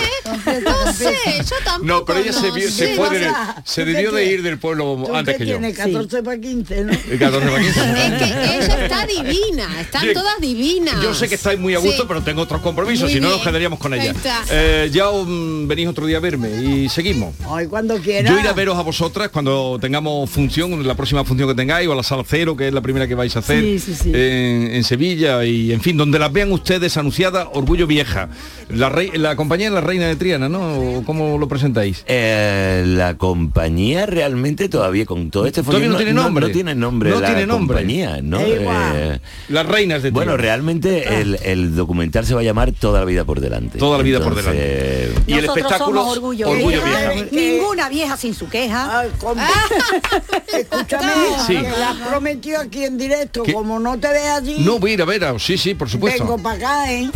No 0.86 0.94
sé, 0.94 1.16
yo 1.38 1.56
tampoco. 1.64 1.86
No, 1.86 2.06
pero 2.06 2.20
ella 2.20 2.34
se, 2.34 2.52
vio- 2.52 2.70
se 2.70 2.88
sé. 2.88 2.96
fue 2.96 3.08
O 3.08 3.12
sea, 3.12 3.56
se 3.64 3.82
¿tú 3.86 3.92
debió 3.92 4.12
de 4.12 4.26
ir 4.26 4.44
del 4.44 4.60
pueblo 4.60 5.02
¿Tú 5.06 5.16
antes 5.16 5.38
que 5.38 5.46
yo. 5.46 5.58
tienes? 5.58 5.78
14 5.78 6.24
para 6.24 6.38
15, 6.40 6.84
¿no? 6.84 6.92
El 6.92 7.20
14 7.20 7.48
para 7.50 7.62
15. 7.64 7.80
Es 7.80 8.14
que 8.20 8.56
ella 8.58 8.84
está 8.86 9.06
divina, 9.06 9.82
están 9.82 10.14
todas 10.14 10.42
divinas. 10.42 11.02
Yo 11.02 11.14
sé 11.14 11.30
que 11.30 11.36
estáis 11.36 11.58
muy 11.58 11.74
a 11.76 11.80
gusto, 11.80 12.02
Sí. 12.02 12.06
pero 12.10 12.22
tengo 12.22 12.42
otros 12.42 12.62
compromisos, 12.62 13.10
si 13.10 13.22
no 13.22 13.30
nos 13.30 13.42
quedaríamos 13.42 13.80
con 13.80 13.94
ella. 13.94 14.14
Eh, 14.52 14.90
ya 14.92 15.10
um, 15.10 15.68
venís 15.70 15.88
otro 15.88 16.06
día 16.06 16.18
a 16.18 16.20
verme 16.20 16.50
y 16.50 16.90
seguimos. 16.90 17.34
Hoy 17.48 17.68
cuando 17.68 17.98
quiera. 18.00 18.30
Yo 18.30 18.38
iré 18.38 18.50
a 18.50 18.54
veros 18.54 18.78
a 18.78 18.82
vosotras 18.82 19.30
cuando 19.30 19.78
tengamos 19.80 20.30
función, 20.30 20.86
la 20.86 20.96
próxima 20.96 21.24
función 21.24 21.48
que 21.48 21.56
tengáis, 21.56 21.88
o 21.88 21.94
a 21.94 21.96
la 21.96 22.04
sala 22.04 22.24
cero, 22.28 22.58
que 22.58 22.68
es 22.68 22.74
la 22.74 22.82
primera 22.82 23.08
que 23.08 23.16
vais 23.16 23.34
a 23.36 23.40
hacer 23.40 23.62
Sí, 23.64 23.80
sí, 23.80 23.96
sí. 23.96 24.12
En, 24.18 24.76
en 24.76 24.84
Sevilla, 24.84 25.44
y 25.46 25.72
en 25.72 25.82
fin, 25.82 25.96
donde 25.98 26.18
las 26.20 26.32
vean 26.32 26.52
ustedes 26.52 26.98
anunciada 26.98 27.50
Orgullo 27.54 27.88
Vieja. 27.88 28.30
La, 28.70 28.90
rey, 28.90 29.12
la 29.14 29.36
compañía 29.36 29.68
es 29.68 29.74
la 29.74 29.82
Reina 29.82 30.08
de 30.08 30.16
Triana, 30.16 30.50
¿no? 30.50 30.98
¿O 30.98 31.04
¿Cómo 31.06 31.38
lo 31.38 31.48
presentáis? 31.48 32.04
Eh, 32.08 32.84
la 32.86 33.16
compañía 33.18 34.06
realmente 34.06 34.68
todavía 34.70 35.06
con 35.06 35.30
todo 35.32 35.46
este 35.46 35.64
Todavía 35.64 35.88
no 35.88 35.94
follón 35.94 36.06
tiene 36.06 36.22
nombre. 36.22 36.48
No, 36.48 36.52
tiene 36.54 36.76
nombre 36.76 37.10
No 37.12 37.20
la 37.22 37.28
tiene 37.28 37.46
nombre. 37.46 37.76
compañía, 37.78 38.20
¿no? 38.22 38.40
Eh, 38.42 39.20
Las 39.50 39.66
reinas 39.66 40.04
de 40.04 40.12
bueno, 40.12 40.34
Triana. 40.34 40.42
realmente 40.42 41.22
el, 41.22 41.38
el 41.44 41.76
documental 41.76 42.26
se 42.26 42.34
va 42.34 42.42
a 42.42 42.44
llamar 42.44 42.72
Toda 42.74 43.00
la 43.00 43.06
vida 43.06 43.24
por 43.24 43.40
delante. 43.40 43.78
Toda 43.80 43.98
la 44.00 44.04
vida 44.04 44.20
por 44.20 44.38
Entonces, 44.38 45.12
Y 45.28 45.34
el 45.34 45.46
espectáculo 45.46 46.02
somos 46.02 46.18
orgullo, 46.18 46.50
Orgullo 46.50 46.84
vieja. 46.84 47.12
Vieja. 47.14 47.28
Ninguna 47.32 47.90
vieja 47.90 48.18
sin 48.18 48.34
su 48.34 48.50
queja. 48.50 49.06
Escúchame, 50.58 51.12
Sí. 51.46 51.56
que 51.56 51.70
la 51.70 51.92
has 51.92 51.98
prometido 52.10 52.60
aquí 52.62 52.84
en 52.84 52.98
directo, 52.98 53.44
¿Qué? 53.44 53.54
como 53.54 53.80
no 53.80 53.98
te 54.00 54.07
ve 54.10 54.28
allí, 54.30 54.58
No, 54.60 54.80
voy 54.80 54.92
a 54.92 54.94
ir 54.96 55.02
a 55.02 55.06
ver, 55.06 55.24
a- 55.26 55.40
sí, 55.40 55.58
sí, 55.58 55.74
por 55.74 55.90
supuesto. 55.90 56.24
vengo 56.24 56.38
para 56.38 56.56
acá, 56.58 56.92
¿eh? 56.94 57.10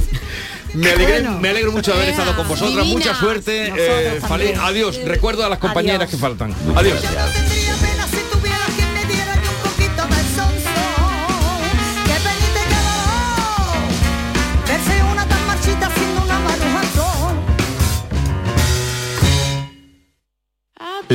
Me, 0.73 0.87
alegré- 0.89 1.21
Bueno. 1.21 1.39
me 1.39 1.49
alegro 1.49 1.71
mucho 1.73 1.91
de 1.91 1.97
haber 1.97 2.09
estado 2.11 2.35
con 2.35 2.47
vosotras. 2.47 2.85
Divinas. 2.85 2.93
Mucha 2.93 3.15
suerte. 3.19 3.73
Eh, 3.75 4.55
adiós. 4.61 4.99
Recuerdo 5.03 5.45
a 5.45 5.49
las 5.49 5.59
compañeras 5.59 6.09
que 6.09 6.15
faltan. 6.17 6.55
Adiós. 6.75 6.99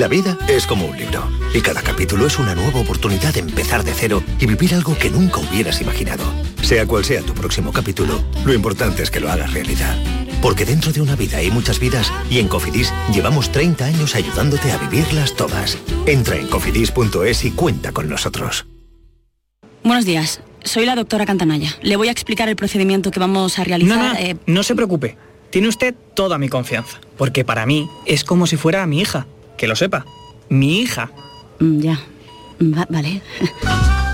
La 0.06 0.10
vida 0.10 0.38
es 0.46 0.68
como 0.68 0.86
un 0.86 0.96
libro 0.96 1.28
y 1.52 1.60
cada 1.60 1.82
capítulo 1.82 2.28
es 2.28 2.38
una 2.38 2.54
nueva 2.54 2.78
oportunidad 2.78 3.34
de 3.34 3.40
empezar 3.40 3.82
de 3.82 3.92
cero 3.92 4.22
y 4.38 4.46
vivir 4.46 4.72
algo 4.72 4.96
que 4.96 5.10
nunca 5.10 5.40
hubieras 5.40 5.80
imaginado. 5.80 6.22
Sea 6.62 6.86
cual 6.86 7.04
sea 7.04 7.22
tu 7.22 7.34
próximo 7.34 7.72
capítulo, 7.72 8.22
lo 8.44 8.54
importante 8.54 9.02
es 9.02 9.10
que 9.10 9.18
lo 9.18 9.28
hagas 9.28 9.52
realidad. 9.52 9.96
Porque 10.40 10.64
dentro 10.64 10.92
de 10.92 11.00
una 11.00 11.16
vida 11.16 11.38
hay 11.38 11.50
muchas 11.50 11.80
vidas 11.80 12.12
y 12.30 12.38
en 12.38 12.46
Cofidis 12.46 12.92
llevamos 13.12 13.50
30 13.50 13.84
años 13.84 14.14
ayudándote 14.14 14.70
a 14.70 14.78
vivirlas 14.78 15.34
todas. 15.34 15.76
Entra 16.06 16.36
en 16.36 16.46
cofidis.es 16.46 17.44
y 17.44 17.50
cuenta 17.50 17.90
con 17.90 18.08
nosotros. 18.08 18.64
Buenos 19.82 20.04
días, 20.04 20.40
soy 20.62 20.86
la 20.86 20.94
doctora 20.94 21.26
Cantanaya. 21.26 21.74
Le 21.82 21.96
voy 21.96 22.06
a 22.06 22.12
explicar 22.12 22.48
el 22.48 22.54
procedimiento 22.54 23.10
que 23.10 23.18
vamos 23.18 23.58
a 23.58 23.64
realizar. 23.64 23.98
No, 23.98 24.12
no, 24.12 24.18
eh, 24.20 24.36
no 24.46 24.62
se 24.62 24.76
preocupe. 24.76 25.16
Tiene 25.50 25.66
usted 25.66 25.96
toda 26.14 26.38
mi 26.38 26.48
confianza. 26.48 27.00
Porque 27.16 27.44
para 27.44 27.66
mí 27.66 27.88
es 28.04 28.22
como 28.22 28.46
si 28.46 28.56
fuera 28.56 28.86
mi 28.86 29.00
hija. 29.00 29.26
Que 29.56 29.66
lo 29.66 29.76
sepa. 29.76 30.04
Mi 30.48 30.80
hija. 30.80 31.10
mm, 31.60 31.80
ya. 31.80 32.00
Va- 32.60 32.86
vale. 32.88 33.20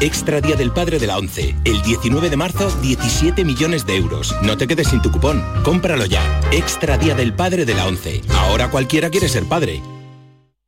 Extra 0.00 0.40
Día 0.40 0.56
del 0.56 0.72
Padre 0.72 0.98
de 0.98 1.06
la 1.06 1.16
ONCE. 1.18 1.54
El 1.64 1.80
19 1.82 2.28
de 2.28 2.36
marzo, 2.36 2.68
17 2.82 3.44
millones 3.44 3.86
de 3.86 3.96
euros. 3.96 4.34
No 4.42 4.56
te 4.56 4.66
quedes 4.66 4.88
sin 4.88 5.00
tu 5.00 5.12
cupón. 5.12 5.44
Cómpralo 5.62 6.06
ya. 6.06 6.22
Extra 6.50 6.98
Día 6.98 7.14
del 7.14 7.32
Padre 7.34 7.64
de 7.64 7.74
la 7.74 7.86
ONCE. 7.86 8.20
Ahora 8.30 8.68
cualquiera 8.70 9.10
quiere 9.10 9.28
ser 9.28 9.44
padre. 9.44 9.80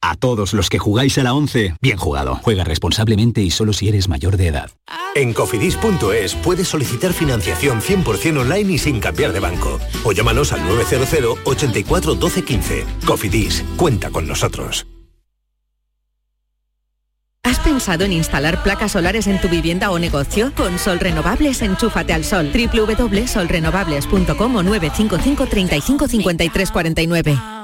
A 0.06 0.16
todos 0.16 0.52
los 0.52 0.68
que 0.68 0.78
jugáis 0.78 1.16
a 1.16 1.22
la 1.22 1.32
11, 1.32 1.76
bien 1.80 1.96
jugado. 1.96 2.38
Juega 2.42 2.62
responsablemente 2.62 3.40
y 3.40 3.50
solo 3.50 3.72
si 3.72 3.88
eres 3.88 4.06
mayor 4.06 4.36
de 4.36 4.48
edad. 4.48 4.70
En 5.14 5.32
cofidis.es 5.32 6.34
puedes 6.34 6.68
solicitar 6.68 7.14
financiación 7.14 7.80
100% 7.80 8.40
online 8.40 8.74
y 8.74 8.76
sin 8.76 9.00
cambiar 9.00 9.32
de 9.32 9.40
banco. 9.40 9.80
O 10.04 10.12
llámanos 10.12 10.52
al 10.52 10.62
900 10.68 11.38
84 11.44 12.16
12 12.16 12.44
15. 12.44 12.84
Cofidis, 13.06 13.64
cuenta 13.78 14.10
con 14.10 14.28
nosotros. 14.28 14.86
¿Has 17.42 17.58
pensado 17.60 18.04
en 18.04 18.12
instalar 18.12 18.62
placas 18.62 18.92
solares 18.92 19.26
en 19.26 19.40
tu 19.40 19.48
vivienda 19.48 19.90
o 19.90 19.98
negocio? 19.98 20.52
Con 20.54 20.78
Sol 20.78 21.00
Renovables, 21.00 21.62
enchúfate 21.62 22.12
al 22.12 22.24
sol. 22.24 22.52
www.solrenovables.com 22.52 24.56
o 24.56 24.62
955 24.62 25.46
35 25.46 26.08
53 26.08 26.70
49. 26.70 27.63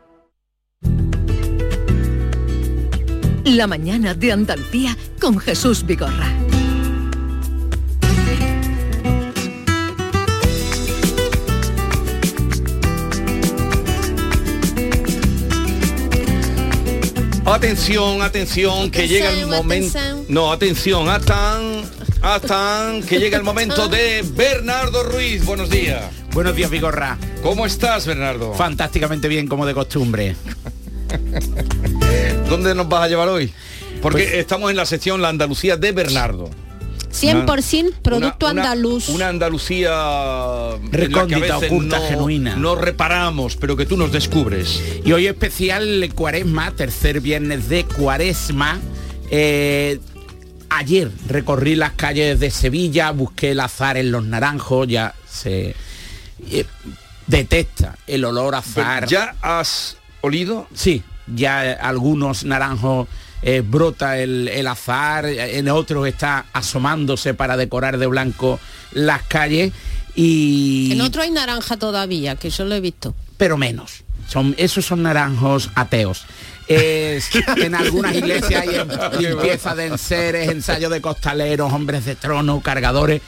La 3.45 3.65
mañana 3.65 4.13
de 4.13 4.31
Andalucía 4.31 4.95
con 5.19 5.39
Jesús 5.39 5.85
Vigorra. 5.85 6.31
Atención, 17.45 18.21
atención, 18.21 18.91
que 18.91 19.07
llega 19.07 19.31
el 19.31 19.47
momento. 19.47 19.99
No, 20.29 20.51
atención, 20.51 21.09
hasta 21.09 21.59
hasta 22.21 22.93
que 23.09 23.19
llega 23.19 23.37
el 23.37 23.43
momento 23.43 23.87
de 23.87 24.23
Bernardo 24.35 25.03
Ruiz. 25.03 25.43
Buenos 25.43 25.69
días. 25.69 26.03
Buenos 26.31 26.55
días, 26.55 26.69
Vigorra. 26.69 27.17
¿Cómo 27.41 27.65
estás, 27.65 28.05
Bernardo? 28.05 28.53
Fantásticamente 28.53 29.27
bien, 29.27 29.47
como 29.47 29.65
de 29.65 29.73
costumbre. 29.73 30.35
¿Dónde 32.51 32.75
nos 32.75 32.89
vas 32.89 33.03
a 33.03 33.07
llevar 33.07 33.29
hoy? 33.29 33.49
Porque 34.01 34.23
pues- 34.23 34.33
estamos 34.33 34.69
en 34.71 34.75
la 34.75 34.85
sección 34.85 35.21
La 35.21 35.29
Andalucía 35.29 35.77
de 35.77 35.93
Bernardo. 35.93 36.49
100% 37.09 37.93
producto 38.01 38.45
andaluz. 38.45 39.07
Una 39.07 39.29
Andalucía 39.29 39.91
recóndita, 40.91 41.57
oculta, 41.57 41.99
no, 41.99 42.07
genuina. 42.07 42.55
No 42.57 42.75
reparamos, 42.75 43.55
pero 43.55 43.77
que 43.77 43.85
tú 43.85 43.95
nos 43.95 44.11
descubres. 44.11 44.81
Y 45.05 45.13
hoy 45.13 45.27
especial 45.27 46.09
Cuaresma, 46.13 46.71
tercer 46.71 47.21
viernes 47.21 47.69
de 47.69 47.85
Cuaresma. 47.85 48.79
Eh, 49.29 49.99
ayer 50.69 51.09
recorrí 51.27 51.75
las 51.75 51.91
calles 51.91 52.37
de 52.39 52.51
Sevilla, 52.51 53.11
busqué 53.11 53.51
el 53.51 53.61
azar 53.61 53.95
en 53.95 54.11
los 54.11 54.25
naranjos, 54.25 54.89
ya 54.89 55.15
se 55.29 55.73
eh, 56.49 56.65
detecta 57.27 57.97
el 58.07 58.25
olor 58.25 58.55
a 58.55 58.59
azar. 58.59 59.07
¿Ya 59.07 59.35
has 59.41 59.97
olido? 60.21 60.67
Sí, 60.73 61.03
ya 61.27 61.73
algunos 61.73 62.43
naranjos 62.43 63.07
eh, 63.41 63.61
brota 63.65 64.19
el, 64.19 64.47
el, 64.47 64.67
azar, 64.67 65.25
en 65.25 65.67
otros 65.69 66.07
está 66.07 66.45
asomándose 66.53 67.33
para 67.33 67.57
decorar 67.57 67.97
de 67.97 68.07
blanco 68.07 68.59
las 68.91 69.23
calles 69.23 69.73
y... 70.15 70.89
En 70.91 71.01
otro 71.01 71.21
hay 71.21 71.31
naranja 71.31 71.77
todavía, 71.77 72.35
que 72.35 72.49
yo 72.49 72.65
lo 72.65 72.75
he 72.75 72.81
visto. 72.81 73.13
Pero 73.37 73.57
menos. 73.57 74.03
Son, 74.27 74.55
esos 74.57 74.85
son 74.85 75.03
naranjos 75.03 75.69
ateos. 75.75 76.25
Es, 76.67 77.29
en 77.57 77.75
algunas 77.75 78.15
iglesias 78.15 78.63
hay 78.65 79.19
limpieza 79.19 79.75
de 79.75 79.87
enseres, 79.87 80.49
ensayo 80.49 80.89
de 80.89 81.01
costaleros, 81.01 81.73
hombres 81.73 82.05
de 82.05 82.15
trono, 82.15 82.61
cargadores. 82.61 83.21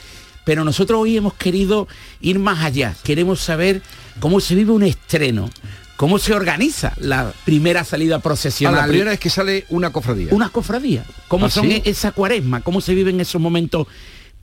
Pero 0.44 0.64
nosotros 0.64 1.00
hoy 1.00 1.16
hemos 1.16 1.34
querido 1.34 1.88
ir 2.20 2.38
más 2.38 2.62
allá. 2.64 2.94
Queremos 3.02 3.40
saber 3.40 3.82
cómo 4.20 4.40
se 4.40 4.54
vive 4.54 4.72
un 4.72 4.82
estreno, 4.82 5.50
¿Cómo 5.96 6.18
se 6.18 6.34
organiza 6.34 6.92
la 6.98 7.32
primera 7.44 7.84
salida 7.84 8.18
procesional? 8.18 8.78
Ah, 8.78 8.82
la 8.82 8.88
primera 8.88 9.12
es 9.12 9.20
que 9.20 9.30
sale 9.30 9.64
una 9.68 9.90
cofradía. 9.90 10.28
Una 10.32 10.48
cofradía. 10.48 11.04
¿Cómo 11.28 11.46
¿Ah, 11.46 11.50
son 11.50 11.68
sí? 11.68 11.82
esa 11.84 12.10
cuaresma? 12.10 12.62
¿Cómo 12.62 12.80
se 12.80 12.94
viven 12.94 13.20
esos 13.20 13.40
momentos 13.40 13.86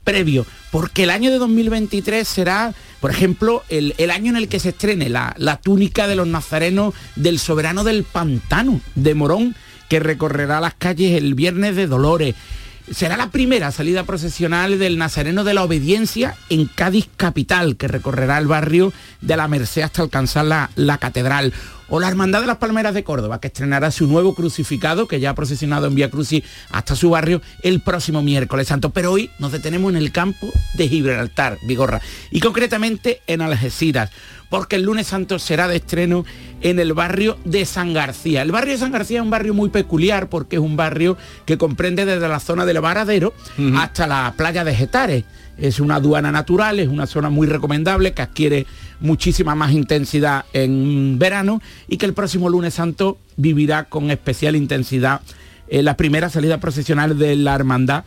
previos? 0.02 0.46
Porque 0.70 1.02
el 1.02 1.10
año 1.10 1.30
de 1.30 1.38
2023 1.38 2.26
será, 2.26 2.74
por 3.00 3.10
ejemplo, 3.10 3.64
el, 3.68 3.94
el 3.98 4.10
año 4.10 4.30
en 4.30 4.36
el 4.36 4.48
que 4.48 4.60
se 4.60 4.70
estrene 4.70 5.10
la, 5.10 5.34
la 5.36 5.58
túnica 5.58 6.06
de 6.06 6.16
los 6.16 6.26
nazarenos 6.26 6.94
del 7.16 7.38
soberano 7.38 7.84
del 7.84 8.04
pantano, 8.04 8.80
de 8.94 9.14
Morón, 9.14 9.54
que 9.90 10.00
recorrerá 10.00 10.58
las 10.60 10.72
calles 10.72 11.18
el 11.18 11.34
viernes 11.34 11.76
de 11.76 11.86
Dolores. 11.86 12.34
Será 12.94 13.16
la 13.16 13.30
primera 13.30 13.72
salida 13.72 14.04
procesional 14.04 14.78
del 14.78 14.98
Nazareno 14.98 15.44
de 15.44 15.54
la 15.54 15.64
Obediencia 15.64 16.36
en 16.50 16.66
Cádiz 16.66 17.08
Capital, 17.16 17.76
que 17.76 17.88
recorrerá 17.88 18.36
el 18.36 18.46
barrio 18.46 18.92
de 19.22 19.34
la 19.34 19.48
Merced 19.48 19.80
hasta 19.80 20.02
alcanzar 20.02 20.44
la, 20.44 20.70
la 20.76 20.98
catedral. 20.98 21.54
O 21.88 22.00
la 22.00 22.08
Hermandad 22.08 22.42
de 22.42 22.46
las 22.46 22.58
Palmeras 22.58 22.94
de 22.94 23.04
Córdoba, 23.04 23.40
que 23.40 23.48
estrenará 23.48 23.90
su 23.90 24.06
nuevo 24.06 24.34
crucificado, 24.34 25.08
que 25.08 25.20
ya 25.20 25.30
ha 25.30 25.34
procesionado 25.34 25.86
en 25.86 25.94
Vía 25.94 26.10
Crucis 26.10 26.44
hasta 26.70 26.94
su 26.94 27.10
barrio, 27.10 27.40
el 27.62 27.80
próximo 27.80 28.22
miércoles 28.22 28.68
santo. 28.68 28.90
Pero 28.90 29.12
hoy 29.12 29.30
nos 29.38 29.52
detenemos 29.52 29.90
en 29.90 29.96
el 29.96 30.12
campo 30.12 30.50
de 30.74 30.88
Gibraltar, 30.88 31.58
Vigorra, 31.66 32.00
y 32.30 32.40
concretamente 32.40 33.20
en 33.26 33.42
Algeciras 33.42 34.10
porque 34.52 34.76
el 34.76 34.82
lunes 34.82 35.06
santo 35.06 35.38
será 35.38 35.66
de 35.66 35.76
estreno 35.76 36.26
en 36.60 36.78
el 36.78 36.92
barrio 36.92 37.38
de 37.46 37.64
San 37.64 37.94
García. 37.94 38.42
El 38.42 38.52
barrio 38.52 38.74
de 38.74 38.78
San 38.80 38.92
García 38.92 39.20
es 39.20 39.24
un 39.24 39.30
barrio 39.30 39.54
muy 39.54 39.70
peculiar 39.70 40.28
porque 40.28 40.56
es 40.56 40.62
un 40.62 40.76
barrio 40.76 41.16
que 41.46 41.56
comprende 41.56 42.04
desde 42.04 42.28
la 42.28 42.38
zona 42.38 42.66
del 42.66 42.78
Varadero 42.82 43.32
uh 43.56 43.62
-huh. 43.62 43.80
hasta 43.82 44.06
la 44.06 44.34
playa 44.36 44.62
de 44.62 44.74
Getares. 44.74 45.24
Es 45.56 45.80
una 45.80 45.94
aduana 45.94 46.30
natural, 46.30 46.80
es 46.80 46.88
una 46.88 47.06
zona 47.06 47.30
muy 47.30 47.46
recomendable 47.46 48.12
que 48.12 48.20
adquiere 48.20 48.66
muchísima 49.00 49.54
más 49.54 49.72
intensidad 49.72 50.44
en 50.52 51.18
verano 51.18 51.62
y 51.88 51.96
que 51.96 52.04
el 52.04 52.12
próximo 52.12 52.50
lunes 52.50 52.74
santo 52.74 53.16
vivirá 53.38 53.84
con 53.84 54.10
especial 54.10 54.54
intensidad 54.54 55.22
eh, 55.68 55.82
la 55.82 55.96
primera 55.96 56.28
salida 56.28 56.58
procesional 56.60 57.18
de 57.18 57.36
la 57.36 57.54
hermandad 57.54 58.04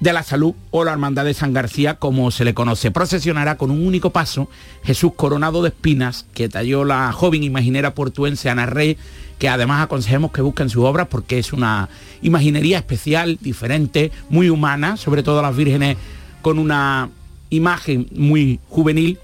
de 0.00 0.14
la 0.14 0.22
Salud 0.22 0.54
o 0.70 0.82
la 0.82 0.92
Hermandad 0.92 1.26
de 1.26 1.34
San 1.34 1.52
García, 1.52 1.96
como 1.96 2.30
se 2.30 2.44
le 2.44 2.54
conoce. 2.54 2.90
Procesionará 2.90 3.56
con 3.56 3.70
un 3.70 3.86
único 3.86 4.10
paso 4.10 4.48
Jesús 4.82 5.12
coronado 5.14 5.62
de 5.62 5.68
espinas 5.68 6.26
que 6.34 6.48
talló 6.48 6.84
la 6.84 7.12
joven 7.12 7.44
imaginera 7.44 7.94
portuense 7.94 8.48
Ana 8.48 8.66
Rey, 8.66 8.96
que 9.38 9.48
además 9.48 9.82
aconsejemos 9.82 10.32
que 10.32 10.40
busquen 10.40 10.70
sus 10.70 10.84
obras 10.84 11.08
porque 11.08 11.38
es 11.38 11.52
una 11.52 11.90
imaginería 12.22 12.78
especial, 12.78 13.38
diferente, 13.40 14.10
muy 14.30 14.48
humana, 14.48 14.96
sobre 14.96 15.22
todo 15.22 15.42
las 15.42 15.54
vírgenes 15.54 15.98
con 16.40 16.58
una 16.58 17.10
imagen 17.50 18.08
muy 18.12 18.58
juvenil. 18.68 19.18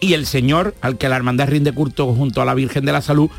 Y 0.00 0.14
el 0.14 0.26
Señor, 0.26 0.74
al 0.80 0.98
que 0.98 1.08
la 1.08 1.16
Hermandad 1.16 1.48
rinde 1.48 1.72
culto 1.72 2.12
junto 2.12 2.42
a 2.42 2.44
la 2.44 2.54
Virgen 2.54 2.84
de 2.84 2.90
la 2.90 3.02
Salud, 3.02 3.30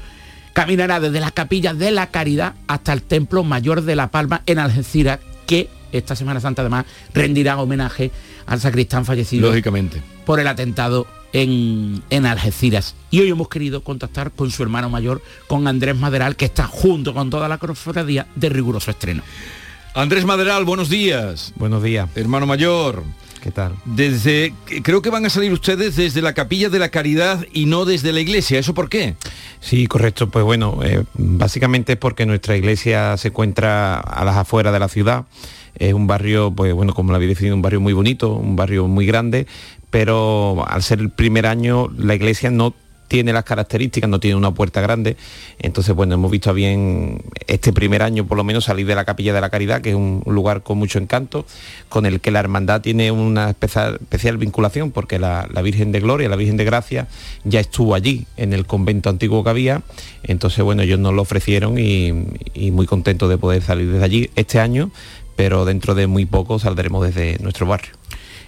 caminará 0.54 1.02
desde 1.02 1.20
las 1.20 1.34
capillas 1.34 1.78
de 1.78 1.92
la 1.92 2.08
Caridad 2.08 2.54
hasta 2.68 2.94
el 2.94 3.02
Templo 3.02 3.44
Mayor 3.44 3.82
de 3.82 3.98
la 3.98 4.12
Palma 4.12 4.44
en 4.46 4.60
Algeciras, 4.60 5.20
que 5.46 5.68
esta 5.94 6.16
Semana 6.16 6.40
Santa 6.40 6.62
además 6.62 6.86
rendirá 7.14 7.58
homenaje 7.58 8.12
al 8.46 8.60
sacristán 8.60 9.06
fallecido 9.06 9.48
lógicamente 9.48 10.02
por 10.26 10.40
el 10.40 10.48
atentado 10.48 11.08
en, 11.34 12.04
en, 12.10 12.26
Algeciras. 12.26 12.96
Y 13.10 13.20
hoy 13.20 13.30
hemos 13.30 13.50
querido 13.50 13.84
contactar 13.84 14.32
con 14.32 14.52
su 14.52 14.62
hermano 14.64 14.90
mayor, 14.90 15.22
con 15.48 15.68
Andrés 15.68 15.96
Maderal, 15.96 16.36
que 16.36 16.46
está 16.46 16.68
junto 16.68 17.14
con 17.14 17.30
toda 17.30 17.48
la 17.48 17.58
cofradía 17.58 18.28
de 18.36 18.50
riguroso 18.50 18.92
estreno. 18.92 19.24
Andrés 19.96 20.26
Maderal, 20.26 20.66
buenos 20.66 20.90
días. 20.90 21.54
Buenos 21.56 21.84
días. 21.84 22.10
Hermano 22.16 22.46
mayor. 22.46 23.04
¿Qué 23.44 23.52
tal? 23.52 23.74
Desde, 23.84 24.54
creo 24.84 25.02
que 25.02 25.10
van 25.10 25.26
a 25.26 25.30
salir 25.30 25.52
ustedes 25.52 25.98
desde 25.98 26.22
la 26.22 26.34
Capilla 26.34 26.70
de 26.70 26.80
la 26.80 26.90
Caridad 26.90 27.46
y 27.52 27.66
no 27.66 27.84
desde 27.84 28.14
la 28.14 28.22
iglesia. 28.22 28.58
¿Eso 28.58 28.74
por 28.74 28.88
qué? 28.88 29.16
Sí, 29.60 29.86
correcto. 29.88 30.30
Pues 30.30 30.46
bueno, 30.46 30.80
eh, 30.82 31.04
básicamente 31.14 31.94
es 31.94 32.00
porque 32.00 32.26
nuestra 32.26 32.56
iglesia 32.56 33.18
se 33.18 33.28
encuentra 33.28 34.00
a 34.00 34.24
las 34.24 34.38
afueras 34.38 34.72
de 34.72 34.80
la 34.80 34.88
ciudad. 34.88 35.26
Es 35.76 35.94
un 35.94 36.08
barrio, 36.08 36.52
pues 36.52 36.74
bueno, 36.74 36.94
como 36.94 37.12
lo 37.12 37.16
habéis 37.16 37.30
definido, 37.30 37.56
un 37.56 37.62
barrio 37.62 37.82
muy 37.82 37.94
bonito, 37.94 38.34
un 38.34 38.56
barrio 38.56 38.88
muy 38.88 39.06
grande, 39.06 39.48
pero 39.90 40.66
al 40.68 40.84
ser 40.84 41.00
el 41.00 41.10
primer 41.10 41.46
año 41.46 41.90
la 41.98 42.16
iglesia 42.16 42.52
no 42.52 42.74
tiene 43.14 43.32
las 43.32 43.44
características, 43.44 44.10
no 44.10 44.20
tiene 44.20 44.36
una 44.36 44.56
puerta 44.56 44.82
grande. 44.82 45.18
Entonces, 45.60 45.94
bueno, 45.94 46.16
hemos 46.16 46.32
visto 46.32 46.52
bien 46.52 47.22
este 47.46 47.72
primer 47.72 48.02
año 48.02 48.26
por 48.26 48.38
lo 48.38 48.44
menos 48.44 48.66
salir 48.66 48.88
de 48.88 48.96
la 48.96 49.06
Capilla 49.06 49.34
de 49.34 49.40
la 49.40 49.52
Caridad, 49.52 49.82
que 49.82 49.92
es 49.92 49.96
un 49.96 50.24
lugar 50.26 50.64
con 50.64 50.80
mucho 50.80 50.98
encanto, 50.98 51.46
con 51.90 52.08
el 52.08 52.22
que 52.22 52.32
la 52.32 52.40
hermandad 52.40 52.82
tiene 52.82 53.12
una 53.12 53.52
especial, 53.52 54.00
especial 54.02 54.38
vinculación, 54.38 54.90
porque 54.90 55.20
la, 55.20 55.48
la, 55.54 55.62
Virgen 55.62 55.92
de 55.92 56.00
Gloria, 56.00 56.28
la 56.28 56.36
Virgen 56.36 56.58
de 56.58 56.66
Gracia, 56.66 57.08
ya 57.44 57.60
estuvo 57.60 57.94
allí, 57.94 58.26
en 58.36 58.52
el 58.52 58.66
convento 58.66 59.12
antiguo 59.12 59.44
que 59.44 59.52
había. 59.52 59.84
Entonces, 60.24 60.64
bueno, 60.64 60.82
ellos 60.82 61.00
nos 61.00 61.14
lo 61.14 61.22
ofrecieron 61.22 61.78
y, 61.78 62.12
y 62.56 62.72
muy 62.72 62.88
contentos 62.88 63.30
de 63.30 63.38
poder 63.38 63.62
salir 63.62 63.92
desde 63.92 64.04
allí 64.04 64.30
este 64.36 64.60
año, 64.60 64.90
pero 65.36 65.66
dentro 65.66 65.96
de 65.96 66.08
muy 66.08 66.26
poco 66.26 66.60
saldremos 66.60 67.06
desde 67.06 67.38
nuestro 67.40 67.66
barrio. 67.66 67.94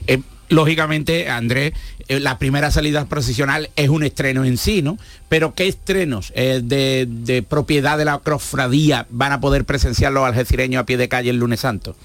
Eh, 0.08 0.22
lógicamente, 0.50 1.30
Andrés, 1.30 1.74
eh, 2.08 2.20
la 2.20 2.38
primera 2.38 2.72
salida 2.72 3.06
procesional 3.06 3.70
es 3.76 3.90
un 3.90 4.04
estreno 4.04 4.46
en 4.46 4.58
sí, 4.58 4.82
¿no? 4.82 4.98
Pero 5.30 5.54
¿qué 5.54 5.68
estrenos 5.68 6.32
eh, 6.36 6.62
de, 6.64 7.08
de, 7.10 7.42
propiedad 7.42 7.98
de 7.98 8.06
la 8.06 8.20
cofradía 8.20 9.08
van 9.10 9.32
a 9.32 9.40
poder 9.40 9.66
presenciar 9.66 10.12
los 10.12 10.26
algecireños 10.26 10.82
a 10.82 10.86
pie 10.86 10.98
de 10.98 11.10
calle 11.10 11.30
el 11.30 11.38
lunes 11.38 11.62
santo? 11.62 11.96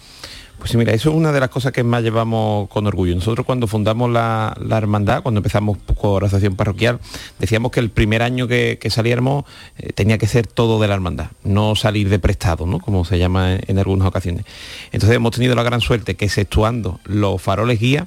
Pues 0.60 0.72
sí, 0.72 0.76
mira, 0.76 0.92
eso 0.92 1.08
es 1.08 1.16
una 1.16 1.32
de 1.32 1.40
las 1.40 1.48
cosas 1.48 1.72
que 1.72 1.82
más 1.82 2.02
llevamos 2.02 2.68
con 2.68 2.86
orgullo. 2.86 3.14
Nosotros 3.14 3.46
cuando 3.46 3.66
fundamos 3.66 4.10
la, 4.10 4.54
la 4.62 4.76
hermandad, 4.76 5.22
cuando 5.22 5.38
empezamos 5.38 5.78
con 5.96 6.20
la 6.20 6.26
asociación 6.26 6.54
parroquial, 6.54 7.00
decíamos 7.38 7.72
que 7.72 7.80
el 7.80 7.88
primer 7.88 8.22
año 8.22 8.46
que, 8.46 8.76
que 8.78 8.90
saliéramos 8.90 9.46
eh, 9.78 9.94
tenía 9.94 10.18
que 10.18 10.26
ser 10.26 10.46
todo 10.46 10.78
de 10.78 10.86
la 10.86 10.94
hermandad, 10.94 11.30
no 11.44 11.76
salir 11.76 12.10
de 12.10 12.18
prestado, 12.18 12.66
¿no? 12.66 12.78
como 12.78 13.06
se 13.06 13.18
llama 13.18 13.54
en, 13.54 13.78
algunas 13.78 14.06
ocasiones. 14.06 14.44
Entonces 14.92 15.16
hemos 15.16 15.32
tenido 15.32 15.54
la 15.54 15.62
gran 15.62 15.80
suerte 15.80 16.14
que 16.14 16.26
exceptuando 16.26 17.00
los 17.04 17.40
faroles 17.40 17.80
guía, 17.80 18.06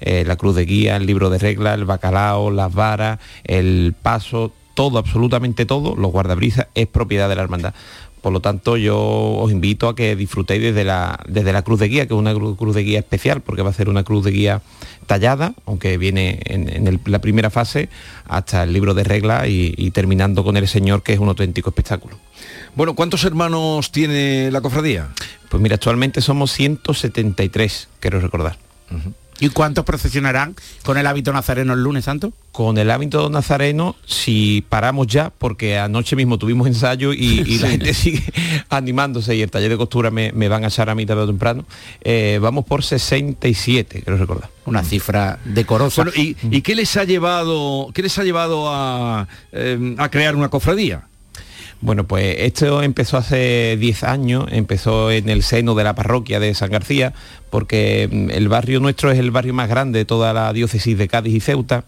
eh, 0.00 0.24
la 0.26 0.36
cruz 0.36 0.56
de 0.56 0.66
guía, 0.66 0.96
el 0.96 1.06
libro 1.06 1.30
de 1.30 1.38
reglas, 1.38 1.74
el 1.78 1.86
bacalao, 1.86 2.50
las 2.50 2.70
varas, 2.74 3.18
el 3.44 3.94
paso, 4.02 4.52
todo, 4.74 4.98
absolutamente 4.98 5.64
todo, 5.64 5.96
los 5.96 6.12
guardabrisas, 6.12 6.66
es 6.74 6.86
propiedad 6.86 7.28
de 7.28 7.36
la 7.36 7.42
hermandad. 7.42 7.74
Por 8.24 8.32
lo 8.32 8.40
tanto, 8.40 8.78
yo 8.78 8.98
os 8.98 9.52
invito 9.52 9.86
a 9.86 9.94
que 9.94 10.16
disfrutéis 10.16 10.62
desde 10.62 10.82
la, 10.82 11.20
desde 11.28 11.52
la 11.52 11.60
cruz 11.60 11.78
de 11.78 11.88
guía, 11.88 12.06
que 12.08 12.14
es 12.14 12.18
una 12.18 12.32
cru- 12.32 12.56
cruz 12.56 12.74
de 12.74 12.82
guía 12.82 12.98
especial, 13.00 13.42
porque 13.42 13.60
va 13.60 13.68
a 13.68 13.74
ser 13.74 13.90
una 13.90 14.02
cruz 14.02 14.24
de 14.24 14.30
guía 14.30 14.62
tallada, 15.06 15.52
aunque 15.66 15.98
viene 15.98 16.40
en, 16.46 16.70
en 16.70 16.86
el- 16.88 17.00
la 17.04 17.18
primera 17.18 17.50
fase, 17.50 17.90
hasta 18.26 18.62
el 18.62 18.72
libro 18.72 18.94
de 18.94 19.04
reglas 19.04 19.46
y, 19.48 19.74
y 19.76 19.90
terminando 19.90 20.42
con 20.42 20.56
el 20.56 20.66
Señor, 20.68 21.02
que 21.02 21.12
es 21.12 21.18
un 21.18 21.28
auténtico 21.28 21.68
espectáculo. 21.68 22.16
Bueno, 22.74 22.94
¿cuántos 22.94 23.24
hermanos 23.24 23.92
tiene 23.92 24.50
la 24.50 24.62
cofradía? 24.62 25.08
Pues 25.50 25.62
mira, 25.62 25.74
actualmente 25.74 26.22
somos 26.22 26.50
173, 26.52 27.88
quiero 28.00 28.20
recordar. 28.20 28.56
¿Y 29.44 29.50
cuántos 29.50 29.84
procesionarán 29.84 30.56
con 30.84 30.96
el 30.96 31.06
hábito 31.06 31.30
nazareno 31.30 31.74
el 31.74 31.82
lunes 31.82 32.06
santo? 32.06 32.32
Con 32.50 32.78
el 32.78 32.90
hábito 32.90 33.28
nazareno, 33.28 33.94
si 34.06 34.64
paramos 34.70 35.06
ya, 35.06 35.28
porque 35.28 35.76
anoche 35.76 36.16
mismo 36.16 36.38
tuvimos 36.38 36.66
ensayo 36.66 37.12
y, 37.12 37.42
y 37.46 37.58
la 37.58 37.68
gente 37.68 37.92
sigue 37.92 38.22
animándose 38.70 39.36
y 39.36 39.42
el 39.42 39.50
taller 39.50 39.70
de 39.70 39.76
costura 39.76 40.10
me, 40.10 40.32
me 40.32 40.48
van 40.48 40.64
a 40.64 40.68
echar 40.68 40.88
a 40.88 40.94
mí 40.94 41.04
tarde 41.04 41.24
o 41.24 41.26
temprano, 41.26 41.66
eh, 42.00 42.38
vamos 42.40 42.64
por 42.64 42.82
67, 42.82 44.00
quiero 44.02 44.16
recordar. 44.16 44.48
Una 44.64 44.82
cifra 44.82 45.38
decorosa. 45.44 46.04
Bueno, 46.04 46.16
¿y, 46.16 46.38
y 46.50 46.62
qué 46.62 46.74
les 46.74 46.96
ha 46.96 47.04
llevado, 47.04 47.90
qué 47.92 48.00
les 48.00 48.18
ha 48.18 48.24
llevado 48.24 48.70
a, 48.70 49.28
eh, 49.52 49.94
a 49.98 50.08
crear 50.08 50.36
una 50.36 50.48
cofradía? 50.48 51.06
Bueno, 51.84 52.04
pues 52.04 52.36
esto 52.38 52.82
empezó 52.82 53.18
hace 53.18 53.76
10 53.78 54.04
años, 54.04 54.46
empezó 54.50 55.10
en 55.10 55.28
el 55.28 55.42
seno 55.42 55.74
de 55.74 55.84
la 55.84 55.94
parroquia 55.94 56.40
de 56.40 56.54
San 56.54 56.70
García, 56.70 57.12
porque 57.50 58.08
mm, 58.10 58.30
el 58.30 58.48
barrio 58.48 58.80
nuestro 58.80 59.10
es 59.10 59.18
el 59.18 59.30
barrio 59.30 59.52
más 59.52 59.68
grande 59.68 59.98
de 59.98 60.04
toda 60.06 60.32
la 60.32 60.50
diócesis 60.54 60.96
de 60.96 61.08
Cádiz 61.08 61.34
y 61.34 61.40
Ceuta, 61.40 61.84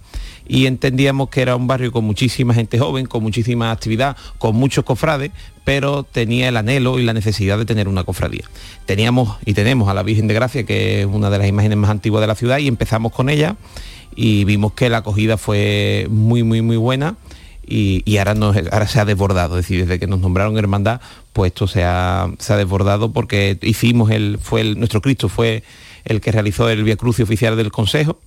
y 0.47 0.67
entendíamos 0.67 1.31
que 1.31 1.41
era 1.41 1.57
un 1.57 1.67
barrio 1.67 1.93
con 1.93 2.05
muchísima 2.05 2.53
gente 2.53 2.79
joven, 2.79 3.07
con 3.07 3.23
muchísima 3.23 3.71
actividad, 3.71 4.19
con 4.37 4.55
muchos 4.55 4.85
cofrades, 4.85 5.31
pero 5.65 6.03
tenía 6.03 6.51
el 6.51 6.59
anhelo 6.59 6.99
y 6.99 7.03
la 7.03 7.15
necesidad 7.15 7.57
de 7.57 7.65
tener 7.65 7.89
una 7.89 8.05
cofradía. 8.05 8.45
Teníamos 8.85 9.39
y 9.47 9.55
tenemos 9.55 9.89
a 9.89 9.95
la 9.95 10.03
Virgen 10.03 10.29
de 10.29 10.35
Gracia, 10.35 10.67
que 10.67 11.01
es 11.01 11.07
una 11.07 11.31
de 11.31 11.39
las 11.39 11.49
imágenes 11.49 11.79
más 11.79 11.89
antiguas 11.89 12.21
de 12.21 12.27
la 12.27 12.35
ciudad, 12.35 12.59
y 12.59 12.69
empezamos 12.69 13.13
con 13.13 13.31
ella, 13.31 13.57
y 14.15 14.45
vimos 14.45 14.75
que 14.75 14.91
la 14.91 14.99
acogida 14.99 15.39
fue 15.39 16.07
muy, 16.11 16.43
muy, 16.43 16.61
muy 16.61 16.77
buena 16.77 17.17
y, 17.67 18.17
ahora, 18.19 18.35
nos- 18.35 18.57
ahora 18.71 18.87
se 18.87 19.01
ha 19.01 19.05
desbordado, 19.05 19.59
es 19.59 19.65
decir, 19.65 19.81
desde 19.87 19.99
que 19.99 20.07
nos 20.07 20.21
nombraron 20.21 20.57
hermandad, 20.59 21.01
pues 21.33 21.51
esto 21.51 21.67
se 21.67 21.85
ha, 21.85 22.29
se 22.39 22.53
ha 22.53 22.57
desbordado 22.57 23.13
porque 23.13 23.59
hicimos 23.63 24.11
el, 24.11 24.39
fue 24.41 24.63
nuestro 24.75 25.01
Cristo 25.01 25.29
fue 25.29 25.63
el 26.05 26.21
que 26.21 26.31
realizó 26.33 26.69
el 26.71 26.85
Via 26.85 26.97
Crucis 26.97 27.25
oficial 27.25 27.57
del 27.57 27.73
Consejo 27.73 28.19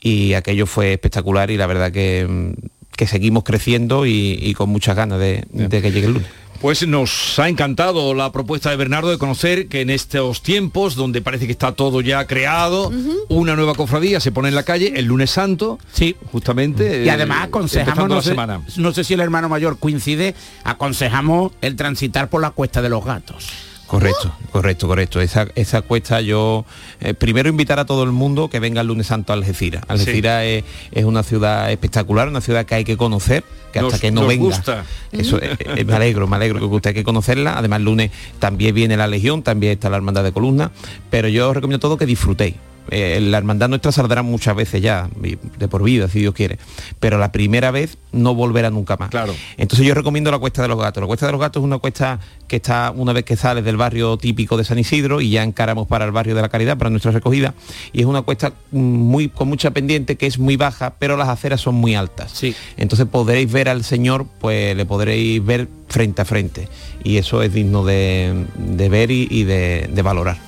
y 0.00 0.32
aquello 0.34 0.66
fue 0.66 0.92
espectacular 0.94 1.50
y 1.50 1.56
la 1.56 1.66
verdad 1.66 1.92
que, 1.92 2.26
mm, 2.28 2.52
que 2.98 3.06
seguimos 3.06 3.44
creciendo 3.44 4.06
y, 4.06 4.36
y 4.42 4.54
con 4.54 4.68
muchas 4.70 4.96
ganas 4.96 5.20
de, 5.20 5.44
de 5.52 5.80
que 5.80 5.92
llegue 5.92 6.08
el 6.08 6.12
lunes. 6.14 6.28
Pues 6.60 6.84
nos 6.88 7.38
ha 7.38 7.48
encantado 7.48 8.12
la 8.14 8.32
propuesta 8.32 8.70
de 8.70 8.74
Bernardo 8.76 9.10
de 9.10 9.18
conocer 9.18 9.68
que 9.68 9.82
en 9.82 9.90
estos 9.90 10.42
tiempos, 10.42 10.96
donde 10.96 11.22
parece 11.22 11.46
que 11.46 11.52
está 11.52 11.70
todo 11.70 12.00
ya 12.00 12.26
creado, 12.26 12.90
una 13.28 13.54
nueva 13.54 13.76
cofradía 13.76 14.18
se 14.18 14.32
pone 14.32 14.48
en 14.48 14.56
la 14.56 14.64
calle 14.64 14.94
el 14.96 15.04
lunes 15.04 15.30
santo, 15.30 15.78
sí. 15.92 16.16
justamente. 16.32 17.04
Y 17.04 17.08
eh, 17.08 17.12
además 17.12 17.44
aconsejamos, 17.44 17.88
empezando 17.90 18.08
no 18.08 18.16
la 18.16 18.22
sé, 18.22 18.30
semana. 18.30 18.62
no 18.76 18.92
sé 18.92 19.04
si 19.04 19.14
el 19.14 19.20
hermano 19.20 19.48
mayor 19.48 19.78
coincide, 19.78 20.34
aconsejamos 20.64 21.52
el 21.60 21.76
transitar 21.76 22.28
por 22.28 22.42
la 22.42 22.50
cuesta 22.50 22.82
de 22.82 22.88
los 22.88 23.04
gatos. 23.04 23.46
Correcto, 23.88 24.32
correcto, 24.52 24.86
correcto. 24.86 25.20
Esa, 25.20 25.48
esa 25.54 25.80
cuesta 25.82 26.20
yo 26.20 26.64
eh, 27.00 27.14
primero 27.14 27.48
invitar 27.48 27.78
a 27.78 27.86
todo 27.86 28.04
el 28.04 28.12
mundo 28.12 28.48
que 28.50 28.60
venga 28.60 28.82
el 28.82 28.86
lunes 28.86 29.06
santo 29.06 29.32
a 29.32 29.36
Algeciras. 29.36 29.82
Algeciras 29.88 30.44
es, 30.44 30.64
es 30.92 31.04
una 31.04 31.22
ciudad 31.22 31.72
espectacular, 31.72 32.28
una 32.28 32.42
ciudad 32.42 32.66
que 32.66 32.74
hay 32.74 32.84
que 32.84 32.98
conocer, 32.98 33.44
que 33.72 33.78
hasta 33.78 33.90
Nos- 33.92 34.00
que 34.00 34.10
no 34.10 34.26
venga. 34.26 34.44
gusta. 34.44 34.84
Eso 35.10 35.38
eh, 35.42 35.56
eh, 35.58 35.84
me 35.84 35.94
alegro, 35.94 36.26
me 36.28 36.36
alegro 36.36 36.58
que 36.60 36.66
usted 36.66 36.88
hay 36.90 36.94
que 36.94 37.04
conocerla. 37.04 37.56
Además 37.58 37.78
el 37.78 37.86
lunes 37.86 38.10
también 38.38 38.74
viene 38.74 38.96
la 38.98 39.06
Legión, 39.06 39.42
también 39.42 39.72
está 39.72 39.88
la 39.88 39.96
Hermandad 39.96 40.22
de 40.22 40.32
Columna, 40.32 40.70
pero 41.08 41.28
yo 41.28 41.48
os 41.48 41.54
recomiendo 41.54 41.80
todo 41.80 41.96
que 41.96 42.04
disfrutéis. 42.06 42.54
Eh, 42.90 43.20
la 43.20 43.38
hermandad 43.38 43.68
nuestra 43.68 43.92
saldrá 43.92 44.22
muchas 44.22 44.56
veces 44.56 44.82
ya, 44.82 45.08
de 45.20 45.68
por 45.68 45.82
vida, 45.82 46.08
si 46.08 46.20
Dios 46.20 46.34
quiere. 46.34 46.58
Pero 47.00 47.18
la 47.18 47.32
primera 47.32 47.70
vez 47.70 47.98
no 48.12 48.34
volverá 48.34 48.70
nunca 48.70 48.96
más. 48.96 49.10
Claro. 49.10 49.34
Entonces 49.56 49.86
yo 49.86 49.94
recomiendo 49.94 50.30
la 50.30 50.38
Cuesta 50.38 50.62
de 50.62 50.68
los 50.68 50.78
Gatos. 50.78 51.00
La 51.00 51.06
Cuesta 51.06 51.26
de 51.26 51.32
los 51.32 51.40
Gatos 51.40 51.60
es 51.60 51.64
una 51.64 51.78
cuesta 51.78 52.20
que 52.46 52.56
está 52.56 52.92
una 52.94 53.12
vez 53.12 53.24
que 53.24 53.36
sales 53.36 53.64
del 53.64 53.76
barrio 53.76 54.16
típico 54.16 54.56
de 54.56 54.64
San 54.64 54.78
Isidro 54.78 55.20
y 55.20 55.30
ya 55.30 55.42
encaramos 55.42 55.86
para 55.86 56.04
el 56.04 56.12
barrio 56.12 56.34
de 56.34 56.42
la 56.42 56.48
Caridad, 56.48 56.78
para 56.78 56.90
nuestra 56.90 57.10
recogida. 57.10 57.54
Y 57.92 58.00
es 58.00 58.06
una 58.06 58.22
cuesta 58.22 58.52
mm, 58.70 58.78
muy 58.78 59.28
con 59.28 59.48
mucha 59.48 59.70
pendiente 59.70 60.16
que 60.16 60.26
es 60.26 60.38
muy 60.38 60.56
baja, 60.56 60.94
pero 60.98 61.16
las 61.16 61.28
aceras 61.28 61.60
son 61.60 61.74
muy 61.74 61.94
altas. 61.94 62.32
Sí. 62.32 62.54
Entonces 62.76 63.06
podréis 63.06 63.50
ver 63.52 63.68
al 63.68 63.84
Señor, 63.84 64.26
pues 64.40 64.76
le 64.76 64.86
podréis 64.86 65.44
ver 65.44 65.68
frente 65.88 66.22
a 66.22 66.24
frente. 66.24 66.68
Y 67.04 67.18
eso 67.18 67.42
es 67.42 67.52
digno 67.52 67.84
de, 67.84 68.46
de 68.56 68.88
ver 68.88 69.10
y, 69.10 69.28
y 69.30 69.44
de, 69.44 69.88
de 69.92 70.02
valorar. 70.02 70.38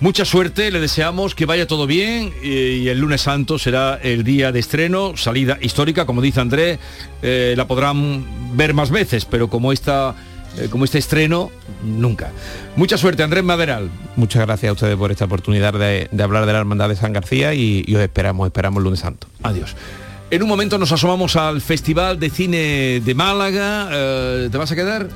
Mucha 0.00 0.24
suerte, 0.24 0.70
le 0.70 0.78
deseamos 0.78 1.34
que 1.34 1.44
vaya 1.44 1.66
todo 1.66 1.86
bien 1.86 2.32
y, 2.42 2.48
y 2.48 2.88
el 2.88 3.00
lunes 3.00 3.22
santo 3.22 3.58
será 3.58 3.98
el 4.00 4.22
día 4.22 4.52
de 4.52 4.60
estreno, 4.60 5.16
salida 5.16 5.58
histórica, 5.60 6.06
como 6.06 6.22
dice 6.22 6.40
Andrés, 6.40 6.78
eh, 7.22 7.54
la 7.56 7.66
podrán 7.66 8.56
ver 8.56 8.74
más 8.74 8.90
veces, 8.90 9.24
pero 9.24 9.50
como 9.50 9.72
esta 9.72 10.14
eh, 10.56 10.68
como 10.70 10.84
este 10.84 10.98
estreno, 10.98 11.50
nunca. 11.84 12.30
Mucha 12.76 12.96
suerte, 12.96 13.22
Andrés 13.22 13.44
Maderal. 13.44 13.90
Muchas 14.16 14.46
gracias 14.46 14.70
a 14.70 14.72
ustedes 14.72 14.96
por 14.96 15.10
esta 15.10 15.24
oportunidad 15.26 15.72
de, 15.74 16.08
de 16.10 16.22
hablar 16.22 16.46
de 16.46 16.52
la 16.52 16.60
Hermandad 16.60 16.88
de 16.88 16.96
San 16.96 17.12
García 17.12 17.54
y, 17.54 17.84
y 17.86 17.94
os 17.96 18.00
esperamos, 18.00 18.46
esperamos 18.46 18.78
el 18.78 18.84
lunes 18.84 19.00
santo. 19.00 19.26
Adiós. 19.42 19.76
En 20.30 20.42
un 20.42 20.48
momento 20.48 20.78
nos 20.78 20.92
asomamos 20.92 21.36
al 21.36 21.60
Festival 21.60 22.20
de 22.20 22.30
Cine 22.30 23.00
de 23.04 23.14
Málaga. 23.14 23.88
Eh, 23.90 24.48
¿Te 24.50 24.58
vas 24.58 24.70
a 24.70 24.76
quedar? 24.76 25.08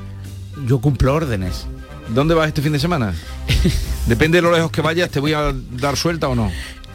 Yo 0.66 0.80
cumplo 0.80 1.14
órdenes. 1.14 1.66
¿Dónde 2.09 2.34
vas 2.34 2.48
este 2.48 2.62
fin 2.62 2.72
de 2.72 2.78
semana? 2.78 3.14
Depende 4.07 4.38
de 4.38 4.42
lo 4.42 4.53
lejos 4.53 4.70
que 4.70 4.82
vayas, 4.82 5.11
¿te 5.11 5.20
voy 5.20 5.32
a 5.32 5.53
dar 5.72 5.96
suelta 5.96 6.28
o 6.28 6.34
no? 6.34 6.50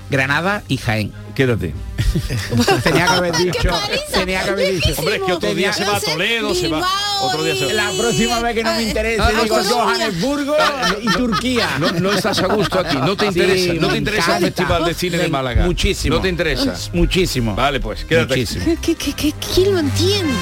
Granada 0.10 0.64
y 0.68 0.78
Jaén. 0.78 1.12
Quédate. 1.36 1.74
tenía 2.84 3.05
que 3.05 3.12
haber 3.12 3.36
dicho. 3.36 3.70
Tenía 4.14 4.43
que 4.43 4.49
haber 4.49 4.74
dicho. 4.74 4.93
Hombre, 4.97 5.18
es 5.18 5.22
que 5.24 5.34
otro 5.34 5.53
día 5.53 5.74
se 5.74 5.86
va 5.86 5.97
a 5.97 5.99
Toledo, 5.99 6.55
se 6.55 6.68
va. 6.68 6.88
Otro 7.22 7.43
día 7.43 7.55
se 7.55 7.66
va. 7.66 7.74
La 7.74 7.91
próxima 7.91 8.39
vez 8.39 8.55
que 8.55 8.64
no 8.64 8.74
me 8.74 8.84
interese, 8.84 9.24
digo. 9.43 9.64
Johannesburgo 9.64 10.55
y 11.01 11.08
Turquía. 11.14 11.70
No, 11.80 11.91
no 11.91 12.12
estás 12.12 12.39
a 12.39 12.47
gusto 12.47 12.80
aquí, 12.80 12.97
no 12.97 13.16
te 13.16 13.32
Sí, 13.32 13.39
interesa, 13.39 13.74
no 13.74 13.88
te 13.89 13.97
interesa 13.97 14.38
el. 14.38 14.43
Festival 14.45 14.86
de 14.86 14.93
Cine 14.93 15.18
de 15.18 15.28
Málaga. 15.28 15.66
Muchísimo. 15.66 16.16
No 16.16 16.22
te 16.22 16.30
interesa. 16.30 16.74
Muchísimo. 16.93 17.55
Vale, 17.55 17.80
pues, 17.80 18.05
quédate. 18.05 18.36
Muchísimo. 18.36 18.66
¿Qué, 18.82 18.95
qué, 18.95 19.14
qué, 19.14 19.34
quién 19.53 19.74
lo 19.74 19.80
entiende? 19.80 20.34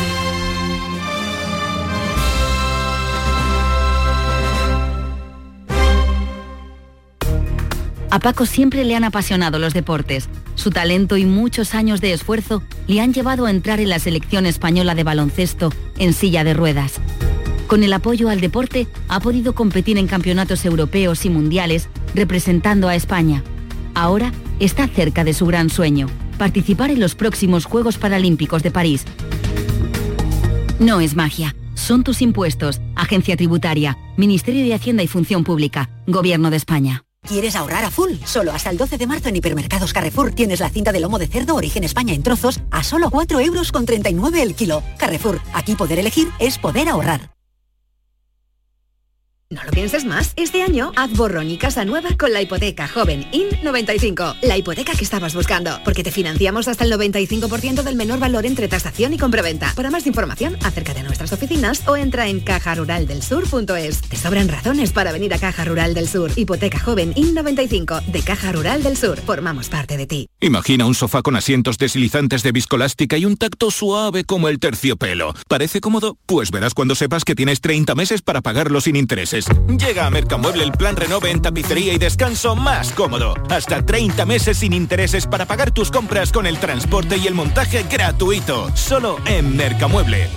A 8.12 8.20
Paco 8.20 8.46
siempre 8.46 8.84
le 8.86 8.96
han 8.96 9.04
apasionado 9.04 9.60
los 9.60 9.74
deportes. 9.74 10.30
Su 10.56 10.70
talento 10.70 11.18
y 11.18 11.26
muchos 11.26 11.76
años 11.76 12.02
de 12.02 12.14
esfuerzo 12.14 12.64
le 12.88 13.02
han 13.02 13.14
llevado 13.14 13.46
a 13.46 13.52
entrar 13.52 13.80
en 13.80 13.90
la 13.90 14.00
selección 14.00 14.46
española 14.46 14.96
de 14.96 15.04
baloncesto 15.04 15.72
en 15.98 16.14
silla 16.14 16.44
de 16.44 16.54
ruedas. 16.54 17.00
Con 17.68 17.84
el 17.84 17.94
apoyo 17.94 18.30
al 18.30 18.42
deporte 18.42 18.88
ha 19.08 19.20
podido 19.20 19.56
competir 19.56 19.98
en 19.98 20.08
campeonatos 20.08 20.66
europeos 20.66 21.26
y 21.26 21.30
mundiales 21.30 21.90
representando 22.14 22.88
a 22.88 22.96
España. 22.96 23.44
Ahora 23.96 24.32
está 24.60 24.88
cerca 24.88 25.24
de 25.24 25.34
su 25.34 25.46
gran 25.46 25.70
sueño, 25.70 26.08
participar 26.38 26.92
en 26.92 27.00
los 27.00 27.16
próximos 27.16 27.66
Juegos 27.66 27.98
Paralímpicos 27.98 28.62
de 28.62 28.72
París. 28.72 29.06
No 30.80 31.00
es 31.00 31.16
magia, 31.16 31.56
son 31.74 32.04
tus 32.04 32.22
impuestos, 32.22 32.82
Agencia 32.96 33.36
Tributaria, 33.36 33.98
Ministerio 34.18 34.64
de 34.64 34.74
Hacienda 34.74 35.04
y 35.04 35.08
Función 35.08 35.44
Pública, 35.44 35.90
Gobierno 36.06 36.52
de 36.52 36.58
España. 36.58 37.05
¿Quieres 37.28 37.56
ahorrar 37.56 37.84
a 37.84 37.92
full? 37.92 38.14
Solo 38.26 38.52
hasta 38.52 38.70
el 38.70 38.78
12 38.78 38.98
de 38.98 39.08
marzo 39.08 39.30
en 39.30 39.36
Hipermercados 39.36 39.94
Carrefour 39.94 40.32
tienes 40.32 40.60
la 40.60 40.70
cinta 40.70 40.92
de 40.92 41.00
lomo 41.00 41.18
de 41.18 41.28
cerdo 41.28 41.56
origen 41.56 41.84
España 41.84 42.14
en 42.14 42.24
trozos 42.24 42.60
a 42.72 42.84
solo 42.84 43.10
4 43.10 43.40
euros 43.40 43.72
con 43.72 43.86
39 43.86 44.42
el 44.42 44.56
kilo. 44.56 44.84
Carrefour, 44.98 45.42
aquí 45.54 45.76
poder 45.76 46.00
elegir 46.00 46.30
es 46.40 46.58
poder 46.58 46.88
ahorrar. 46.88 47.35
No 49.56 49.64
lo 49.64 49.72
pienses 49.72 50.04
más. 50.04 50.34
Este 50.36 50.64
año 50.64 50.92
haz 50.98 51.12
borrón 51.14 51.50
y 51.50 51.58
casa 51.58 51.86
nueva 51.86 52.10
con 52.18 52.34
la 52.34 52.42
hipoteca 52.42 52.90
joven 52.90 53.26
IN95. 53.32 54.36
La 54.42 54.58
hipoteca 54.58 54.92
que 54.94 55.06
estabas 55.06 55.34
buscando. 55.34 55.80
Porque 55.86 56.04
te 56.04 56.12
financiamos 56.12 56.68
hasta 56.68 56.84
el 56.84 56.92
95% 56.92 57.84
del 57.84 57.96
menor 57.96 58.20
valor 58.20 58.46
entre 58.46 58.68
tasación 58.68 59.14
y 59.14 59.18
compraventa. 59.18 59.72
Para 59.74 59.90
más 59.90 60.08
información, 60.08 60.58
acércate 60.62 61.00
a 61.00 61.04
nuestras 61.04 61.32
oficinas 61.32 61.88
o 61.88 61.96
entra 61.96 62.28
en 62.28 62.42
cajaruraldelsur.es. 62.42 64.02
Te 64.02 64.18
sobran 64.18 64.50
razones 64.50 64.92
para 64.92 65.14
venir 65.14 65.34
a 65.34 65.40
Caja 65.40 65.64
Rural 65.64 65.94
del 65.94 66.10
Sur. 66.10 66.32
Hipoteca 66.36 66.78
joven 66.78 67.14
IN95 67.14 68.08
de 68.08 68.22
Caja 68.24 68.52
Rural 68.52 68.84
del 68.84 68.98
Sur. 68.98 69.22
Formamos 69.22 69.70
parte 69.70 69.96
de 69.96 70.06
ti. 70.06 70.28
Imagina 70.42 70.86
un 70.86 70.96
sofá 70.96 71.22
con 71.22 71.38
asientos 71.38 71.78
deslizantes 71.78 72.44
de 72.44 72.52
viscolástica 72.52 73.18
y 73.18 73.24
un 73.24 73.38
tacto 73.38 73.72
suave 73.72 74.26
como 74.26 74.50
el 74.50 74.60
terciopelo. 74.60 75.34
¿Parece 75.48 75.80
cómodo? 75.80 76.18
Pues 76.26 76.52
verás 76.52 76.74
cuando 76.74 76.94
sepas 76.94 77.24
que 77.24 77.36
tienes 77.36 77.62
30 77.62 77.96
meses 77.96 78.22
para 78.22 78.42
pagarlo 78.42 78.82
sin 78.82 78.98
intereses. 78.98 79.45
Llega 79.68 80.06
a 80.06 80.10
Mercamueble 80.10 80.64
el 80.64 80.72
plan 80.72 80.96
Renove 80.96 81.32
en 81.32 81.42
tapicería 81.42 81.94
y 81.94 81.98
descanso 81.98 82.56
más 82.56 82.92
cómodo. 82.92 83.34
Hasta 83.50 83.86
30 83.86 84.26
meses 84.26 84.58
sin 84.58 84.74
intereses 84.74 85.28
para 85.28 85.46
pagar 85.46 85.72
tus 85.72 85.92
compras 85.92 86.32
con 86.32 86.46
el 86.46 86.58
transporte 86.60 87.18
y 87.18 87.28
el 87.28 87.34
montaje 87.34 87.86
gratuito. 87.90 88.76
Solo 88.76 89.18
en 89.26 89.56
Mercamueble. 89.56 90.28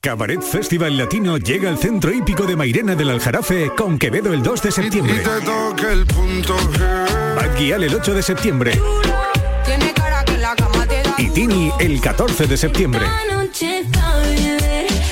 Cabaret 0.00 0.40
Festival 0.42 0.96
Latino 0.96 1.38
llega 1.38 1.68
al 1.68 1.76
centro 1.76 2.12
hípico 2.12 2.44
de 2.44 2.54
Mairena 2.54 2.94
del 2.94 3.10
Aljarafe 3.10 3.74
con 3.74 3.98
Quevedo 3.98 4.32
el 4.32 4.44
2 4.44 4.62
de 4.62 4.70
septiembre. 4.70 5.22
Bad 7.34 7.56
Gyal 7.58 7.82
el 7.82 7.94
8 7.94 8.14
de 8.14 8.22
septiembre. 8.22 8.80
Y 11.18 11.30
Tini 11.30 11.72
el 11.80 12.00
14 12.00 12.46
de 12.46 12.56
septiembre. 12.56 13.06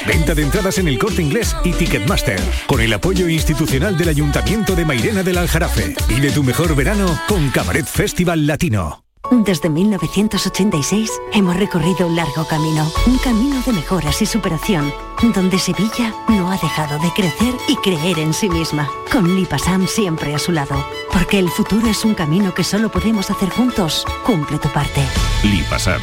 Venta 0.06 0.34
de 0.34 0.42
entradas 0.42 0.78
en 0.78 0.88
el 0.88 0.98
corte 0.98 1.22
inglés 1.22 1.56
y 1.64 1.72
Ticketmaster. 1.72 2.40
Con 2.66 2.80
el 2.80 2.92
apoyo 2.92 3.28
institucional 3.28 3.96
del 3.96 4.08
Ayuntamiento 4.08 4.74
de 4.74 4.84
Mairena 4.84 5.22
del 5.22 5.38
Aljarafe. 5.38 5.94
Vive 6.08 6.30
tu 6.30 6.42
mejor 6.42 6.74
verano 6.76 7.18
con 7.28 7.50
Cabaret 7.50 7.86
Festival 7.86 8.46
Latino. 8.46 9.02
Desde 9.30 9.68
1986 9.68 11.10
hemos 11.32 11.56
recorrido 11.56 12.06
un 12.06 12.14
largo 12.14 12.46
camino, 12.46 12.88
un 13.06 13.18
camino 13.18 13.60
de 13.66 13.72
mejoras 13.72 14.22
y 14.22 14.26
superación, 14.26 14.92
donde 15.34 15.58
Sevilla 15.58 16.14
no 16.28 16.50
ha 16.50 16.56
dejado 16.56 16.98
de 17.00 17.10
crecer 17.10 17.54
y 17.66 17.74
creer 17.76 18.20
en 18.20 18.32
sí 18.32 18.48
misma, 18.48 18.88
con 19.10 19.34
Lipasam 19.34 19.88
siempre 19.88 20.32
a 20.34 20.38
su 20.38 20.52
lado, 20.52 20.86
porque 21.12 21.40
el 21.40 21.48
futuro 21.48 21.88
es 21.88 22.04
un 22.04 22.14
camino 22.14 22.54
que 22.54 22.62
solo 22.62 22.88
podemos 22.88 23.30
hacer 23.30 23.48
juntos. 23.48 24.04
Cumple 24.24 24.58
tu 24.58 24.68
parte. 24.68 25.02
Lipasam, 25.42 26.00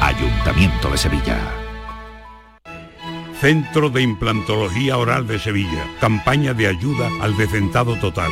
Ayuntamiento 0.00 0.90
de 0.90 0.98
Sevilla. 0.98 1.67
Centro 3.40 3.88
de 3.88 4.02
Implantología 4.02 4.98
Oral 4.98 5.26
de 5.26 5.38
Sevilla. 5.38 5.86
Campaña 6.00 6.54
de 6.54 6.66
ayuda 6.66 7.08
al 7.20 7.36
decentado 7.36 7.96
total. 8.00 8.30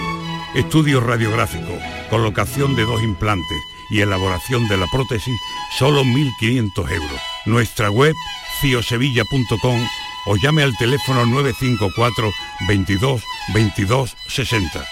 Estudio 0.55 1.01
radiográfico. 1.01 1.73
Colocación 2.11 2.75
de 2.75 2.85
dos 2.85 3.03
implantes 3.03 3.59
y 3.91 4.01
elaboración 4.01 4.67
de 4.69 4.77
la 4.77 4.87
prótesis, 4.89 5.39
solo 5.79 6.03
1.500 6.03 6.91
euros. 6.91 7.21
Nuestra 7.47 7.91
web, 7.91 8.15
ciosevilla.com 8.61 9.81
o 10.27 10.37
llame 10.37 10.65
al 10.65 10.77
teléfono 10.77 11.25
954 11.25 12.31
22 12.67 13.23
22 13.55 14.17
60. 14.29 14.85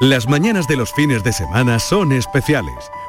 Las 0.00 0.28
mañanas 0.28 0.68
de 0.68 0.76
los 0.76 0.92
fines 0.92 1.24
de 1.24 1.32
semana 1.32 1.78
son 1.78 2.12
especiales, 2.12 2.90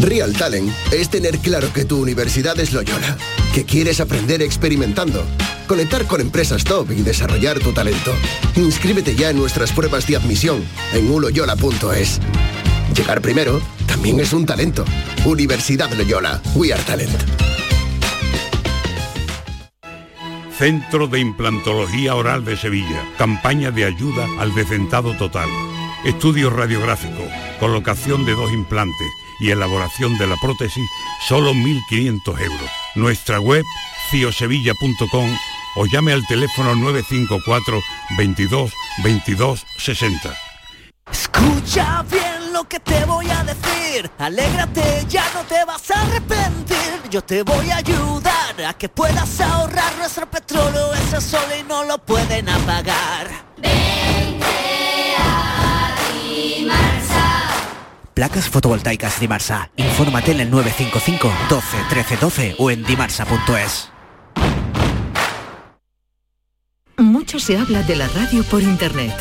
Real 0.00 0.34
Talent 0.34 0.70
es 0.92 1.08
tener 1.08 1.38
claro 1.38 1.72
que 1.72 1.86
tu 1.86 2.00
universidad 2.00 2.58
es 2.60 2.72
Loyola, 2.72 3.16
que 3.54 3.64
quieres 3.64 3.98
aprender 4.00 4.42
experimentando, 4.42 5.24
conectar 5.66 6.04
con 6.06 6.20
empresas 6.20 6.64
top 6.64 6.90
y 6.90 7.02
desarrollar 7.02 7.58
tu 7.60 7.72
talento. 7.72 8.12
Inscríbete 8.56 9.16
ya 9.16 9.30
en 9.30 9.38
nuestras 9.38 9.72
pruebas 9.72 10.06
de 10.06 10.16
admisión 10.16 10.62
en 10.92 11.10
uloyola.es. 11.10 12.20
Llegar 12.94 13.22
primero 13.22 13.60
también 13.86 14.20
es 14.20 14.34
un 14.34 14.44
talento. 14.44 14.84
Universidad 15.24 15.90
Loyola, 15.92 16.42
We 16.54 16.74
Are 16.74 16.82
Talent. 16.82 17.16
Centro 20.58 21.06
de 21.06 21.20
Implantología 21.20 22.14
Oral 22.14 22.44
de 22.44 22.56
Sevilla. 22.56 23.02
Campaña 23.16 23.70
de 23.70 23.86
ayuda 23.86 24.26
al 24.38 24.54
decentado 24.54 25.16
total. 25.16 25.48
Estudio 26.04 26.50
radiográfico. 26.50 27.22
Colocación 27.58 28.26
de 28.26 28.32
dos 28.32 28.52
implantes 28.52 29.08
y 29.40 29.50
elaboración 29.50 30.16
de 30.18 30.26
la 30.26 30.36
prótesis, 30.36 30.88
solo 31.28 31.52
1.500 31.54 32.40
euros. 32.40 32.70
Nuestra 32.94 33.40
web, 33.40 33.64
ciosevilla.com 34.10 35.36
o 35.76 35.86
llame 35.86 36.12
al 36.12 36.26
teléfono 36.26 36.74
954 36.74 37.80
22 38.16 38.72
22 39.04 39.66
60. 39.78 40.36
Escucha 41.10 42.04
bien 42.10 42.52
lo 42.52 42.64
que 42.64 42.80
te 42.80 43.04
voy 43.04 43.28
a 43.30 43.44
decir. 43.44 44.10
Alégrate, 44.18 45.04
ya 45.08 45.24
no 45.34 45.44
te 45.44 45.64
vas 45.64 45.90
a 45.90 46.02
arrepentir. 46.02 46.76
Yo 47.10 47.22
te 47.22 47.42
voy 47.42 47.70
a 47.70 47.76
ayudar 47.76 48.60
a 48.66 48.74
que 48.74 48.88
puedas 48.88 49.40
ahorrar 49.40 49.96
nuestro 49.98 50.28
petróleo. 50.28 50.94
Ese 50.94 51.20
sol 51.20 51.48
y 51.58 51.62
no 51.62 51.84
lo 51.84 51.98
pueden 51.98 52.48
apagar. 52.48 53.28
Placas 58.16 58.48
fotovoltaicas 58.48 59.20
Dimarsa. 59.20 59.70
Infórmate 59.76 60.32
en 60.32 60.40
el 60.40 60.50
955 60.50 61.30
12 61.50 61.76
13 61.90 62.16
12 62.16 62.56
o 62.58 62.70
en 62.70 62.82
dimarsa.es. 62.82 63.92
Mucho 66.96 67.38
se 67.38 67.58
habla 67.58 67.82
de 67.82 67.94
la 67.94 68.08
radio 68.08 68.42
por 68.44 68.62
internet. 68.62 69.12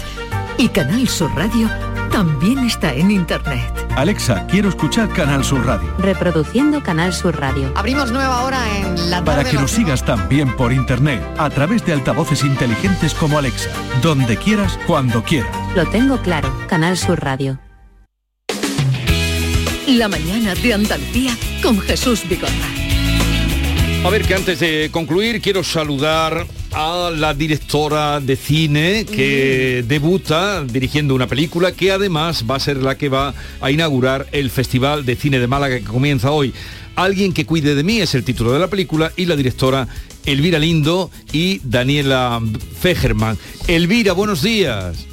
Y 0.58 0.70
Canal 0.70 1.10
Sur 1.10 1.36
Radio 1.36 1.70
también 2.10 2.60
está 2.60 2.94
en 2.94 3.12
internet. 3.12 3.70
Alexa, 3.98 4.48
quiero 4.48 4.70
escuchar 4.70 5.10
Canal 5.10 5.44
Sur 5.44 5.66
Radio. 5.66 5.94
Reproduciendo 5.98 6.82
Canal 6.82 7.12
Sur 7.14 7.38
Radio. 7.38 7.74
Abrimos 7.76 8.14
nueva 8.14 8.46
hora 8.46 8.62
en 8.78 9.12
la 9.12 9.22
Para 9.26 9.40
tarde 9.40 9.50
que 9.50 9.56
los 9.56 9.64
nos 9.64 9.72
sigas 9.72 10.06
también 10.06 10.56
por 10.56 10.72
internet, 10.72 11.22
a 11.38 11.50
través 11.50 11.86
de 11.86 11.92
altavoces 11.92 12.46
inteligentes 12.46 13.14
como 13.14 13.38
Alexa, 13.38 13.72
donde 14.02 14.38
quieras, 14.38 14.80
cuando 14.88 15.22
quieras. 15.22 15.54
Lo 15.76 15.86
tengo 15.86 16.18
claro. 16.22 16.50
Canal 16.70 16.96
Sur 16.96 17.22
Radio. 17.22 17.60
La 19.88 20.08
mañana 20.08 20.56
de 20.56 20.74
Andalucía 20.74 21.38
con 21.62 21.80
Jesús 21.80 22.28
Bigorra. 22.28 22.50
A 24.04 24.10
ver, 24.10 24.24
que 24.24 24.34
antes 24.34 24.60
de 24.60 24.90
concluir 24.92 25.42
quiero 25.42 25.64
saludar 25.64 26.48
a 26.72 27.12
la 27.16 27.36
directora 27.36 28.20
de 28.20 28.36
cine 28.36 29.06
que 29.06 29.86
debuta 29.88 30.64
dirigiendo 30.64 31.14
una 31.14 31.28
película 31.28 31.72
que 31.72 31.92
además 31.92 32.46
va 32.50 32.56
a 32.56 32.60
ser 32.60 32.78
la 32.78 32.98
que 32.98 33.10
va 33.10 33.36
a 33.62 33.70
inaugurar 33.70 34.28
el 34.32 34.50
Festival 34.50 35.06
de 35.06 35.16
Cine 35.16 35.40
de 35.40 35.48
Málaga 35.48 35.78
que 35.78 35.86
comienza 35.86 36.32
hoy. 36.32 36.52
Alguien 36.96 37.32
que 37.32 37.46
cuide 37.46 37.76
de 37.76 37.84
mí 37.84 38.00
es 38.00 38.16
el 38.16 38.24
título 38.24 38.54
de 38.54 38.60
la 38.60 38.70
película 38.70 39.12
y 39.16 39.26
la 39.26 39.36
directora 39.36 39.88
Elvira 40.26 40.58
Lindo 40.58 41.12
y 41.32 41.62
Daniela 41.64 42.42
Fegerman. 42.80 43.38
Elvira, 43.68 44.14
buenos 44.14 44.42
días. 44.42 45.06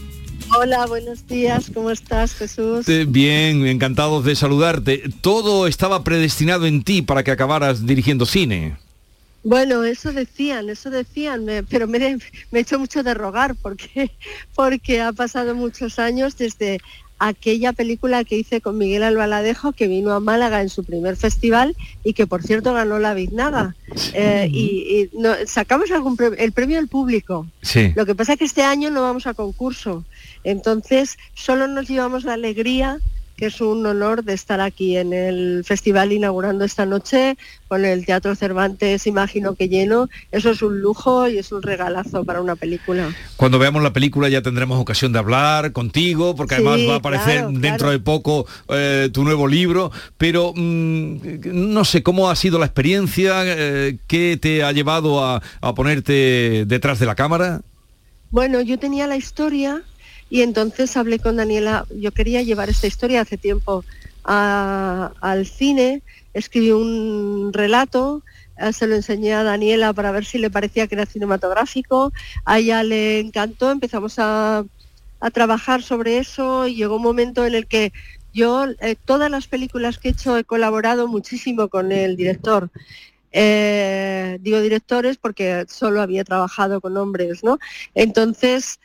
Hola, 0.51 0.87
buenos 0.87 1.27
días, 1.27 1.71
¿cómo 1.73 1.91
estás 1.91 2.35
Jesús? 2.35 2.89
Eh, 2.89 3.07
Bien, 3.09 3.67
encantados 3.67 4.25
de 4.25 4.37
saludarte. 4.37 5.03
Todo 5.21 5.67
estaba 5.67 6.05
predestinado 6.05 6.67
en 6.67 6.83
ti 6.83 7.03
para 7.03 7.23
que 7.23 7.31
acabaras 7.31 7.87
dirigiendo 7.87 8.27
cine. 8.27 8.77
Bueno, 9.45 9.83
eso 9.85 10.13
decían, 10.13 10.69
eso 10.71 10.91
decían, 10.91 11.47
pero 11.69 11.89
me, 11.89 11.99
he- 11.99 12.19
me 12.51 12.61
hecho 12.61 12.79
mucho 12.79 13.03
de 13.03 13.15
rogar 13.15 13.55
porque, 13.61 14.11
porque 14.55 15.01
ha 15.01 15.13
pasado 15.13 15.55
muchos 15.55 15.99
años 15.99 16.37
desde 16.37 16.81
aquella 17.19 17.73
película 17.73 18.25
que 18.25 18.37
hice 18.37 18.61
con 18.61 18.77
Miguel 18.79 19.05
Albaladejo 19.05 19.73
que 19.73 19.87
vino 19.87 20.13
a 20.13 20.19
Málaga 20.19 20.61
en 20.61 20.69
su 20.69 20.83
primer 20.83 21.17
festival 21.17 21.77
y 22.03 22.15
que 22.15 22.27
por 22.27 22.43
cierto 22.43 22.73
ganó 22.75 22.99
la 22.99 23.15
Biznaga. 23.15 23.75
Eh, 24.13 24.49
y 24.51 25.09
y 25.13 25.19
no- 25.19 25.35
sacamos 25.47 25.91
algún 25.93 26.17
premio, 26.17 26.37
el 26.39 26.53
premio 26.53 26.77
del 26.77 26.89
público. 26.89 27.47
Sí. 27.63 27.93
Lo 27.95 28.07
que 28.07 28.15
pasa 28.17 28.33
es 28.35 28.39
que 28.41 28.45
este 28.45 28.63
año 28.63 28.91
no 28.91 29.03
vamos 29.03 29.27
a 29.27 29.35
concurso. 29.35 30.05
Entonces, 30.45 31.19
solo 31.35 31.67
nos 31.67 31.89
llevamos 31.89 32.25
la 32.25 32.35
alegría, 32.35 32.99
que 33.37 33.47
es 33.47 33.61
un 33.61 33.85
honor 33.87 34.23
de 34.25 34.35
estar 34.35 34.61
aquí 34.61 34.97
en 34.97 35.13
el 35.13 35.65
festival 35.65 36.13
inaugurando 36.13 36.65
esta 36.65 36.87
noche 36.87 37.37
con 37.67 37.85
el 37.85 38.05
Teatro 38.05 38.35
Cervantes, 38.37 39.07
imagino 39.07 39.55
que 39.55 39.69
lleno. 39.69 40.09
Eso 40.31 40.51
es 40.51 40.63
un 40.63 40.81
lujo 40.81 41.27
y 41.29 41.39
es 41.39 41.51
un 41.51 41.63
regalazo 41.63 42.25
para 42.25 42.41
una 42.41 42.57
película. 42.57 43.13
Cuando 43.37 43.59
veamos 43.59 43.83
la 43.83 43.93
película 43.93 44.29
ya 44.29 44.43
tendremos 44.43 44.79
ocasión 44.79 45.13
de 45.13 45.19
hablar 45.19 45.73
contigo, 45.73 46.37
porque 46.37 46.57
además 46.57 46.81
va 46.89 46.95
a 46.95 46.99
aparecer 46.99 47.39
claro, 47.39 47.51
dentro 47.53 47.79
claro. 47.79 47.91
de 47.91 47.99
poco 47.99 48.47
eh, 48.69 49.11
tu 49.13 49.25
nuevo 49.25 49.49
libro, 49.49 49.91
pero 50.19 50.53
mm, 50.55 51.41
no 51.47 51.85
sé 51.85 52.03
cómo 52.03 52.31
ha 52.31 52.37
sido 52.37 52.59
la 52.59 52.67
experiencia, 52.67 53.43
eh, 53.45 53.97
qué 54.07 54.39
te 54.41 54.63
ha 54.63 54.73
llevado 54.73 55.25
a, 55.25 55.43
a 55.61 55.75
ponerte 55.75 56.65
detrás 56.67 56.99
de 56.99 57.07
la 57.07 57.15
cámara. 57.15 57.63
Bueno, 58.31 58.61
yo 58.61 58.79
tenía 58.79 59.07
la 59.07 59.17
historia 59.17 59.83
y 60.33 60.41
entonces 60.41 60.97
hablé 60.97 61.19
con 61.19 61.37
Daniela. 61.37 61.85
Yo 61.95 62.11
quería 62.11 62.41
llevar 62.41 62.71
esta 62.71 62.87
historia 62.87 63.21
hace 63.21 63.37
tiempo 63.37 63.85
al 64.25 65.45
cine, 65.45 66.01
escribí 66.33 66.71
un 66.71 67.53
relato, 67.53 68.23
eh, 68.57 68.73
se 68.73 68.87
lo 68.87 68.95
enseñé 68.95 69.35
a 69.35 69.43
Daniela 69.43 69.93
para 69.93 70.11
ver 70.11 70.25
si 70.25 70.39
le 70.39 70.49
parecía 70.49 70.87
que 70.87 70.95
era 70.95 71.05
cinematográfico. 71.05 72.15
A 72.47 72.61
ella 72.61 72.83
le 72.83 73.21
encantó, 73.21 73.71
empezamos 73.71 74.19
a, 74.19 74.65
a 75.21 75.31
trabajar 75.31 75.83
sobre 75.83 76.17
eso 76.17 76.67
y 76.67 76.77
llegó 76.77 76.97
un 76.97 77.03
momento 77.03 77.45
en 77.45 77.55
el 77.55 77.67
que 77.67 77.93
yo, 78.33 78.65
eh, 78.81 78.97
todas 79.05 79.31
las 79.31 79.49
películas 79.49 79.99
que 79.99 80.09
he 80.09 80.13
hecho, 80.13 80.39
he 80.39 80.45
colaborado 80.45 81.09
muchísimo 81.09 81.69
con 81.69 81.93
el 81.93 82.17
director. 82.17 82.71
Eh, 83.33 84.39
digo 84.41 84.63
directores 84.63 85.19
porque 85.19 85.67
solo 85.69 86.01
había 86.01 86.25
trabajado 86.25 86.81
con 86.81 86.97
hombres, 86.97 87.45
¿no? 87.45 87.59
Entonces, 87.95 88.79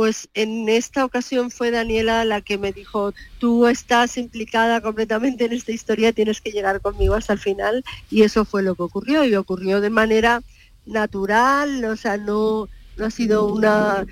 pues 0.00 0.30
en 0.32 0.66
esta 0.70 1.04
ocasión 1.04 1.50
fue 1.50 1.70
Daniela 1.70 2.24
la 2.24 2.40
que 2.40 2.56
me 2.56 2.72
dijo, 2.72 3.12
tú 3.38 3.66
estás 3.66 4.16
implicada 4.16 4.80
completamente 4.80 5.44
en 5.44 5.52
esta 5.52 5.72
historia, 5.72 6.14
tienes 6.14 6.40
que 6.40 6.52
llegar 6.52 6.80
conmigo 6.80 7.16
hasta 7.16 7.34
el 7.34 7.38
final 7.38 7.84
y 8.10 8.22
eso 8.22 8.46
fue 8.46 8.62
lo 8.62 8.74
que 8.74 8.84
ocurrió 8.84 9.26
y 9.26 9.34
ocurrió 9.34 9.82
de 9.82 9.90
manera 9.90 10.40
natural, 10.86 11.84
o 11.84 11.96
sea, 11.96 12.16
no, 12.16 12.70
no 12.96 13.04
ha 13.04 13.10
sido 13.10 13.52
una, 13.52 14.06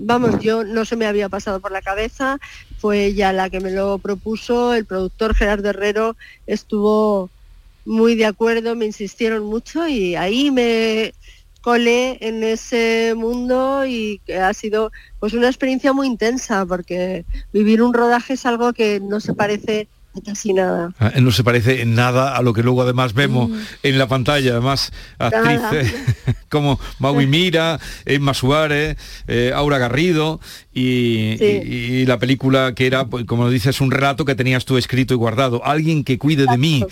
vamos, 0.00 0.40
yo 0.40 0.64
no 0.64 0.84
se 0.84 0.96
me 0.96 1.06
había 1.06 1.28
pasado 1.28 1.60
por 1.60 1.70
la 1.70 1.82
cabeza, 1.82 2.40
fue 2.78 3.04
ella 3.04 3.32
la 3.32 3.48
que 3.48 3.60
me 3.60 3.70
lo 3.70 3.98
propuso, 3.98 4.74
el 4.74 4.86
productor 4.86 5.36
Gerardo 5.36 5.70
Herrero 5.70 6.16
estuvo 6.48 7.30
muy 7.84 8.16
de 8.16 8.26
acuerdo, 8.26 8.74
me 8.74 8.86
insistieron 8.86 9.44
mucho 9.44 9.86
y 9.86 10.16
ahí 10.16 10.50
me 10.50 11.14
colé 11.62 12.18
en 12.20 12.42
ese 12.42 13.14
mundo 13.16 13.86
y 13.86 14.20
ha 14.38 14.52
sido 14.52 14.90
pues 15.20 15.32
una 15.32 15.46
experiencia 15.46 15.92
muy 15.92 16.08
intensa 16.08 16.66
porque 16.66 17.24
vivir 17.52 17.82
un 17.82 17.94
rodaje 17.94 18.34
es 18.34 18.44
algo 18.44 18.72
que 18.72 19.00
no 19.00 19.20
se 19.20 19.32
parece 19.32 19.88
casi 20.20 20.52
nada. 20.52 20.92
Ah, 20.98 21.12
No 21.20 21.32
se 21.32 21.42
parece 21.42 21.80
en 21.82 21.94
nada 21.94 22.36
a 22.36 22.42
lo 22.42 22.52
que 22.52 22.62
luego 22.62 22.82
además 22.82 23.14
vemos 23.14 23.50
en 23.82 23.98
la 23.98 24.06
pantalla, 24.08 24.52
además 24.52 24.92
Nada. 25.18 25.70
actrices 25.70 25.94
como 26.50 26.78
Maui 26.98 27.26
Mira, 27.26 27.80
Emma 28.04 28.34
Suárez, 28.34 28.96
eh, 29.26 29.52
Aura 29.54 29.78
Garrido 29.78 30.38
y, 30.74 31.36
Sí. 31.38 31.44
y- 31.64 31.76
y 32.02 32.06
la 32.06 32.18
película 32.18 32.74
que 32.74 32.86
era, 32.86 33.06
pues, 33.06 33.24
como 33.24 33.48
dices, 33.48 33.80
un 33.80 33.90
relato 33.90 34.24
que 34.24 34.34
tenías 34.34 34.64
tú 34.64 34.76
escrito 34.76 35.14
y 35.14 35.16
guardado. 35.16 35.64
Alguien 35.64 36.04
que 36.04 36.18
cuide 36.18 36.46
de 36.46 36.58
mí. 36.58 36.84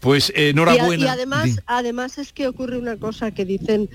Pues 0.00 0.30
eh, 0.30 0.34
Y, 0.34 0.46
a- 0.46 0.50
enhorabuena. 0.50 1.04
y 1.04 1.08
además, 1.08 1.44
Di- 1.44 1.56
además 1.66 2.18
es 2.18 2.32
que 2.32 2.48
ocurre 2.48 2.78
una 2.78 2.96
cosa 2.96 3.30
que 3.32 3.44
dicen, 3.44 3.90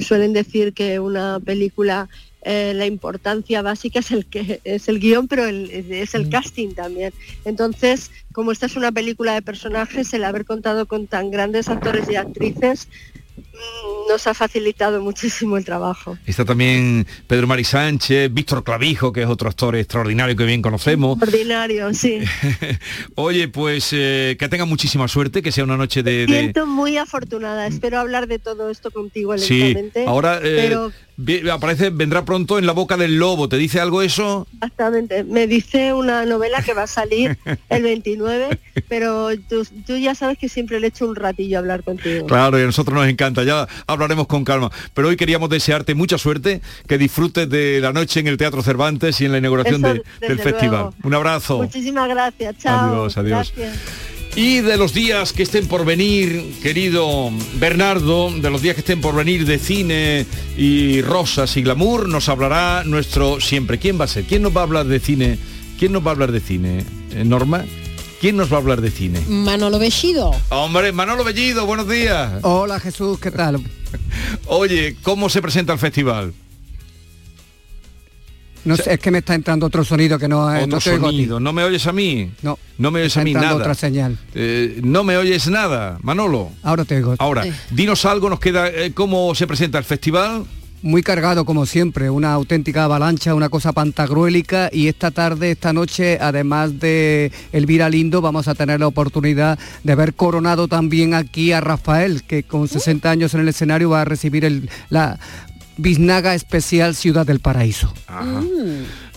suelen 0.00 0.32
decir 0.32 0.72
que 0.72 1.00
una 1.00 1.40
película 1.44 2.08
eh, 2.42 2.72
la 2.74 2.86
importancia 2.86 3.60
básica 3.62 3.98
es 4.00 4.10
el 4.10 4.26
que 4.26 4.60
es 4.64 4.88
el 4.88 4.98
guion, 4.98 5.28
pero 5.28 5.44
el- 5.46 5.70
es 5.70 6.14
el 6.14 6.28
casting 6.30 6.74
también. 6.74 7.12
Entonces, 7.44 8.10
como 8.32 8.52
esta 8.52 8.66
es 8.66 8.76
una 8.76 8.92
película 8.92 9.34
de 9.34 9.42
personajes, 9.42 10.12
el 10.14 10.24
haber 10.24 10.44
contado 10.44 10.86
con 10.86 11.06
tan 11.06 11.30
grandes 11.30 11.68
actores 11.68 12.08
y 12.10 12.16
actrices 12.16 12.88
mm, 13.36 14.08
nos 14.10 14.26
ha 14.26 14.34
facilitado 14.34 15.00
muchísimo 15.00 15.56
el 15.56 15.64
trabajo. 15.64 16.18
Está 16.26 16.44
también 16.44 17.06
Pedro 17.26 17.46
Mari 17.46 17.64
Sánchez, 17.64 18.32
Víctor 18.32 18.64
Clavijo, 18.64 19.12
que 19.12 19.22
es 19.22 19.28
otro 19.28 19.48
actor 19.48 19.76
extraordinario 19.76 20.34
que 20.34 20.44
bien 20.44 20.62
conocemos. 20.62 21.20
Ordinario, 21.22 21.92
sí. 21.94 22.18
Oye, 23.14 23.48
pues 23.48 23.90
eh, 23.92 24.36
que 24.38 24.48
tenga 24.48 24.64
muchísima 24.64 25.08
suerte, 25.08 25.42
que 25.42 25.52
sea 25.52 25.64
una 25.64 25.76
noche 25.76 26.02
de... 26.02 26.26
de- 26.26 26.26
Siento 26.26 26.66
muy 26.66 26.96
afortunada. 26.96 27.66
Espero 27.66 27.98
hablar 27.98 28.26
de 28.26 28.38
todo 28.38 28.70
esto 28.70 28.90
contigo 28.90 29.36
Sí, 29.38 29.58
lentamente. 29.60 30.04
ahora 30.06 30.38
eh, 30.42 30.56
pero 30.68 30.92
aparece, 31.52 31.90
vendrá 31.90 32.24
pronto 32.24 32.58
en 32.58 32.66
la 32.66 32.72
boca 32.72 32.96
del 32.96 33.16
lobo. 33.18 33.48
¿Te 33.48 33.56
dice 33.56 33.80
algo 33.80 34.02
eso? 34.02 34.46
Exactamente. 34.54 35.24
Me 35.24 35.46
dice 35.46 35.92
una 35.92 36.24
novela 36.26 36.62
que 36.62 36.74
va 36.74 36.84
a 36.84 36.86
salir 36.86 37.38
el 37.68 37.82
29, 37.82 38.58
pero 38.88 39.28
tú, 39.48 39.66
tú 39.86 39.96
ya 39.96 40.14
sabes 40.14 40.38
que 40.38 40.48
siempre 40.48 40.80
le 40.80 40.88
echo 40.88 41.06
un 41.08 41.16
ratillo 41.16 41.58
a 41.58 41.60
hablar 41.60 41.82
contigo. 41.82 42.26
Claro, 42.26 42.58
y 42.58 42.62
a 42.62 42.66
nosotros 42.66 42.94
nos 42.94 43.08
encanta, 43.08 43.42
ya 43.44 43.66
hablaremos 43.86 44.26
con 44.26 44.44
calma. 44.44 44.70
Pero 44.94 45.08
hoy 45.08 45.16
queríamos 45.16 45.50
desearte 45.50 45.94
mucha 45.94 46.18
suerte, 46.18 46.60
que 46.86 46.98
disfrutes 46.98 47.48
de 47.48 47.80
la 47.80 47.92
noche 47.92 48.20
en 48.20 48.28
el 48.28 48.36
Teatro 48.36 48.62
Cervantes 48.62 49.20
y 49.20 49.24
en 49.26 49.32
la 49.32 49.38
inauguración 49.38 49.84
Eso, 49.84 49.94
de- 49.94 50.02
desde 50.20 50.34
del 50.34 50.38
festival. 50.40 50.90
Un 51.02 51.14
abrazo. 51.14 51.58
Muchísimas 51.58 52.08
gracias. 52.08 52.56
Chao. 52.58 52.90
Adiós, 52.90 53.16
adiós. 53.16 53.52
Gracias. 53.56 54.19
Y 54.36 54.60
de 54.60 54.76
los 54.76 54.94
días 54.94 55.32
que 55.32 55.42
estén 55.42 55.66
por 55.66 55.84
venir, 55.84 56.54
querido 56.62 57.30
Bernardo, 57.54 58.30
de 58.30 58.48
los 58.50 58.62
días 58.62 58.74
que 58.74 58.80
estén 58.80 59.00
por 59.00 59.14
venir 59.14 59.44
de 59.44 59.58
cine 59.58 60.26
y 60.56 61.02
rosas 61.02 61.56
y 61.56 61.62
glamour, 61.62 62.08
nos 62.08 62.28
hablará 62.28 62.84
nuestro 62.84 63.40
siempre. 63.40 63.78
¿Quién 63.78 64.00
va 64.00 64.04
a 64.04 64.08
ser? 64.08 64.24
¿Quién 64.24 64.42
nos 64.42 64.56
va 64.56 64.60
a 64.60 64.64
hablar 64.64 64.86
de 64.86 65.00
cine? 65.00 65.38
¿Quién 65.78 65.92
nos 65.92 66.04
va 66.04 66.10
a 66.10 66.12
hablar 66.12 66.30
de 66.32 66.40
cine? 66.40 66.84
Eh, 67.12 67.24
¿Norma? 67.24 67.64
¿Quién 68.20 68.36
nos 68.36 68.52
va 68.52 68.56
a 68.56 68.60
hablar 68.60 68.80
de 68.80 68.90
cine? 68.90 69.20
Manolo 69.28 69.78
Bellido. 69.78 70.30
Hombre, 70.50 70.92
Manolo 70.92 71.24
Bellido, 71.24 71.66
buenos 71.66 71.88
días. 71.88 72.34
Hola 72.42 72.78
Jesús, 72.78 73.18
¿qué 73.18 73.30
tal? 73.30 73.60
Oye, 74.46 74.96
¿cómo 75.02 75.28
se 75.28 75.42
presenta 75.42 75.72
el 75.72 75.78
festival? 75.78 76.32
No 78.64 78.76
sé, 78.76 78.94
es 78.94 79.00
que 79.00 79.10
me 79.10 79.18
está 79.18 79.34
entrando 79.34 79.66
otro 79.66 79.84
sonido 79.84 80.18
que 80.18 80.28
no, 80.28 80.46
Otro 80.46 80.66
no 80.66 80.80
sonido. 80.80 81.40
¿No 81.40 81.52
me 81.52 81.64
oyes 81.64 81.86
a 81.86 81.92
mí? 81.92 82.30
No. 82.42 82.58
No 82.78 82.90
me 82.90 83.00
oyes 83.00 83.12
Está 83.12 83.20
a 83.20 83.24
mí 83.24 83.30
entrando 83.30 83.54
nada. 83.58 83.60
otra 83.64 83.74
señal. 83.74 84.18
Eh, 84.34 84.80
no 84.82 85.04
me 85.04 85.16
oyes 85.16 85.48
nada, 85.48 85.98
Manolo. 86.02 86.50
Ahora 86.62 86.84
te 86.84 86.96
oigo. 86.96 87.14
Ahora, 87.18 87.44
dinos 87.70 88.04
algo, 88.04 88.28
nos 88.30 88.40
queda 88.40 88.68
eh, 88.68 88.92
cómo 88.94 89.34
se 89.34 89.46
presenta 89.46 89.78
el 89.78 89.84
festival. 89.84 90.44
Muy 90.82 91.02
cargado 91.02 91.44
como 91.44 91.66
siempre, 91.66 92.08
una 92.08 92.32
auténtica 92.32 92.84
avalancha, 92.84 93.34
una 93.34 93.50
cosa 93.50 93.72
pantagruélica 93.72 94.70
y 94.72 94.88
esta 94.88 95.10
tarde, 95.10 95.50
esta 95.50 95.74
noche, 95.74 96.16
además 96.18 96.80
de 96.80 97.32
Elvira 97.52 97.90
Lindo, 97.90 98.22
vamos 98.22 98.48
a 98.48 98.54
tener 98.54 98.80
la 98.80 98.86
oportunidad 98.86 99.58
de 99.84 99.94
ver 99.94 100.14
coronado 100.14 100.68
también 100.68 101.12
aquí 101.12 101.52
a 101.52 101.60
Rafael, 101.60 102.22
que 102.22 102.44
con 102.44 102.66
60 102.66 103.10
años 103.10 103.34
en 103.34 103.40
el 103.40 103.48
escenario 103.48 103.90
va 103.90 104.00
a 104.00 104.04
recibir 104.06 104.46
el, 104.46 104.70
la 104.88 105.18
Biznaga 105.80 106.34
Especial 106.34 106.94
Ciudad 106.94 107.26
del 107.26 107.40
Paraíso. 107.40 107.92
Ajá. 108.06 108.42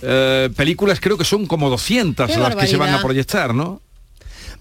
Eh, 0.01 0.49
películas 0.55 0.99
creo 0.99 1.17
que 1.17 1.23
son 1.25 1.45
como 1.47 1.69
200 1.69 2.27
Qué 2.29 2.37
las 2.37 2.55
que 2.55 2.67
se 2.67 2.77
van 2.77 2.93
a 2.93 3.01
proyectar, 3.01 3.53
¿no? 3.53 3.81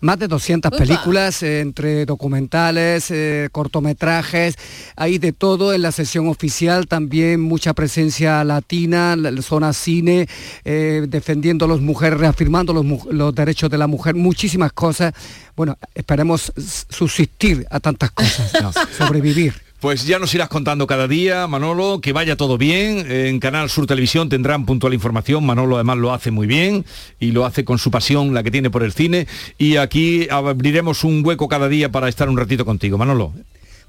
Más 0.01 0.19
de 0.19 0.27
200 0.27 0.69
Upa. 0.69 0.79
películas 0.79 1.45
eh, 1.45 1.61
entre 1.61 2.05
documentales, 2.07 3.09
eh, 3.13 3.49
cortometrajes, 3.53 4.57
hay 4.97 5.19
de 5.19 5.33
todo 5.33 5.73
en 5.73 5.83
la 5.83 5.93
sesión 5.93 6.27
oficial, 6.27 6.89
también 6.89 7.41
mucha 7.41 7.73
presencia 7.73 8.43
latina, 8.43 9.15
la- 9.15 9.31
la 9.31 9.43
zona 9.43 9.73
cine, 9.73 10.29
eh, 10.65 11.05
defendiendo 11.09 11.67
a 11.67 11.69
las 11.69 11.81
mujeres, 11.81 12.19
reafirmando 12.19 12.73
los, 12.73 13.35
derechos 13.35 13.71
de 13.71 13.79
la 13.79 13.87
mujer, 13.87 14.17
muchísimas 14.17 14.73
cosas. 14.73 15.15
Bueno, 15.55 15.79
esperemos 15.95 16.53
subsistir 16.91 17.65
a 17.71 17.79
tantas 17.79 18.11
cosas, 18.11 18.51
sobrevivir. 18.99 19.55
Pues 19.83 20.07
ya 20.07 20.21
nos 20.21 20.33
irás 20.33 20.49
contando 20.49 20.87
cada 20.87 21.09
día, 21.09 21.49
Manolo, 21.49 22.01
que 22.01 22.13
vaya 22.13 22.37
todo 22.37 22.57
bien. 22.57 23.05
En 23.11 23.41
Canal 23.41 23.69
Sur 23.69 23.89
Televisión 23.89 24.29
tendrán 24.29 24.65
puntual 24.65 24.95
información. 24.95 25.45
Manolo 25.45 25.75
además 25.75 25.99
lo 25.99 26.15
hace 26.15 26.31
muy 26.31 26.47
bien 26.47 26.85
y 27.19 27.33
lo 27.33 27.45
hace 27.45 27.65
con 27.65 27.79
su 27.79 27.91
pasión, 27.91 28.33
la 28.33 28.45
que 28.45 28.53
tiene 28.53 28.71
por 28.71 28.85
el 28.85 28.93
cine. 28.93 29.27
Y 29.59 29.79
aquí 29.79 30.29
abriremos 30.31 31.03
un 31.03 31.27
hueco 31.27 31.49
cada 31.49 31.69
día 31.69 31.91
para 31.91 32.09
estar 32.09 32.29
un 32.29 32.37
ratito 32.37 32.65
contigo, 32.65 32.97
Manolo. 32.97 33.33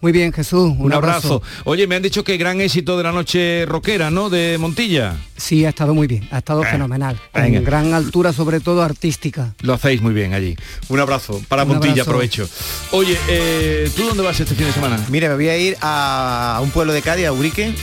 Muy 0.03 0.11
bien, 0.11 0.33
Jesús. 0.33 0.73
Un, 0.77 0.91
abrazo. 0.91 1.41
Oye, 1.63 1.87
me 1.87 1.95
han 1.95 2.01
dicho 2.01 2.25
que 2.25 2.35
gran 2.35 2.59
éxito 2.59 2.97
de 2.97 3.03
la 3.03 3.13
noche 3.13 3.65
rockera, 3.65 4.11
¿no? 4.11 4.29
De 4.29 4.57
Montilla. 4.59 5.15
Sí, 5.37 5.63
ha 5.63 5.69
estado 5.69 5.93
muy 5.93 6.07
bien, 6.07 6.27
ha 6.29 6.39
estado 6.39 6.61
Eh, 6.61 6.67
fenomenal. 6.69 7.17
venga. 7.33 7.59
En 7.59 7.63
gran 7.63 7.93
altura, 7.93 8.33
sobre 8.33 8.59
todo 8.59 8.81
artística. 8.81 9.55
Lo 9.61 9.73
hacéis 9.73 10.01
muy 10.01 10.13
bien 10.13 10.33
allí. 10.33 10.57
Un 10.89 10.99
abrazo 10.99 11.41
para 11.47 11.63
Un 11.63 11.69
Montilla, 11.69 11.93
abrazo. 11.93 12.09
aprovecho. 12.11 12.49
Oye, 12.91 13.17
eh, 13.29 13.89
¿tú 13.95 14.03
dónde 14.03 14.23
vas 14.23 14.37
este 14.37 14.55
fin 14.55 14.65
de 14.67 14.73
semana? 14.73 14.99
Mira, 15.09 15.29
me 15.29 15.35
voy 15.35 15.47
a 15.47 15.57
ir 15.57 15.77
a 15.79 16.59
un 16.61 16.69
pueblo 16.71 16.91
de 16.91 17.01
Cádiz, 17.01 17.27
a 17.27 17.31
Urique, 17.31 17.73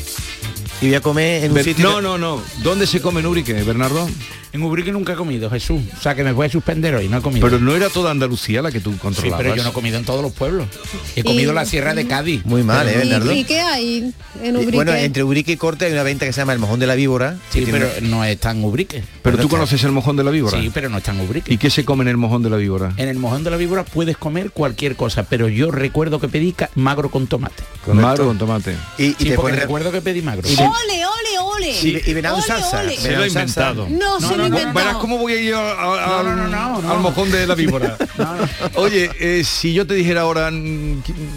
y 0.82 0.86
voy 0.88 0.94
a 0.96 1.00
comer 1.00 1.44
en 1.44 1.52
un 1.52 1.64
sitio... 1.64 1.88
no, 1.90 2.02
no, 2.02 2.18
no. 2.18 2.42
¿Dónde 2.62 2.86
se 2.86 3.00
come 3.00 3.20
en 3.20 3.26
Urique, 3.28 3.54
Bernardo? 3.62 4.06
En 4.52 4.62
Ubrique 4.62 4.90
nunca 4.90 5.12
he 5.12 5.16
comido, 5.16 5.48
Jesús. 5.48 5.80
O 5.96 6.00
sea, 6.02 6.14
que 6.14 6.24
me 6.24 6.32
voy 6.32 6.46
a 6.46 6.50
suspender 6.50 6.94
hoy, 6.94 7.08
no 7.08 7.18
he 7.18 7.22
comido. 7.22 7.46
Pero 7.46 7.60
no 7.60 7.74
era 7.74 7.88
toda 7.88 8.10
Andalucía 8.10 8.62
la 8.62 8.72
que 8.72 8.80
tú 8.80 8.92
Sí, 8.92 8.98
controlabas. 8.98 9.38
pero 9.42 9.54
yo 9.54 9.62
no 9.62 9.70
he 9.70 9.72
comido 9.72 9.96
en 9.98 10.04
todos 10.04 10.22
los 10.22 10.32
pueblos. 10.32 10.66
He 11.14 11.22
comido 11.22 11.52
Y- 11.52 11.54
la 11.54 11.64
Sierra 11.64 11.94
de 11.94 12.06
Cádiz. 12.08 12.44
Muy 12.44 12.62
mal, 12.64 12.88
¿eh, 12.88 12.96
Bernardo? 12.96 13.32
¿Y, 13.32 13.38
y 13.40 13.44
qué 13.44 13.60
hay 13.60 14.12
en 14.42 14.56
Ubrique? 14.56 14.74
Bueno, 14.76 14.92
entre 14.94 15.22
Urique 15.22 15.52
y 15.52 15.56
Corte 15.56 15.84
hay 15.84 15.92
una 15.92 16.02
venta 16.02 16.26
que 16.26 16.32
se 16.32 16.40
llama 16.40 16.52
El 16.52 16.58
Mojón 16.58 16.80
de 16.80 16.86
la 16.88 16.94
Víbora. 16.96 17.36
Sí, 17.50 17.62
tiene- 17.64 17.78
pero 17.78 17.90
no 18.02 18.24
es 18.24 18.38
tan 18.40 18.62
Ubrique. 18.64 19.04
Pero 19.22 19.36
tú 19.36 19.42
está- 19.44 19.50
conoces 19.56 19.84
el 19.84 19.92
mojón 19.92 20.16
de 20.16 20.24
la 20.24 20.30
víbora. 20.30 20.60
Sí, 20.60 20.70
pero 20.74 20.88
no 20.88 20.98
es 20.98 21.04
tan 21.04 21.20
Ubrique. 21.20 21.52
¿Y 21.52 21.58
qué 21.58 21.70
se 21.70 21.84
come 21.84 22.02
en 22.02 22.08
el 22.08 22.16
mojón 22.16 22.42
de 22.42 22.50
la 22.50 22.56
víbora? 22.56 22.92
En 22.96 23.08
el 23.08 23.18
mojón 23.18 23.44
de 23.44 23.50
la 23.50 23.56
víbora 23.56 23.84
puedes 23.84 24.16
comer 24.16 24.50
cualquier 24.50 24.96
cosa, 24.96 25.22
pero 25.24 25.48
yo 25.48 25.70
recuerdo 25.70 26.18
que 26.20 26.26
pedí 26.28 26.54
magro 26.74 27.10
con 27.10 27.26
tomate. 27.28 27.62
Magro 27.92 28.26
con 28.26 28.38
tomate. 28.38 28.74
Y, 28.98 29.04
y 29.04 29.08
Sí, 29.10 29.24
te 29.26 29.34
porque 29.36 29.52
ponen- 29.52 29.60
recuerdo 29.60 29.92
que 29.92 30.00
pedí 30.00 30.22
magro. 30.22 30.48
¡Ole, 30.48 30.58
ole, 31.06 31.38
ole! 31.40 31.70
y, 31.82 32.02
y 32.10 32.14
venado 32.14 32.40
salsa. 32.42 32.80
ole. 32.80 32.96
Se 32.96 33.12
lo 33.12 33.24
he 33.24 33.28
inventado. 33.28 33.86
No, 33.90 34.18
se 34.20 34.36
lo 34.36 34.39
Verás 34.48 34.96
cómo 34.96 35.18
voy 35.18 35.32
a 35.34 35.40
ir 35.40 35.54
al, 35.54 36.84
al 36.84 37.00
mojón 37.00 37.30
de 37.30 37.46
la 37.46 37.54
víbora. 37.54 37.96
Oye, 38.74 39.10
eh, 39.20 39.42
si 39.44 39.72
yo 39.74 39.86
te 39.86 39.94
dijera 39.94 40.22
ahora, 40.22 40.50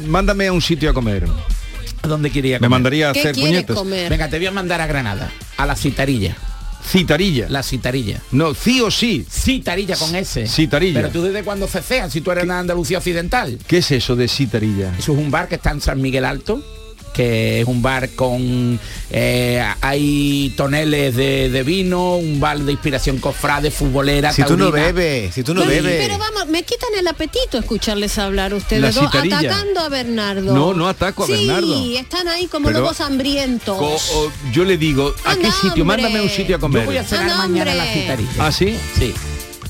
mándame 0.08 0.48
a 0.48 0.54
un 0.54 0.62
sitio 0.62 0.90
a 0.90 0.94
comer. 0.94 1.28
¿A 2.02 2.08
dónde 2.08 2.30
quería 2.32 2.56
Me 2.56 2.60
comer? 2.60 2.70
mandaría 2.70 3.10
a 3.10 3.14
¿Qué 3.14 3.20
hacer 3.22 3.36
puñetas. 3.36 3.76
comer? 3.78 4.10
Venga, 4.10 4.30
te 4.30 4.38
voy 4.38 4.48
a 4.48 4.52
mandar 4.52 4.82
a 4.82 4.88
Granada, 4.88 5.32
a 5.58 5.66
la 5.66 5.76
citarilla. 5.76 6.36
Citarilla. 6.86 7.48
La 7.50 7.64
citarilla. 7.64 8.20
No, 8.32 8.54
sí 8.54 8.82
o 8.82 8.92
sí. 8.92 9.26
Citarilla 9.30 9.96
con 9.96 10.14
S. 10.16 10.48
Citarilla. 10.48 11.00
Pero 11.00 11.14
tú 11.14 11.24
desde 11.24 11.42
cuando 11.44 11.66
ceceas, 11.66 12.12
si 12.12 12.20
tú 12.20 12.30
eres 12.32 12.46
de 12.46 12.54
Andalucía 12.54 12.98
Occidental. 12.98 13.58
¿Qué 13.68 13.78
es 13.78 13.90
eso 13.92 14.18
de 14.18 14.28
citarilla? 14.28 14.94
Eso 15.00 15.14
es 15.14 15.18
un 15.18 15.32
bar 15.32 15.48
que 15.48 15.56
está 15.56 15.72
en 15.72 15.80
San 15.80 16.02
Miguel 16.02 16.26
Alto 16.26 16.62
que 17.14 17.62
es 17.62 17.68
un 17.68 17.82
bar 17.82 18.10
con 18.10 18.80
eh, 19.12 19.64
hay 19.82 20.54
toneles 20.58 21.16
de, 21.16 21.50
de 21.50 21.64
vino, 21.64 22.16
un 22.18 22.40
bar 22.40 22.58
de 22.60 22.72
inspiración 22.72 23.20
cofrade, 23.20 23.70
futbolera, 23.72 24.34
Si 24.34 24.44
tú 24.44 24.58
no 24.58 24.72
bebes, 24.72 25.34
si 25.34 25.44
tú 25.44 25.54
no 25.54 25.62
Pero- 25.62 25.72
bebes. 25.84 26.08
Pero 26.08 26.18
vamos, 26.18 26.48
me 26.48 26.64
quitan 26.64 26.90
el 27.00 27.08
apetito 27.08 27.58
escucharles 27.60 28.18
hablar 28.18 28.52
La 28.52 28.58
ustedes 28.58 28.96
dos, 28.96 29.06
atacando 29.14 29.80
a 29.82 29.90
Bernardo. 29.90 30.54
No, 30.54 30.74
no 30.74 30.88
ataco 30.88 31.24
a 31.24 31.28
Sí, 31.28 31.34
Bernardo. 31.34 31.84
están 31.96 32.28
ahí 32.28 32.48
como 32.48 32.68
Pero- 32.68 32.80
lobos 32.80 33.00
hambrientos. 33.02 33.78
Co- 33.78 33.96
o- 33.96 34.32
yo 34.52 34.64
le 34.64 34.78
digo, 34.78 35.14
¿a 35.26 35.36
qué 35.36 35.52
sitio? 35.52 35.86
Mándame 35.86 36.20
a 36.20 36.24
un 36.24 36.30
sitio 36.30 36.56
a 36.56 36.60
comer. 36.60 36.82
Yo 36.82 36.88
voy 36.88 36.98
a 36.98 37.04
cenar 37.04 37.24
Anda, 37.30 37.38
mañana 37.38 37.72
a 37.72 37.76
la 37.76 37.86
citarilla. 37.86 38.30
¿Ah, 38.40 38.52
sí? 38.52 38.76
Sí. 38.98 39.14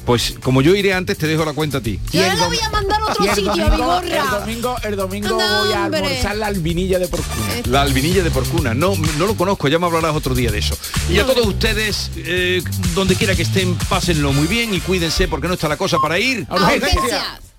Pues 0.05 0.35
como 0.43 0.61
yo 0.61 0.75
iré 0.75 0.93
antes, 0.93 1.17
te 1.17 1.27
dejo 1.27 1.45
la 1.45 1.53
cuenta 1.53 1.77
a 1.77 1.81
ti. 1.81 1.99
Yo 2.11 2.21
le 2.21 2.35
voy 2.35 2.59
a 2.59 2.69
mandar 2.69 2.99
a 3.01 3.05
Y 3.23 3.27
otro 3.29 3.35
sitio, 3.35 3.69
domingo, 3.69 4.01
el 4.01 4.29
domingo, 4.31 4.75
el 4.83 4.95
domingo 4.95 5.35
voy 5.35 5.73
a 5.73 5.85
almorzar 5.85 6.35
la 6.35 6.47
albinilla 6.47 6.99
de 6.99 7.07
porcuna. 7.07 7.53
La 7.65 7.81
albinilla 7.81 8.23
de 8.23 8.31
porcuna. 8.31 8.73
No, 8.73 8.95
no 9.17 9.27
lo 9.27 9.35
conozco, 9.35 9.67
ya 9.67 9.79
me 9.79 9.85
hablarás 9.85 10.15
otro 10.15 10.35
día 10.35 10.51
de 10.51 10.59
eso. 10.59 10.77
Y 11.09 11.19
a 11.19 11.25
todos 11.25 11.45
ustedes, 11.47 12.11
eh, 12.17 12.61
donde 12.95 13.15
quiera 13.15 13.35
que 13.35 13.43
estén, 13.43 13.75
pásenlo 13.89 14.33
muy 14.33 14.47
bien 14.47 14.73
y 14.73 14.81
cuídense 14.81 15.27
porque 15.27 15.47
no 15.47 15.53
está 15.53 15.67
la 15.69 15.77
cosa 15.77 15.97
para 15.99 16.19
ir. 16.19 16.45
A 16.49 16.55
urgencias. 16.55 17.52